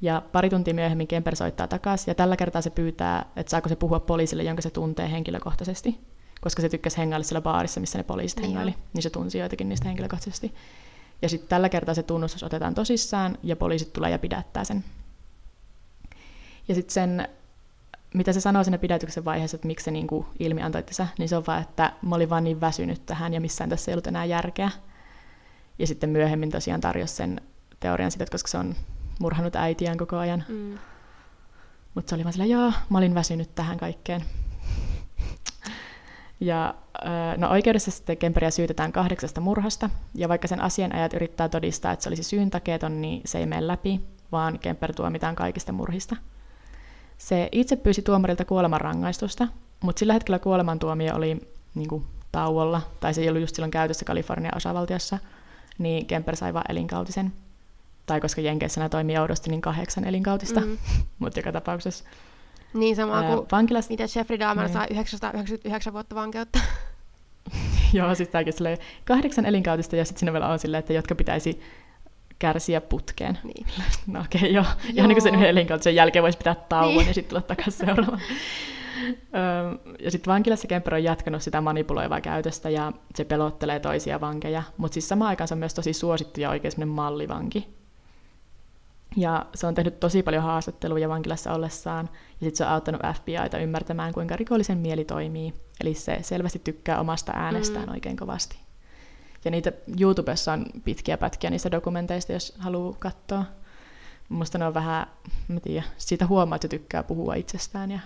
Ja 0.00 0.22
pari 0.32 0.50
tuntia 0.50 0.74
myöhemmin 0.74 1.06
Kemper 1.06 1.36
soittaa 1.36 1.66
takaisin, 1.66 2.10
ja 2.10 2.14
tällä 2.14 2.36
kertaa 2.36 2.62
se 2.62 2.70
pyytää, 2.70 3.24
että 3.36 3.50
saako 3.50 3.68
se 3.68 3.76
puhua 3.76 4.00
poliisille, 4.00 4.42
jonka 4.42 4.62
se 4.62 4.70
tuntee 4.70 5.10
henkilökohtaisesti, 5.10 6.00
koska 6.40 6.62
se 6.62 6.68
tykkäsi 6.68 6.98
hengailla 6.98 7.24
siellä 7.24 7.40
baarissa, 7.40 7.80
missä 7.80 7.98
ne 7.98 8.04
poliisit 8.04 8.38
Niin 8.38 8.46
hengaili, 8.46 8.74
niin 8.94 9.02
se 9.02 9.10
tunsi 9.10 9.38
joitakin 9.38 9.68
niistä 9.68 9.88
henkilökohtaisesti. 9.88 10.54
Ja 11.22 11.28
sitten 11.28 11.48
tällä 11.48 11.68
kertaa 11.68 11.94
se 11.94 12.02
tunnustus 12.02 12.42
otetaan 12.42 12.74
tosissaan, 12.74 13.38
ja 13.42 13.56
poliisit 13.56 13.92
tulee 13.92 14.10
ja 14.10 14.18
pidättää 14.18 14.64
sen. 14.64 14.84
Ja 16.68 16.74
sitten 16.74 16.94
sen, 16.94 17.28
mitä 18.14 18.32
se 18.32 18.40
sanoo 18.40 18.64
siinä 18.64 18.78
pidätyksen 18.78 19.24
vaiheessa, 19.24 19.54
että 19.54 19.66
miksi 19.66 19.84
se 19.84 19.90
niinku 19.90 20.26
ilmi 20.38 20.62
antoi 20.62 20.80
itsensä, 20.80 21.06
niin 21.18 21.28
se 21.28 21.36
on 21.36 21.44
vaan, 21.46 21.62
että 21.62 21.92
mä 22.02 22.14
olin 22.14 22.30
vaan 22.30 22.44
niin 22.44 22.60
väsynyt 22.60 23.06
tähän, 23.06 23.34
ja 23.34 23.40
missään 23.40 23.70
tässä 23.70 23.90
ei 23.90 23.94
ollut 23.94 24.06
enää 24.06 24.24
järkeä. 24.24 24.70
Ja 25.78 25.86
sitten 25.86 26.10
myöhemmin 26.10 26.50
tosiaan 26.50 26.80
tarjosi 26.80 27.14
sen 27.14 27.40
teorian 27.80 28.10
siitä, 28.10 28.24
että 28.24 28.34
koska 28.34 28.48
se 28.48 28.58
on 28.58 28.74
murhannut 29.20 29.56
äitiään 29.56 29.98
koko 29.98 30.16
ajan. 30.16 30.44
mm, 30.48 30.78
Mutta 31.94 32.08
se 32.10 32.14
oli 32.14 32.24
vaan 32.24 32.32
sillä, 32.32 32.46
joo, 32.46 32.72
mä 32.90 32.98
olin 32.98 33.14
väsynyt 33.14 33.54
tähän 33.54 33.78
kaikkeen. 33.78 34.24
Ja 36.40 36.74
no 37.36 37.50
oikeudessa 37.50 37.90
sitten 37.90 38.16
Kemperiä 38.16 38.50
syytetään 38.50 38.92
kahdeksasta 38.92 39.40
murhasta, 39.40 39.90
ja 40.14 40.28
vaikka 40.28 40.48
sen 40.48 40.60
asianajat 40.60 41.14
yrittää 41.14 41.48
todistaa, 41.48 41.92
että 41.92 42.02
se 42.02 42.08
olisi 42.08 42.22
syyntakeeton, 42.22 43.00
niin 43.00 43.22
se 43.24 43.38
ei 43.38 43.46
mene 43.46 43.66
läpi, 43.66 44.00
vaan 44.32 44.58
Kemper 44.58 44.94
tuomitaan 44.94 45.34
kaikista 45.34 45.72
murhista. 45.72 46.16
Se 47.18 47.48
itse 47.52 47.76
pyysi 47.76 48.02
tuomarilta 48.02 48.44
kuolemanrangaistusta, 48.44 49.48
mutta 49.80 50.00
sillä 50.00 50.12
hetkellä 50.12 50.38
kuolemantuomio 50.38 51.14
oli 51.14 51.40
niin 51.74 51.88
kuin, 51.88 52.04
tauolla, 52.32 52.82
tai 53.00 53.14
se 53.14 53.20
ei 53.20 53.28
ollut 53.28 53.40
just 53.40 53.54
silloin 53.54 53.70
käytössä 53.70 54.04
Kalifornian 54.04 54.56
osavaltiossa, 54.56 55.18
niin 55.78 56.06
Kemper 56.06 56.36
sai 56.36 56.54
vain 56.54 56.64
elinkautisen. 56.68 57.32
Tai 58.06 58.20
koska 58.20 58.40
Jenkeissä 58.40 58.80
nämä 58.80 58.88
toimii 58.88 59.18
oudosti, 59.18 59.50
niin 59.50 59.60
kahdeksan 59.60 60.04
elinkautista, 60.04 60.60
mm. 60.66 60.78
mutta 61.18 61.38
joka 61.38 61.52
tapauksessa. 61.52 62.04
Niin 62.74 62.96
sama 62.96 63.22
kuin 63.22 63.46
vankilassa, 63.52 63.90
mitä 63.90 64.04
Jeffrey 64.16 64.38
Dahmer 64.38 64.66
Niin. 64.66 64.72
sai 64.72 64.86
999 64.90 65.92
vuotta 65.92 66.14
vankeutta. 66.14 66.58
joo, 67.92 68.14
siis 68.14 68.28
tämäkin 68.28 68.52
silleen, 68.52 68.78
kahdeksan 69.04 69.46
elinkautista 69.46 69.96
ja 69.96 70.04
sitten 70.04 70.20
siinä 70.20 70.32
vielä 70.32 70.48
on 70.48 70.58
silleen, 70.58 70.78
että 70.78 70.92
jotka 70.92 71.14
pitäisi 71.14 71.60
kärsiä 72.38 72.80
putkeen. 72.80 73.38
niin. 73.44 73.66
No 74.06 74.20
okei, 74.20 74.40
okay, 74.40 74.50
joo. 74.50 74.64
Ihan 74.94 75.08
niin 75.08 75.16
kuin 75.16 75.22
sen 75.22 75.34
Joo. 75.34 75.38
yhden 75.38 75.50
elinkautisen 75.50 75.94
jälkeen 75.94 76.22
voisi 76.22 76.38
pitää 76.38 76.54
tauon 76.68 76.94
Niin. 76.96 77.06
ja 77.06 77.14
sitten 77.14 77.28
tulla 77.28 77.42
takaisin 77.42 77.86
seuraavaan. 77.86 78.20
ja 80.04 80.10
sitten 80.10 80.32
vankilassa 80.32 80.68
Kemper 80.68 80.94
on 80.94 81.04
jatkanut 81.04 81.42
sitä 81.42 81.60
manipuloivaa 81.60 82.20
käytöstä 82.20 82.70
ja 82.70 82.92
se 83.14 83.24
pelottelee 83.24 83.80
toisia 83.80 84.20
vankeja, 84.20 84.62
mutta 84.76 84.94
siis 84.94 85.08
samaan 85.08 85.28
aikaan 85.28 85.48
se 85.48 85.54
on 85.54 85.58
myös 85.58 85.74
tosi 85.74 85.92
suosittu 85.92 86.40
ja 86.40 86.50
oikein 86.50 86.88
mallivanki. 86.88 87.78
Ja 89.16 89.46
se 89.54 89.66
on 89.66 89.74
tehnyt 89.74 90.00
tosi 90.00 90.22
paljon 90.22 90.42
haastatteluja 90.42 91.08
vankilassa 91.08 91.52
ollessaan, 91.52 92.08
ja 92.12 92.44
sitten 92.44 92.56
se 92.56 92.64
on 92.64 92.70
auttanut 92.70 93.00
FBIta 93.14 93.58
ymmärtämään, 93.58 94.12
kuinka 94.12 94.36
rikollisen 94.36 94.78
mieli 94.78 95.04
toimii. 95.04 95.54
Eli 95.80 95.94
se 95.94 96.18
selvästi 96.22 96.58
tykkää 96.58 97.00
omasta 97.00 97.32
äänestään 97.34 97.86
mm. 97.86 97.92
oikein 97.92 98.16
kovasti. 98.16 98.67
Ja 99.44 99.50
niitä 99.50 99.72
YouTubessa 100.00 100.52
on 100.52 100.66
pitkiä 100.84 101.18
pätkiä 101.18 101.50
niistä 101.50 101.70
dokumenteista, 101.70 102.32
jos 102.32 102.54
haluaa 102.58 102.96
katsoa. 102.98 103.44
Minusta 104.28 104.58
ne 104.58 104.66
on 104.66 104.74
vähän, 104.74 105.06
mä 105.48 105.60
tiedän, 105.60 105.88
siitä 105.96 106.26
huomaa, 106.26 106.56
että 106.56 106.68
tykkää 106.68 107.02
puhua 107.02 107.34
itsestään 107.34 107.90
ja 107.90 108.00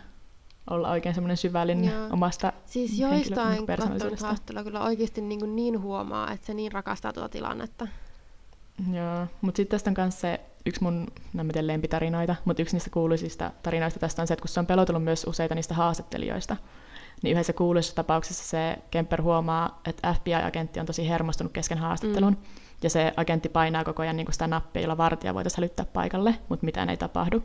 olla 0.70 0.90
oikein 0.90 1.14
semmoinen 1.14 1.36
syvällinen 1.36 1.92
Joo. 1.92 2.08
omasta 2.12 2.52
Siis 2.66 2.98
joistain 2.98 3.56
niin 3.56 3.66
katsonut 3.66 4.02
haastattelua 4.02 4.64
kyllä 4.64 4.80
oikeasti 4.80 5.20
niin, 5.20 5.56
niin 5.56 5.80
huomaa, 5.80 6.32
että 6.32 6.46
se 6.46 6.54
niin 6.54 6.72
rakastaa 6.72 7.12
tuota 7.12 7.28
tilannetta. 7.28 7.88
Joo, 8.92 9.26
mutta 9.40 9.56
sitten 9.56 9.78
tästä 9.78 9.90
on 9.90 9.94
myös 9.98 10.20
se 10.20 10.40
yksi 10.66 10.82
mun, 10.82 11.06
en 11.40 11.48
tiedä, 11.52 11.66
lempitarinoita, 11.66 12.36
mutta 12.44 12.62
yksi 12.62 12.76
niistä 12.76 12.90
kuuluisista 12.90 13.50
tarinoista 13.62 14.00
tästä 14.00 14.22
on 14.22 14.28
se, 14.28 14.34
että 14.34 14.42
kun 14.42 14.48
se 14.48 14.60
on 14.60 14.66
pelotellut 14.66 15.04
myös 15.04 15.24
useita 15.28 15.54
niistä 15.54 15.74
haastattelijoista, 15.74 16.56
niin 17.22 17.32
yhdessä 17.32 17.52
kuuluisessa 17.52 17.96
tapauksessa 17.96 18.44
se 18.44 18.76
Kemper 18.90 19.22
huomaa, 19.22 19.80
että 19.84 20.14
FBI-agentti 20.14 20.80
on 20.80 20.86
tosi 20.86 21.08
hermostunut 21.08 21.52
kesken 21.52 21.78
haastattelun, 21.78 22.32
mm. 22.32 22.42
ja 22.82 22.90
se 22.90 23.12
agentti 23.16 23.48
painaa 23.48 23.84
koko 23.84 24.02
ajan 24.02 24.16
niin 24.16 24.32
sitä 24.32 24.46
nappia, 24.46 24.82
jolla 24.82 24.96
vartija 24.96 25.34
voitaisiin 25.34 25.58
hälyttää 25.58 25.86
paikalle, 25.86 26.34
mutta 26.48 26.64
mitään 26.64 26.90
ei 26.90 26.96
tapahdu. 26.96 27.42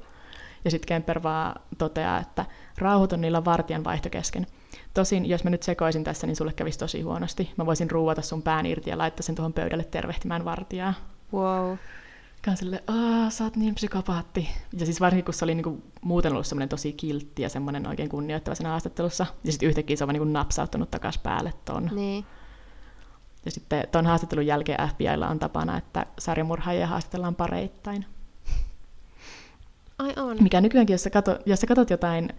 Ja 0.65 0.71
sitten 0.71 0.87
Kemper 0.87 1.23
vaan 1.23 1.61
toteaa, 1.77 2.19
että 2.19 2.45
rauhoiton 2.77 3.21
niillä 3.21 3.45
vartijan 3.45 3.83
vaihto 3.83 4.09
kesken. 4.09 4.47
Tosin, 4.93 5.25
jos 5.25 5.43
mä 5.43 5.49
nyt 5.49 5.63
sekoisin 5.63 6.03
tässä, 6.03 6.27
niin 6.27 6.35
sulle 6.35 6.53
kävisi 6.53 6.79
tosi 6.79 7.01
huonosti. 7.01 7.53
Mä 7.57 7.65
voisin 7.65 7.91
ruuata 7.91 8.21
sun 8.21 8.41
pään 8.41 8.65
irti 8.65 8.89
ja 8.89 8.97
laittaa 8.97 9.23
sen 9.23 9.35
tuohon 9.35 9.53
pöydälle 9.53 9.83
tervehtimään 9.83 10.45
vartijaa. 10.45 10.93
Wow. 11.33 11.77
Kään 12.47 12.57
sille, 12.57 12.83
aah, 12.87 13.31
sä 13.31 13.43
oot 13.43 13.55
niin 13.55 13.75
psykopaatti. 13.75 14.49
Ja 14.79 14.85
siis 14.85 15.01
varsinkin, 15.01 15.25
kun 15.25 15.33
se 15.33 15.45
oli 15.45 15.55
niinku 15.55 15.83
muuten 16.01 16.31
ollut 16.31 16.47
semmoinen 16.47 16.69
tosi 16.69 16.93
kiltti 16.93 17.41
ja 17.41 17.49
semmoinen 17.49 17.87
oikein 17.87 18.09
kunnioittava 18.09 18.55
siinä 18.55 18.69
haastattelussa. 18.69 19.25
Ja 19.43 19.51
sitten 19.51 19.69
yhtäkkiä 19.69 19.95
se 19.95 20.03
on 20.03 20.09
niinku 20.09 20.31
napsauttanut 20.31 20.91
takas 20.91 21.17
päälle 21.17 21.53
ton. 21.65 21.89
Niin. 21.95 22.25
Ja 23.45 23.51
sitten 23.51 23.87
ton 23.91 24.05
haastattelun 24.05 24.45
jälkeen 24.45 24.89
FBIlla 24.89 25.27
on 25.27 25.39
tapana, 25.39 25.77
että 25.77 26.05
sarjamurhaajia 26.19 26.87
haastatellaan 26.87 27.35
pareittain. 27.35 28.05
Ai 29.99 30.13
on. 30.17 30.37
Mikä 30.39 30.61
nykyäänkin, 30.61 30.93
jos 30.93 31.03
sä, 31.03 31.09
kato, 31.09 31.39
jos 31.45 31.61
sä 31.61 31.67
katot 31.67 31.89
jotain, 31.89 32.29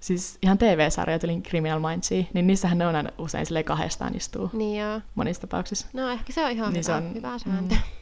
siis 0.00 0.38
ihan 0.42 0.58
TV-sarjoja, 0.58 1.18
eli 1.22 1.40
Criminal 1.40 1.80
Mindsia, 1.80 2.24
niin 2.34 2.46
niissähän 2.46 2.78
ne 2.78 2.86
on 2.86 2.96
aina 2.96 3.10
usein 3.18 3.46
sille 3.46 3.62
kahdestaan 3.62 4.16
istuu. 4.16 4.50
Niin 4.52 4.80
joo. 4.80 5.00
Monissa 5.14 5.40
tapauksissa. 5.40 5.86
No 5.92 6.08
ehkä 6.08 6.32
se 6.32 6.44
on 6.44 6.50
ihan 6.50 6.72
niin 6.72 6.84
hyvä, 6.84 6.96
on, 6.96 7.14
hyvä 7.14 7.38
sääntö. 7.38 7.74
Mm. 7.74 7.95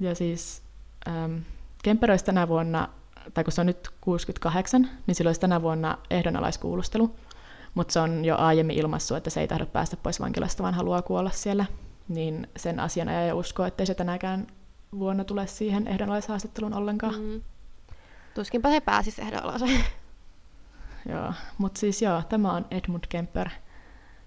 Ja 0.00 0.14
siis 0.14 0.62
ähm, 1.08 1.36
Kemper 1.82 2.10
olisi 2.10 2.24
tänä 2.24 2.48
vuonna, 2.48 2.88
tai 3.34 3.44
kun 3.44 3.52
se 3.52 3.60
on 3.60 3.66
nyt 3.66 3.88
68, 4.00 4.90
niin 5.06 5.14
silloin 5.14 5.28
olisi 5.28 5.40
tänä 5.40 5.62
vuonna 5.62 5.98
ehdonalaiskuulustelu. 6.10 7.16
Mutta 7.74 7.92
se 7.92 8.00
on 8.00 8.24
jo 8.24 8.36
aiemmin 8.36 8.78
ilmassut, 8.78 9.16
että 9.16 9.30
se 9.30 9.40
ei 9.40 9.48
tahdo 9.48 9.66
päästä 9.66 9.96
pois 9.96 10.20
vankilasta, 10.20 10.62
vaan 10.62 10.74
haluaa 10.74 11.02
kuolla 11.02 11.30
siellä. 11.30 11.64
Niin 12.08 12.48
sen 12.56 12.80
asianajaja 12.80 13.34
uskoo, 13.34 13.66
ettei 13.66 13.86
se 13.86 13.94
tänäkään 13.94 14.46
vuonna 14.98 15.24
tule 15.24 15.46
siihen 15.46 15.86
ehdonalaishaastatteluun 15.86 16.74
ollenkaan. 16.74 17.14
Mm. 17.20 17.42
Tuskinpä 18.34 18.68
he 18.68 18.80
pääsisi 18.80 19.22
ehdonalaiseen. 19.22 19.84
joo, 21.12 21.32
mutta 21.58 21.80
siis 21.80 22.02
joo, 22.02 22.22
tämä 22.28 22.52
on 22.52 22.66
Edmund 22.70 23.04
Kemper, 23.08 23.48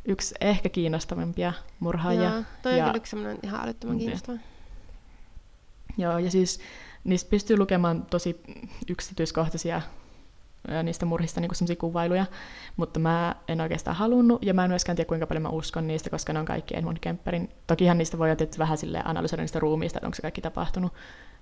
yksi 0.05 0.35
ehkä 0.41 0.69
kiinnostavimpia 0.69 1.53
murhaajia. 1.79 2.29
Joo, 2.29 2.43
toi 2.61 2.77
ja... 2.77 2.87
on 2.87 2.95
yksi 2.95 3.15
ihan 3.43 3.61
älyttömän 3.63 3.97
kiinnostava. 3.97 4.37
Joo, 5.97 6.17
ja 6.17 6.31
siis 6.31 6.59
niistä 7.03 7.29
pystyy 7.29 7.57
lukemaan 7.57 8.05
tosi 8.05 8.41
yksityiskohtaisia 8.89 9.81
niistä 10.83 11.05
murhista 11.05 11.41
niin 11.41 11.55
semmoisia 11.55 11.75
kuvailuja, 11.75 12.25
mutta 12.77 12.99
mä 12.99 13.35
en 13.47 13.61
oikeastaan 13.61 13.97
halunnut, 13.97 14.43
ja 14.45 14.53
mä 14.53 14.63
en 14.63 14.71
myöskään 14.71 14.95
tiedä, 14.95 15.07
kuinka 15.07 15.27
paljon 15.27 15.41
mä 15.41 15.49
uskon 15.49 15.87
niistä, 15.87 16.09
koska 16.09 16.33
ne 16.33 16.39
on 16.39 16.45
kaikki 16.45 16.77
Edmund 16.77 16.97
Kemperin. 17.01 17.49
Tokihan 17.67 17.97
niistä 17.97 18.17
voi 18.17 18.35
tietysti 18.35 18.59
vähän 18.59 18.77
sille 18.77 19.01
analysoida 19.05 19.43
niistä 19.43 19.59
ruumiista, 19.59 19.97
että 19.97 20.07
onko 20.07 20.15
se 20.15 20.21
kaikki 20.21 20.41
tapahtunut, 20.41 20.93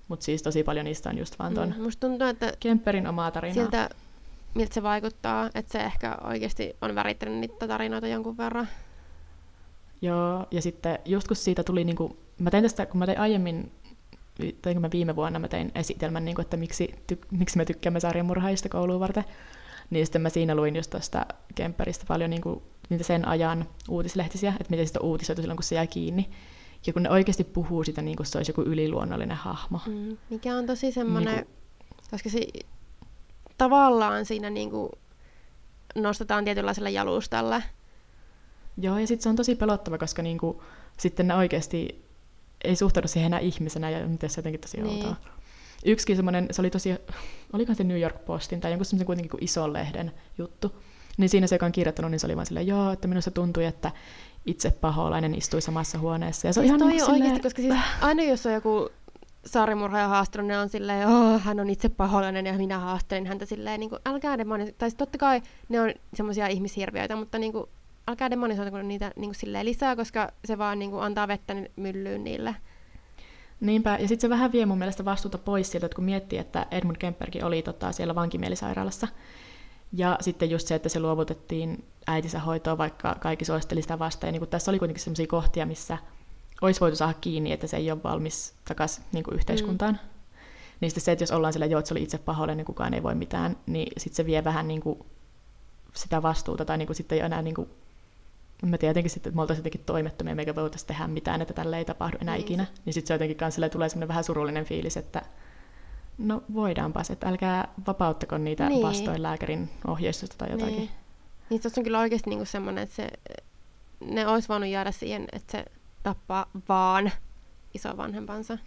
mutta 0.08 0.24
siis 0.24 0.42
tosi 0.42 0.64
paljon 0.64 0.84
niistä 0.84 1.10
on 1.10 1.18
just 1.18 1.38
vaan 1.38 1.54
ton 1.54 1.74
mm, 1.76 1.82
musta 1.82 2.08
tuntuu, 2.08 2.28
että 2.28 2.52
Kemperin 2.60 3.06
omaa 3.06 3.30
tarinaa. 3.30 3.54
Siltä, 3.54 3.90
miltä 4.54 4.74
se 4.74 4.82
vaikuttaa, 4.82 5.50
että 5.54 5.72
se 5.72 5.80
ehkä 5.80 6.18
oikeasti 6.24 6.76
on 6.80 6.94
värittänyt 6.94 7.38
niitä 7.38 7.68
tarinoita 7.68 8.08
jonkun 8.08 8.36
verran. 8.36 8.68
Joo, 10.02 10.46
ja 10.50 10.62
sitten 10.62 10.98
just 11.04 11.28
kun 11.28 11.36
siitä 11.36 11.64
tuli, 11.64 11.84
niin 11.84 11.96
kuin, 11.96 12.16
mä 12.38 12.50
tein 12.50 12.64
tästä, 12.64 12.86
kun 12.86 12.98
mä 12.98 13.06
tein 13.06 13.20
aiemmin 13.20 13.72
teinkö 14.62 14.80
mä 14.80 14.90
viime 14.92 15.16
vuonna 15.16 15.38
mä 15.38 15.48
tein 15.48 15.72
esitelmän, 15.74 16.24
niin 16.24 16.34
kuin, 16.34 16.44
että 16.44 16.56
miksi, 16.56 16.94
ty, 17.06 17.18
miksi 17.30 17.56
me 17.56 17.64
tykkäämme 17.64 18.00
sarjamurhaista 18.00 18.68
kouluun 18.68 19.00
varten. 19.00 19.24
Niin 19.90 20.06
sitten 20.06 20.22
mä 20.22 20.28
siinä 20.28 20.54
luin 20.54 20.76
just 20.76 20.90
tuosta 20.90 21.26
Kemperistä 21.54 22.04
paljon 22.08 22.30
niin 22.30 22.42
kuin, 22.42 22.62
niitä 22.88 23.04
sen 23.04 23.28
ajan 23.28 23.68
uutislehtisiä, 23.88 24.54
että 24.60 24.70
miten 24.70 24.86
sitä 24.86 25.00
on 25.00 25.06
uutisoitu 25.06 25.42
silloin, 25.42 25.56
kun 25.56 25.64
se 25.64 25.74
jää 25.74 25.86
kiinni. 25.86 26.30
Ja 26.86 26.92
kun 26.92 27.02
ne 27.02 27.10
oikeasti 27.10 27.44
puhuu 27.44 27.84
sitä 27.84 28.02
niin 28.02 28.16
kuin 28.16 28.26
se 28.26 28.38
olisi 28.38 28.50
joku 28.50 28.62
yliluonnollinen 28.62 29.36
hahmo. 29.36 29.80
Mm, 29.86 30.16
mikä 30.30 30.56
on 30.56 30.66
tosi 30.66 30.92
semmoinen, 30.92 31.34
niin 31.34 31.44
kuin, 31.44 31.56
koska 32.10 32.30
se 32.30 32.46
tavallaan 33.58 34.24
siinä 34.24 34.50
niin 34.50 34.70
kuin 34.70 34.92
nostetaan 35.94 36.44
tietynlaisella 36.44 36.90
jalustalla. 36.90 37.62
Joo, 38.78 38.98
ja 38.98 39.06
sitten 39.06 39.22
se 39.22 39.28
on 39.28 39.36
tosi 39.36 39.54
pelottava, 39.54 39.98
koska 39.98 40.22
niin 40.22 40.38
kuin, 40.38 40.58
sitten 40.98 41.28
ne 41.28 41.34
oikeasti 41.34 42.04
ei 42.64 42.76
suhtaudu 42.76 43.08
siihen 43.08 43.26
enää 43.26 43.40
ihmisenä 43.40 43.90
ja 43.90 44.06
miten 44.06 44.30
se 44.30 44.38
jotenkin 44.38 44.60
tosi 44.60 44.76
niin. 44.80 45.06
outoa. 45.06 45.16
Yksikin 45.84 46.16
semmoinen, 46.16 46.48
se 46.50 46.62
oli 46.62 46.70
tosi, 46.70 46.94
olikohan 47.52 47.76
se 47.76 47.84
New 47.84 48.00
York 48.00 48.24
Postin 48.24 48.60
tai 48.60 48.70
jonkun 48.70 48.84
semmoisen 48.84 49.06
kuitenkin 49.06 49.30
kuin 49.30 49.44
ison 49.44 49.72
lehden 49.72 50.12
juttu, 50.38 50.74
niin 51.16 51.28
siinä 51.28 51.46
se, 51.46 51.54
joka 51.54 51.66
on 51.66 51.72
kirjoittanut, 51.72 52.10
niin 52.10 52.20
se 52.20 52.26
oli 52.26 52.36
vaan 52.36 52.46
silleen, 52.46 52.66
joo, 52.66 52.90
että 52.90 53.08
minusta 53.08 53.30
tuntui, 53.30 53.64
että 53.64 53.92
itse 54.46 54.70
paholainen 54.70 55.34
istui 55.34 55.62
samassa 55.62 55.98
huoneessa. 55.98 56.46
Ja 56.46 56.52
se 56.52 56.60
siis 56.60 56.72
on 56.72 56.76
ihan 56.76 56.88
niin 56.88 57.00
silleen... 57.00 57.22
oikeasti, 57.22 57.42
koska 57.42 57.62
siis 57.62 57.74
aina 58.00 58.22
jos 58.22 58.46
on 58.46 58.52
joku 58.52 58.88
saarimurhaaja 59.46 60.08
haastanut, 60.08 60.46
ne 60.46 60.58
on 60.58 60.68
silleen, 60.68 61.08
oh, 61.08 61.42
hän 61.42 61.60
on 61.60 61.70
itse 61.70 61.88
paholainen 61.88 62.46
ja 62.46 62.52
minä 62.52 62.78
haastelin 62.78 63.26
häntä 63.26 63.46
silleen, 63.46 63.80
niin 63.80 63.90
kuin, 63.90 64.00
älkää 64.06 64.38
demoni, 64.38 64.72
tai 64.72 64.90
totta 64.90 65.18
kai 65.18 65.42
ne 65.68 65.80
on 65.80 65.92
semmoisia 66.14 66.46
ihmishirviöitä, 66.46 67.16
mutta 67.16 67.38
niin 67.38 67.52
kuin, 67.52 67.66
älkää 68.08 68.30
demonisoitako 68.30 68.82
niitä 68.82 69.12
niin 69.16 69.28
kuin 69.28 69.34
silleen 69.34 69.66
lisää, 69.66 69.96
koska 69.96 70.32
se 70.44 70.58
vaan 70.58 70.78
niin 70.78 70.90
kuin 70.90 71.02
antaa 71.02 71.28
vettä 71.28 71.54
myllyyn 71.76 72.24
niille. 72.24 72.56
Niinpä, 73.60 73.90
ja 74.00 74.08
sitten 74.08 74.20
se 74.20 74.28
vähän 74.28 74.52
vie 74.52 74.66
mun 74.66 74.78
mielestä 74.78 75.04
vastuuta 75.04 75.38
pois 75.38 75.70
sieltä, 75.70 75.86
että 75.86 75.96
kun 75.96 76.04
miettii, 76.04 76.38
että 76.38 76.66
Edmund 76.70 76.96
Kemperkin 76.96 77.44
oli 77.44 77.62
tota, 77.62 77.92
siellä 77.92 78.14
vankimielisairaalassa, 78.14 79.08
ja 79.92 80.18
sitten 80.20 80.50
just 80.50 80.68
se, 80.68 80.74
että 80.74 80.88
se 80.88 81.00
luovutettiin 81.00 81.84
äitinsä 82.06 82.38
hoitoon, 82.38 82.78
vaikka 82.78 83.16
kaikki 83.20 83.44
suositteli 83.44 83.82
sitä 83.82 83.98
vastaan. 83.98 84.34
Ja 84.34 84.40
niin 84.40 84.48
tässä 84.48 84.70
oli 84.70 84.78
kuitenkin 84.78 85.04
sellaisia 85.04 85.26
kohtia, 85.26 85.66
missä 85.66 85.98
olisi 86.60 86.80
voitu 86.80 86.96
saada 86.96 87.14
kiinni, 87.14 87.52
että 87.52 87.66
se 87.66 87.76
ei 87.76 87.90
ole 87.90 88.02
valmis 88.02 88.54
takaisin 88.64 89.04
niin 89.12 89.24
yhteiskuntaan. 89.32 89.94
Mm. 90.02 90.08
Niin 90.80 90.90
sitten 90.90 91.04
se, 91.04 91.12
että 91.12 91.22
jos 91.22 91.30
ollaan 91.30 91.52
sillä, 91.52 91.66
että 91.66 91.88
se 91.88 91.94
oli 91.94 92.02
itse 92.02 92.18
pahoillinen, 92.18 92.56
niin 92.56 92.66
kukaan 92.66 92.94
ei 92.94 93.02
voi 93.02 93.14
mitään, 93.14 93.56
niin 93.66 93.92
sitten 93.98 94.16
se 94.16 94.26
vie 94.26 94.44
vähän 94.44 94.68
niin 94.68 94.80
kuin 94.80 94.98
sitä 95.94 96.22
vastuuta, 96.22 96.64
tai 96.64 96.78
niin 96.78 96.86
kuin 96.86 96.96
sitten 96.96 97.16
ei 97.16 97.20
ole 97.20 97.26
enää 97.26 97.42
niin 97.42 97.54
kuin 97.54 97.68
mä 98.70 98.78
tiedän 98.78 98.90
jotenkin 98.90 99.10
sitten, 99.10 99.30
että 99.30 99.36
me 99.36 99.40
oltaisiin 99.40 99.60
jotenkin 99.60 99.84
toimettomia, 99.86 100.34
meikä 100.34 100.54
voitaisiin 100.54 100.88
tehdä 100.88 101.06
mitään, 101.06 101.42
että 101.42 101.54
tälle 101.54 101.78
ei 101.78 101.84
tapahdu 101.84 102.16
enää 102.20 102.34
niin. 102.34 102.44
ikinä. 102.44 102.66
Niin 102.84 102.94
sitten 102.94 103.08
se 103.08 103.14
jotenkin 103.14 103.36
kanssa 103.36 103.68
tulee 103.68 103.88
semmoinen 103.88 104.08
vähän 104.08 104.24
surullinen 104.24 104.64
fiilis, 104.64 104.96
että 104.96 105.22
no 106.18 106.42
voidaanpas, 106.54 107.10
että 107.10 107.28
älkää 107.28 107.68
vapauttako 107.86 108.38
niitä 108.38 108.68
niin. 108.68 108.82
vastoin 108.82 109.22
lääkärin 109.22 109.70
ohjeistusta 109.86 110.36
tai 110.38 110.50
jotakin. 110.50 110.76
Niin, 110.76 110.90
niin 111.50 111.62
tuossa 111.62 111.80
on 111.80 111.84
kyllä 111.84 112.00
oikeasti 112.00 112.30
niinku 112.30 112.44
semmoinen, 112.44 112.82
että 112.82 112.96
se, 112.96 113.08
ne 114.00 114.26
olisi 114.26 114.48
voinut 114.48 114.68
jäädä 114.68 114.90
siihen, 114.90 115.26
että 115.32 115.52
se 115.52 115.64
tappaa 116.02 116.46
vaan 116.68 117.12
isovanhempansa. 117.74 118.58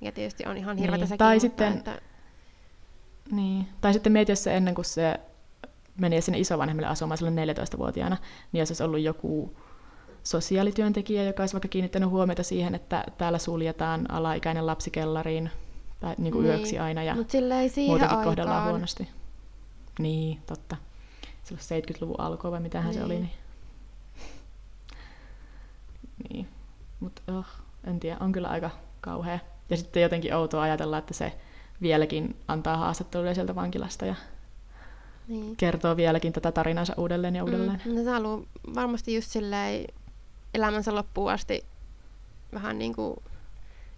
Ja 0.00 0.12
tietysti 0.12 0.46
on 0.46 0.56
ihan 0.56 0.76
hirveätä 0.76 1.00
niin. 1.00 1.08
sekin, 1.08 1.18
tai 1.18 1.34
mutta 1.34 1.40
sitten, 1.40 1.72
että... 1.72 2.00
Niin. 3.30 3.68
Tai 3.80 3.92
sitten 3.92 4.12
mieti, 4.12 4.36
se 4.36 4.56
ennen 4.56 4.74
kuin 4.74 4.84
se 4.84 5.20
meni 5.96 6.20
sinne 6.20 6.38
isovanhemmille 6.38 6.88
asumaan 6.88 7.18
silloin 7.18 7.36
14-vuotiaana, 7.48 8.16
niin 8.52 8.60
jos 8.60 8.70
olisi 8.70 8.82
ollut 8.82 9.00
joku 9.00 9.56
sosiaalityöntekijä, 10.22 11.24
joka 11.24 11.42
olisi 11.42 11.54
vaikka 11.54 11.68
kiinnittänyt 11.68 12.08
huomiota 12.08 12.42
siihen, 12.42 12.74
että 12.74 13.04
täällä 13.18 13.38
suljetaan 13.38 14.10
alaikäinen 14.10 14.66
lapsi 14.66 14.90
kellariin 14.90 15.50
tai 16.00 16.14
niin 16.18 16.32
kuin 16.32 16.44
niin. 16.44 16.56
yöksi 16.56 16.78
aina 16.78 17.02
ja 17.02 17.14
Mut 17.14 17.32
muutenkin 17.32 18.02
aikaan. 18.02 18.24
kohdellaan 18.24 18.68
huonosti. 18.70 19.08
Niin, 19.98 20.38
totta. 20.46 20.76
Silloin 21.42 21.84
70-luvun 21.84 22.20
alkua 22.20 22.50
vai 22.50 22.60
mitähän 22.60 22.90
niin. 22.90 22.98
se 22.98 23.04
oli. 23.04 23.18
Niin, 23.18 23.30
niin. 26.32 26.48
mutta 27.00 27.22
oh, 27.32 27.46
en 27.84 28.00
tiedä, 28.00 28.16
on 28.20 28.32
kyllä 28.32 28.48
aika 28.48 28.70
kauhea. 29.00 29.38
Ja 29.70 29.76
sitten 29.76 30.02
jotenkin 30.02 30.34
outoa 30.34 30.62
ajatella, 30.62 30.98
että 30.98 31.14
se 31.14 31.32
vieläkin 31.82 32.36
antaa 32.48 32.76
haastatteluja 32.76 33.34
sieltä 33.34 33.54
vankilasta 33.54 34.06
ja 34.06 34.14
Niin. 35.28 35.56
kertoo 35.56 35.96
vieläkin 35.96 36.32
tätä 36.32 36.52
tarinansa 36.52 36.94
uudelleen 36.96 37.36
ja 37.36 37.44
uudelleen. 37.44 37.82
Mm, 37.84 37.94
no 37.94 38.04
se 38.04 38.10
haluaa 38.10 38.42
varmasti 38.74 39.14
just 39.14 39.30
silleen 39.30 39.84
elämänsä 40.54 40.94
loppuun 40.94 41.32
asti 41.32 41.64
vähän 42.54 42.78
niin 42.78 42.94
kuin 42.94 43.16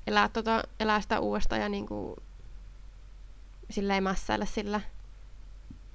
elää, 0.06 0.28
tota, 0.28 0.62
elää 0.80 1.00
sitä 1.00 1.20
uudestaan 1.20 1.60
ja 1.60 1.68
niin 1.68 1.86
kuin 1.86 2.16
silleen 3.70 4.02
mässäillä 4.02 4.44
sillä. 4.44 4.80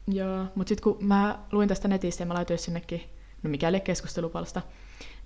Joo, 0.08 0.46
mutta 0.56 0.70
sitten 0.70 0.84
kun 0.84 1.06
mä 1.06 1.40
luin 1.52 1.70
tästä 1.70 1.88
netistä 1.88 2.22
ja 2.22 2.26
mä 2.28 2.34
laitoin 2.34 2.60
sinnekin, 2.60 3.02
no 3.44 3.50
mikäli 3.50 3.80
keskustelupalsta, 3.80 4.62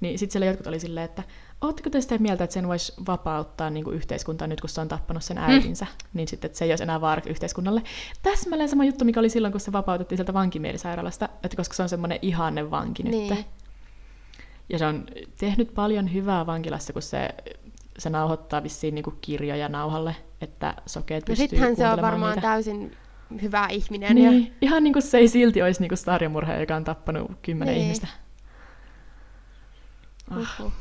niin 0.01 0.20
sitten 0.20 0.32
siellä 0.32 0.45
jotkut 0.45 0.68
oli 0.68 0.80
silleen, 0.80 1.06
että 1.06 1.24
ootteko 1.62 1.89
te 1.89 2.01
sitä 2.01 2.18
mieltä, 2.18 2.43
että 2.43 2.53
sen 2.53 2.68
voisi 2.68 2.93
vapauttaa 3.08 3.70
niin 3.70 3.84
kuin 3.84 3.95
yhteiskuntaa 3.95 4.47
nyt, 4.47 4.62
kun 4.62 4.70
se 4.70 4.82
on 4.82 4.88
tappanut 4.88 5.24
sen 5.24 5.38
äitinsä, 5.38 5.86
mm. 5.86 6.08
niin 6.14 6.28
sitten 6.28 6.47
että 6.47 6.58
se 6.58 6.66
ei 6.66 6.72
olisi 6.72 6.84
enää 6.84 7.01
vaara 7.01 7.22
yhteiskunnalle. 7.26 7.82
Täsmälleen 8.24 8.70
sama 8.70 8.86
juttu, 8.86 9.06
mikä 9.06 9.20
oli 9.20 9.30
silloin, 9.30 9.51
kun 9.51 9.62
se 9.62 9.72
vapautettiin 9.72 10.18
sieltä 10.18 10.34
vankimielisairaalasta, 10.34 11.30
että 11.43 11.58
koska 11.58 11.76
se 11.76 11.84
on 11.84 11.89
semmoinen 11.89 12.20
ihanne 12.22 12.72
vanki 12.72 13.03
Niin. 13.03 13.34
nyt. 13.36 13.45
Ja 14.70 14.80
se 14.80 14.86
on 14.86 15.06
tehnyt 15.39 15.74
paljon 15.74 16.14
hyvää 16.14 16.45
vankilassa, 16.45 16.93
kun 16.93 17.01
se, 17.01 17.30
se 17.97 18.10
nauhoittaa 18.10 18.64
vissiin 18.64 18.95
niin 18.95 19.03
kuin 19.03 19.18
kirjoja 19.22 19.70
nauhalle, 19.70 20.16
että 20.41 20.74
sokeet 20.86 21.24
No 21.24 21.26
pystyy 21.28 21.47
sittenhän 21.47 21.76
se 21.76 21.89
on 21.89 22.01
varmaan 22.01 22.32
niitä. 22.36 22.47
täysin 22.47 22.97
hyvä 23.41 23.68
ihminen. 23.68 24.18
Ja, 24.18 24.32
Niin, 24.32 24.56
ihan 24.62 24.84
niin 24.84 24.93
kuin 24.93 25.03
se 25.03 25.18
ei 25.18 25.28
silti 25.28 25.62
olisi 25.62 25.82
niin 25.82 25.89
kuin 25.89 25.97
sarjamurhaaja, 25.97 26.60
joka 26.60 26.76
on 26.76 26.84
tappanut 26.84 27.32
kymmenen 27.41 27.74
Niin. 27.74 27.84
ihmistä. 27.84 28.08
Ah, 30.32 30.38
Uhuh. 30.60 30.72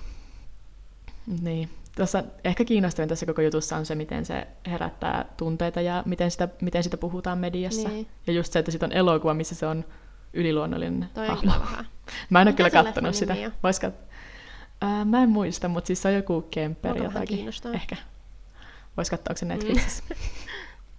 Niin. 1.27 1.69
Tuossa 1.97 2.25
ehkä 2.45 2.65
kiinnostavin 2.65 3.09
tässä 3.09 3.27
koko 3.27 3.43
jutussa 3.43 3.77
on 3.77 3.87
se, 3.87 3.95
miten 3.95 4.25
se 4.25 4.47
herättää 4.67 5.25
tunteita 5.37 5.81
ja 5.81 6.03
miten 6.07 6.31
sitä, 6.31 6.49
miten 6.63 6.83
sitä 6.83 6.97
puhutaan 6.97 7.39
mediassa. 7.39 7.89
Niin. 7.89 8.09
Ja 8.27 8.33
just 8.33 8.53
se, 8.53 8.59
että 8.59 8.71
sitten 8.71 8.91
on 8.91 8.97
elokuva, 8.97 9.35
missä 9.35 9.55
se 9.55 9.67
on 9.67 9.85
yliluonnollinen 10.33 11.09
Toi 11.15 11.29
hahmo. 11.29 11.53
Mä 12.31 12.41
en 12.43 12.49
ole 12.49 12.55
kyllä 12.55 12.71
kattonut 12.71 13.15
sitä. 13.15 13.37
Vois 13.63 13.81
kat... 13.81 13.95
Ää, 14.81 15.05
mä 15.05 15.23
en 15.23 15.29
muista, 15.29 15.69
mutta 15.69 15.87
siis 15.87 16.03
se 16.03 16.09
on 16.09 16.15
joku 16.15 16.43
Kemper 16.51 16.97
jotakin. 16.97 17.49
Ehkä. 17.75 17.97
Vois 18.97 19.11
katsoa, 19.11 19.31
onko 19.31 19.39
se 19.39 19.45
Mm. 19.45 19.49
Netflixissä. 19.49 20.05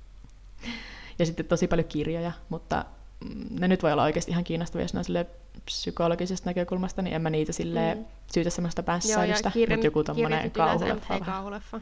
ja 1.19 1.26
sitten 1.26 1.45
tosi 1.45 1.67
paljon 1.67 1.88
kirjoja, 1.88 2.32
mutta 2.49 2.86
mm, 2.86 3.05
ne 3.59 3.67
nyt 3.67 3.84
voi 3.84 3.91
olla 3.91 4.03
oikeasti 4.03 4.32
ihan 4.32 4.43
kiinnostavia, 4.43 4.84
jos 4.84 4.93
ne 4.93 4.99
on 4.99 5.26
psykologisesta 5.65 6.49
näkökulmasta, 6.49 7.01
niin 7.01 7.15
en 7.15 7.21
mä 7.21 7.30
niitä 7.30 7.51
silleen 7.53 7.97
Mm. 7.97 8.05
syytä 8.34 8.49
semmoista 8.49 8.84
pässäilystä, 8.84 9.51
kirjan, 9.51 9.78
mutta 9.80 9.88
joku 9.88 10.03
tommonen 10.03 10.51
kauhuleffa 10.51 11.13
ei 11.13 11.19
vähän. 11.19 11.36
kauhuleffa. 11.36 11.82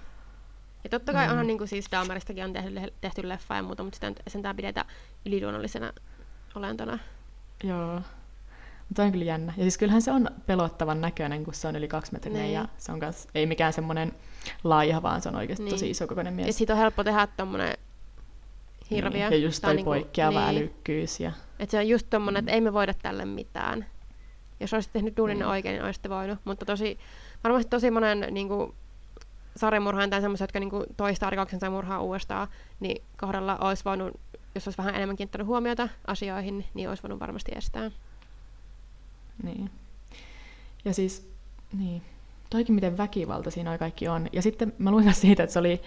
Ja 0.83 0.89
totta 0.89 1.13
kai 1.13 1.25
Mm. 1.25 1.31
onhan 1.31 1.47
niin 1.47 1.57
kuin 1.57 1.67
siis 1.67 1.85
Dahmeristakin 1.91 2.43
on 2.45 2.53
tehty, 2.53 2.71
tehty 3.01 3.29
leffa 3.29 3.55
ja 3.55 3.63
muuta, 3.63 3.83
mutta 3.83 3.95
sitä 3.95 4.21
sentään 4.27 4.55
pidetään 4.55 4.87
yliluonnollisena 5.25 5.93
olentona. 6.55 6.99
Joo. 7.63 8.01
Mutta 8.89 9.03
on 9.03 9.11
kyllä 9.11 9.25
jännä. 9.25 9.53
Ja 9.57 9.63
siis 9.63 9.77
kyllähän 9.77 10.01
se 10.01 10.11
on 10.11 10.29
pelottavan 10.45 11.01
näköinen, 11.01 11.43
kun 11.43 11.53
se 11.53 11.67
on 11.67 11.75
yli 11.75 11.87
kaksi 11.87 12.11
metriä 12.13 12.33
Niin. 12.37 12.53
ja 12.53 12.67
se 12.77 12.91
on 12.91 12.99
kans, 12.99 13.27
ei 13.35 13.45
mikään 13.45 13.73
semmoinen 13.73 14.13
laiha, 14.63 15.01
vaan 15.01 15.21
se 15.21 15.29
on 15.29 15.35
oikeasti 15.35 15.63
Niin. 15.63 15.73
tosi 15.73 15.89
iso 15.89 16.07
kokoinen 16.07 16.33
mies. 16.33 16.47
Ja 16.47 16.53
siitä 16.53 16.73
on 16.73 16.79
helppo 16.79 17.03
tehdä 17.03 17.27
tommonen 17.37 17.77
hirviö. 18.91 19.29
Niin. 19.29 19.39
Ja 19.41 19.45
just 19.45 19.61
Tai 19.61 19.67
toi 19.69 19.75
niinku- 19.75 19.89
poikkeava 19.89 20.39
niin. 20.39 20.49
älykkyys. 20.49 21.19
Ja... 21.19 21.31
Et 21.59 21.69
se 21.69 21.77
on 21.77 21.87
just 21.87 22.07
tommonen, 22.09 22.43
Mm. 22.43 22.47
että 22.47 22.51
ei 22.55 22.61
me 22.61 22.73
voida 22.73 22.93
tälle 22.93 23.25
mitään. 23.25 23.85
Jos 24.59 24.73
olisit 24.73 24.93
tehnyt 24.93 25.17
duuninne 25.17 25.43
Niin. 25.45 25.51
oikein, 25.51 25.73
niin 25.73 25.83
olisitte 25.83 26.09
voinut. 26.09 26.39
Mutta 26.45 26.65
tosi, 26.65 26.99
varmasti 27.43 27.69
tosi 27.69 27.91
monen 27.91 28.27
niin 28.31 28.47
kuin, 28.47 28.73
sarjamurhaan 29.55 30.09
tai 30.09 30.21
semmoisia, 30.21 30.43
jotka 30.43 30.59
niin 30.59 30.69
kuin, 30.69 30.85
toistaa 30.97 31.29
rikoksensa 31.29 31.69
murhaa 31.69 32.01
uudestaan, 32.01 32.47
niin 32.79 33.03
kohdalla 33.17 33.57
olisi 33.57 33.85
voinut, 33.85 34.19
jos 34.55 34.67
olisi 34.67 34.77
vähän 34.77 34.95
enemmän 34.95 35.15
kiinnittänyt 35.15 35.47
huomiota 35.47 35.89
asioihin, 36.07 36.65
niin 36.73 36.89
olisi 36.89 37.03
voinut 37.03 37.19
varmasti 37.19 37.51
estää. 37.55 37.91
Niin. 39.43 39.69
Ja 40.85 40.93
siis, 40.93 41.29
niin, 41.77 42.01
toikin 42.53 42.75
miten 42.75 42.97
väkivalta 42.97 43.51
siinäoi 43.51 43.77
kaikki 43.77 44.07
on. 44.07 44.27
Ja 44.33 44.41
sitten 44.41 44.73
mä 44.77 44.91
luin 44.91 45.13
siitä, 45.13 45.43
että 45.43 45.53
se 45.53 45.59
oli, 45.59 45.81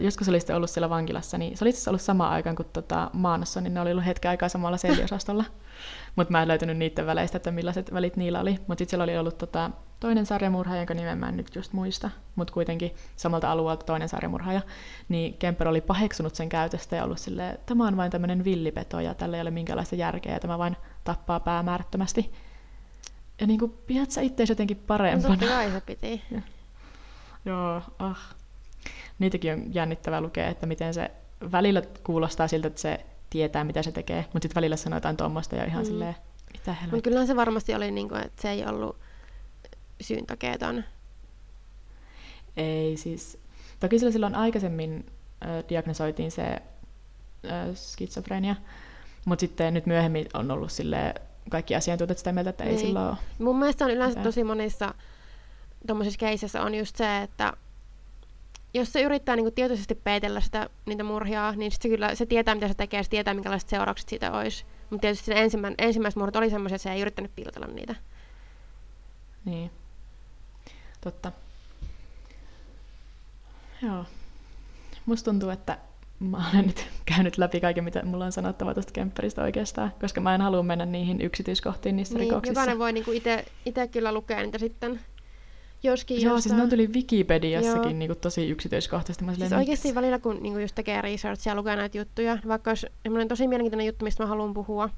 joskus 0.00 0.28
oli 0.28 0.40
sitten 0.40 0.56
ollut 0.56 0.70
siellä 0.70 0.90
vankilassa, 0.90 1.38
niin 1.38 1.56
se 1.56 1.64
oli 1.64 1.70
itse 1.70 1.90
ollut 1.90 2.02
samaan 2.02 2.32
aikaan 2.32 2.56
kuin 2.56 2.68
tota 2.72 3.10
Maanossa, 3.12 3.60
niin 3.60 3.74
ne 3.74 3.80
oli 3.80 3.90
ollut 3.90 4.04
hetken 4.04 4.28
aikaa 4.28 4.48
samalla 4.48 4.76
seliosastolla. 4.76 5.44
Mutta 6.16 6.32
mä 6.32 6.42
en 6.42 6.48
löytänyt 6.48 6.76
niiden 6.76 7.06
väleistä, 7.06 7.36
että 7.36 7.50
millaiset 7.50 7.94
välit 7.94 8.16
niillä 8.16 8.40
oli. 8.40 8.50
Mutta 8.50 8.78
sitten 8.78 8.88
siellä 8.90 9.02
oli 9.02 9.18
ollut 9.18 9.38
tota, 9.38 9.70
toinen 10.00 10.26
sarjamurhaaja, 10.26 10.80
jonka 10.80 10.94
nimen 10.94 11.18
mä 11.18 11.28
en 11.28 11.36
nyt 11.36 11.56
just 11.56 11.72
muista, 11.72 12.10
mutta 12.34 12.54
kuitenkin 12.54 12.94
samalta 13.16 13.50
alueelta 13.50 13.86
toinen 13.86 14.08
sarjamurhaaja. 14.08 14.60
Niin 15.08 15.34
Kemper 15.34 15.68
oli 15.68 15.80
paheksunut 15.80 16.34
sen 16.34 16.48
käytöstä 16.48 16.96
ja 16.96 17.04
ollut 17.04 17.18
silleen, 17.18 17.58
tämä 17.66 17.86
on 17.86 17.96
vain 17.96 18.10
tämmöinen 18.10 18.44
villipeto 18.44 19.00
ja 19.00 19.14
tällä 19.14 19.36
ei 19.36 19.40
ole 19.40 19.50
minkäänlaista 19.50 19.96
järkeä 19.96 20.32
ja 20.32 20.40
tämä 20.40 20.58
vain 20.58 20.76
tappaa 21.04 21.40
päämäärättömästi. 21.40 22.32
Ja 23.40 23.46
niin 23.46 23.58
kuin, 23.58 23.72
pidät 23.86 24.10
sä 24.10 24.20
itseäsi 24.20 24.52
jotenkin 24.52 24.76
No 24.76 24.82
parempana. 24.86 25.36
totta 25.36 25.54
kai 25.54 25.70
se 25.70 25.80
piti. 25.80 26.22
Joo, 27.44 27.82
ah. 27.98 28.34
Niitäkin 29.18 29.52
on 29.52 29.74
jännittävää 29.74 30.20
lukea, 30.20 30.48
että 30.48 30.66
miten 30.66 30.94
se 30.94 31.10
välillä 31.52 31.82
kuulostaa 32.04 32.48
siltä, 32.48 32.68
että 32.68 32.80
se 32.80 33.06
tietää, 33.30 33.64
mitä 33.64 33.82
se 33.82 33.92
tekee, 33.92 34.20
mutta 34.32 34.40
sitten 34.42 34.54
välillä 34.54 34.76
sanoo 34.76 34.96
jotain 34.96 35.16
tuommoista 35.16 35.56
ja 35.56 35.64
ihan 35.64 35.82
Mm. 35.82 35.86
silleen, 35.86 36.14
mitä 36.52 36.70
Mutta 36.70 36.72
helvettiä. 36.72 37.02
kyllähän 37.02 37.26
se 37.26 37.36
varmasti 37.36 37.74
oli, 37.74 37.90
niin 37.90 38.08
kuin, 38.08 38.20
että 38.20 38.42
se 38.42 38.50
ei 38.50 38.66
ollut 38.66 38.96
syyntakeeton. 40.00 40.84
Ei 42.56 42.96
siis. 42.96 43.38
Toki 43.80 43.98
sillä 43.98 44.12
silloin 44.12 44.34
aikaisemmin 44.34 45.06
äh, 45.44 45.64
diagnosoitiin 45.68 46.30
se 46.30 46.42
äh, 46.42 46.60
skitsofrenia, 47.74 48.56
mutta 49.24 49.40
sitten 49.40 49.74
nyt 49.74 49.86
myöhemmin 49.86 50.28
on 50.34 50.50
ollut 50.50 50.72
sille 50.72 51.14
kaikki 51.50 51.74
asiantuntijat 51.76 52.18
sitä 52.18 52.32
mieltä, 52.32 52.50
että 52.50 52.64
ei 52.64 52.70
Niin. 52.70 52.80
sillä 52.80 53.08
ole. 53.08 53.16
Mun 53.38 53.58
mielestä 53.58 53.84
on 53.84 53.90
yleensä 53.90 54.08
Mitään. 54.10 54.24
tosi 54.24 54.44
monissa 54.44 54.94
tuommoisissa 55.86 56.18
keisissä 56.18 56.62
on 56.62 56.74
just 56.74 56.96
se, 56.96 57.22
että 57.22 57.52
jos 58.74 58.92
se 58.92 59.02
yrittää 59.02 59.36
niinku 59.36 59.50
tietoisesti 59.50 59.94
peitellä 59.94 60.40
sitä, 60.40 60.70
niitä 60.86 61.04
murhia, 61.04 61.52
niin 61.56 61.72
sit 61.72 61.82
se 61.82 61.88
kyllä 61.88 62.14
se 62.14 62.26
tietää, 62.26 62.54
mitä 62.54 62.68
se 62.68 62.74
tekee, 62.74 63.02
se 63.02 63.10
tietää, 63.10 63.34
minkälaiset 63.34 63.68
seuraukset 63.68 64.08
siitä 64.08 64.32
olisi. 64.32 64.64
Mutta 64.90 65.00
tietysti 65.00 65.34
ne 65.34 65.40
ensimmäin, 65.42 65.74
ensimmäiset 65.78 66.18
murhat 66.18 66.36
oli 66.36 66.50
semmoisia, 66.50 66.76
että 66.76 66.82
se 66.82 66.92
ei 66.92 67.00
yrittänyt 67.00 67.34
piilotella 67.36 67.66
niitä. 67.66 67.94
Niin. 69.44 69.70
Totta. 71.00 71.32
Joo. 73.82 74.04
Musta 75.06 75.30
tuntuu, 75.30 75.50
että 75.50 75.78
mä 76.20 76.50
olen 76.52 76.66
nyt 76.66 76.86
käynyt 77.14 77.38
läpi 77.38 77.60
kaiken, 77.60 77.84
mitä 77.84 78.04
mulla 78.04 78.24
on 78.24 78.32
sanottava 78.32 78.74
tuosta 78.74 78.92
Kemperistä 78.92 79.42
oikeastaan, 79.42 79.92
koska 80.00 80.20
mä 80.20 80.34
en 80.34 80.40
halua 80.40 80.62
mennä 80.62 80.86
niihin 80.86 81.20
yksityiskohtiin 81.20 81.96
niissä 81.96 82.14
Niin, 82.14 82.20
rikoksissa. 82.20 82.50
jokainen 82.60 82.78
voi 82.78 82.92
niinku 82.92 83.10
itse 83.64 83.86
kyllä 83.90 84.12
lukea 84.12 84.42
niitä 84.42 84.58
sitten, 84.58 85.00
jos 85.82 86.04
kiinnostaa. 86.04 86.30
Joo, 86.32 86.40
siis 86.40 86.54
ne 86.54 86.66
tuli 86.66 86.84
Joo. 86.84 86.92
Wikipediassakin 86.92 87.98
niinku 87.98 88.14
tosi 88.14 88.50
yksityiskohtaisesti. 88.50 89.24
Mä 89.24 89.30
Siis 89.32 89.38
silleen, 89.44 89.58
oikeasti 89.58 89.88
miksi? 89.88 89.94
välillä, 89.94 90.18
kun 90.18 90.38
niinku 90.42 90.58
just 90.58 90.74
tekee 90.74 91.02
researchia 91.02 91.50
ja 91.50 91.54
lukee 91.56 91.76
näitä 91.76 91.98
juttuja, 91.98 92.38
vaikka 92.48 92.70
olisi 92.70 92.86
tosi 93.28 93.48
mielenkiintoinen 93.48 93.86
juttu, 93.86 94.04
mistä 94.04 94.22
mä 94.22 94.28
haluan 94.28 94.54
puhua, 94.54 94.90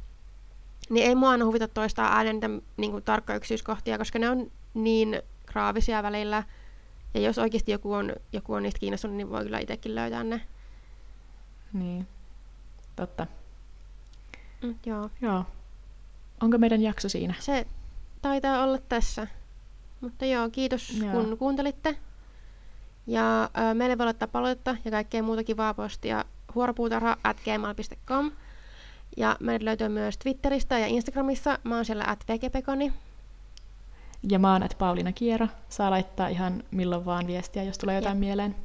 niin 0.91 1.07
ei 1.07 1.15
mua 1.15 1.31
aina 1.31 1.45
huvita 1.45 1.69
toistaa 1.69 2.17
ääneen 2.17 2.37
niitä 2.37 2.51
niinku, 2.77 3.01
tarkkoja 3.01 3.37
yksityiskohtia, 3.37 3.99
koska 3.99 4.19
ne 4.19 4.31
on 4.31 4.51
niin 4.75 5.23
graavisia 5.47 6.03
välillä. 6.03 6.43
Ja 7.15 7.21
jos 7.21 7.39
oikeasti 7.39 7.73
joku 7.73 7.93
on, 7.93 8.13
joku 8.33 8.53
on 8.55 8.63
niistä 8.63 8.81
kiinnostunut, 8.81 9.17
niin 9.17 9.31
voi 9.31 9.43
kyllä 9.43 9.59
itsekin 9.59 9.95
löytää 9.95 10.25
ne. 10.25 10.41
Niin. 11.73 12.07
Totta. 12.97 13.27
Mm, 14.63 14.75
joo. 14.87 15.11
Joo. 15.21 15.45
Onko 16.41 16.59
meidän 16.59 16.83
jakso 16.83 17.09
siinä? 17.09 17.35
Se 17.41 17.67
taitaa 18.23 18.63
olla 18.63 18.79
tässä. 18.79 19.27
Mutta 20.01 20.25
joo, 20.25 20.51
kiitos 20.51 20.91
Joo. 20.91 21.13
kun 21.13 21.39
kuuntelitte. 21.39 21.97
Ja 23.07 23.43
ö, 23.45 23.75
meille 23.75 23.99
voi 23.99 24.05
laittaa 24.07 24.29
palautetta 24.29 24.77
ja 24.85 24.91
kaikkea 24.91 25.23
muuta 25.23 25.45
kivaa 25.45 25.75
postia 25.75 26.25
huoropuutarha 26.55 27.17
at 27.25 27.37
gmail.com. 27.45 28.31
Ja 29.17 29.37
meidät 29.41 29.63
löytyy 29.63 29.89
myös 29.89 30.19
Twitteristä 30.19 30.79
ja 30.79 30.87
Instagramissa. 30.87 31.59
Mä 31.65 31.75
oon 31.77 31.85
siellä 31.85 32.05
at 32.07 32.25
vegepekoni. 32.29 32.93
Ja 34.31 34.39
mä 34.39 34.53
oon 34.53 34.63
at 34.63 34.77
Pauliina 34.79 35.13
Kiero. 35.13 35.49
Saa 35.69 35.91
laittaa 35.91 36.29
ihan 36.29 36.63
milloin 36.71 37.05
vaan 37.05 37.27
viestiä, 37.27 37.63
jos 37.63 37.79
tulee 37.79 37.97
jotain 37.97 38.17
Jep. 38.17 38.21
mieleen. 38.21 38.57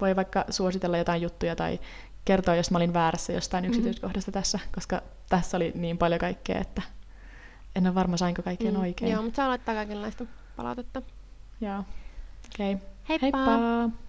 Voi 0.00 0.16
vaikka 0.16 0.44
suositella 0.50 0.98
jotain 0.98 1.22
juttuja 1.22 1.56
tai 1.56 1.80
kertoa, 2.24 2.54
jos 2.56 2.70
mä 2.70 2.78
olin 2.78 2.92
väärässä 2.92 3.32
jostain 3.32 3.64
Mhm. 3.64 3.68
yksityiskohdasta 3.70 4.32
tässä, 4.32 4.58
koska 4.74 5.02
tässä 5.28 5.56
oli 5.56 5.72
niin 5.74 5.98
paljon 5.98 6.20
kaikkea, 6.20 6.58
että 6.60 6.82
en 7.76 7.86
ole 7.86 7.94
varma, 7.94 8.16
sainko 8.16 8.42
kaikkeen 8.42 8.76
oikein. 8.76 9.10
Mm, 9.10 9.12
Joo, 9.14 9.22
mutta 9.22 9.36
saa 9.36 9.48
laittaa 9.48 9.74
kaikenlaista 9.74 10.24
palautetta. 10.56 11.02
Joo. 11.60 11.78
Okei. 12.54 12.74
Okay. 12.74 12.86
Heippa! 13.08 13.22
Heippa! 13.38 14.03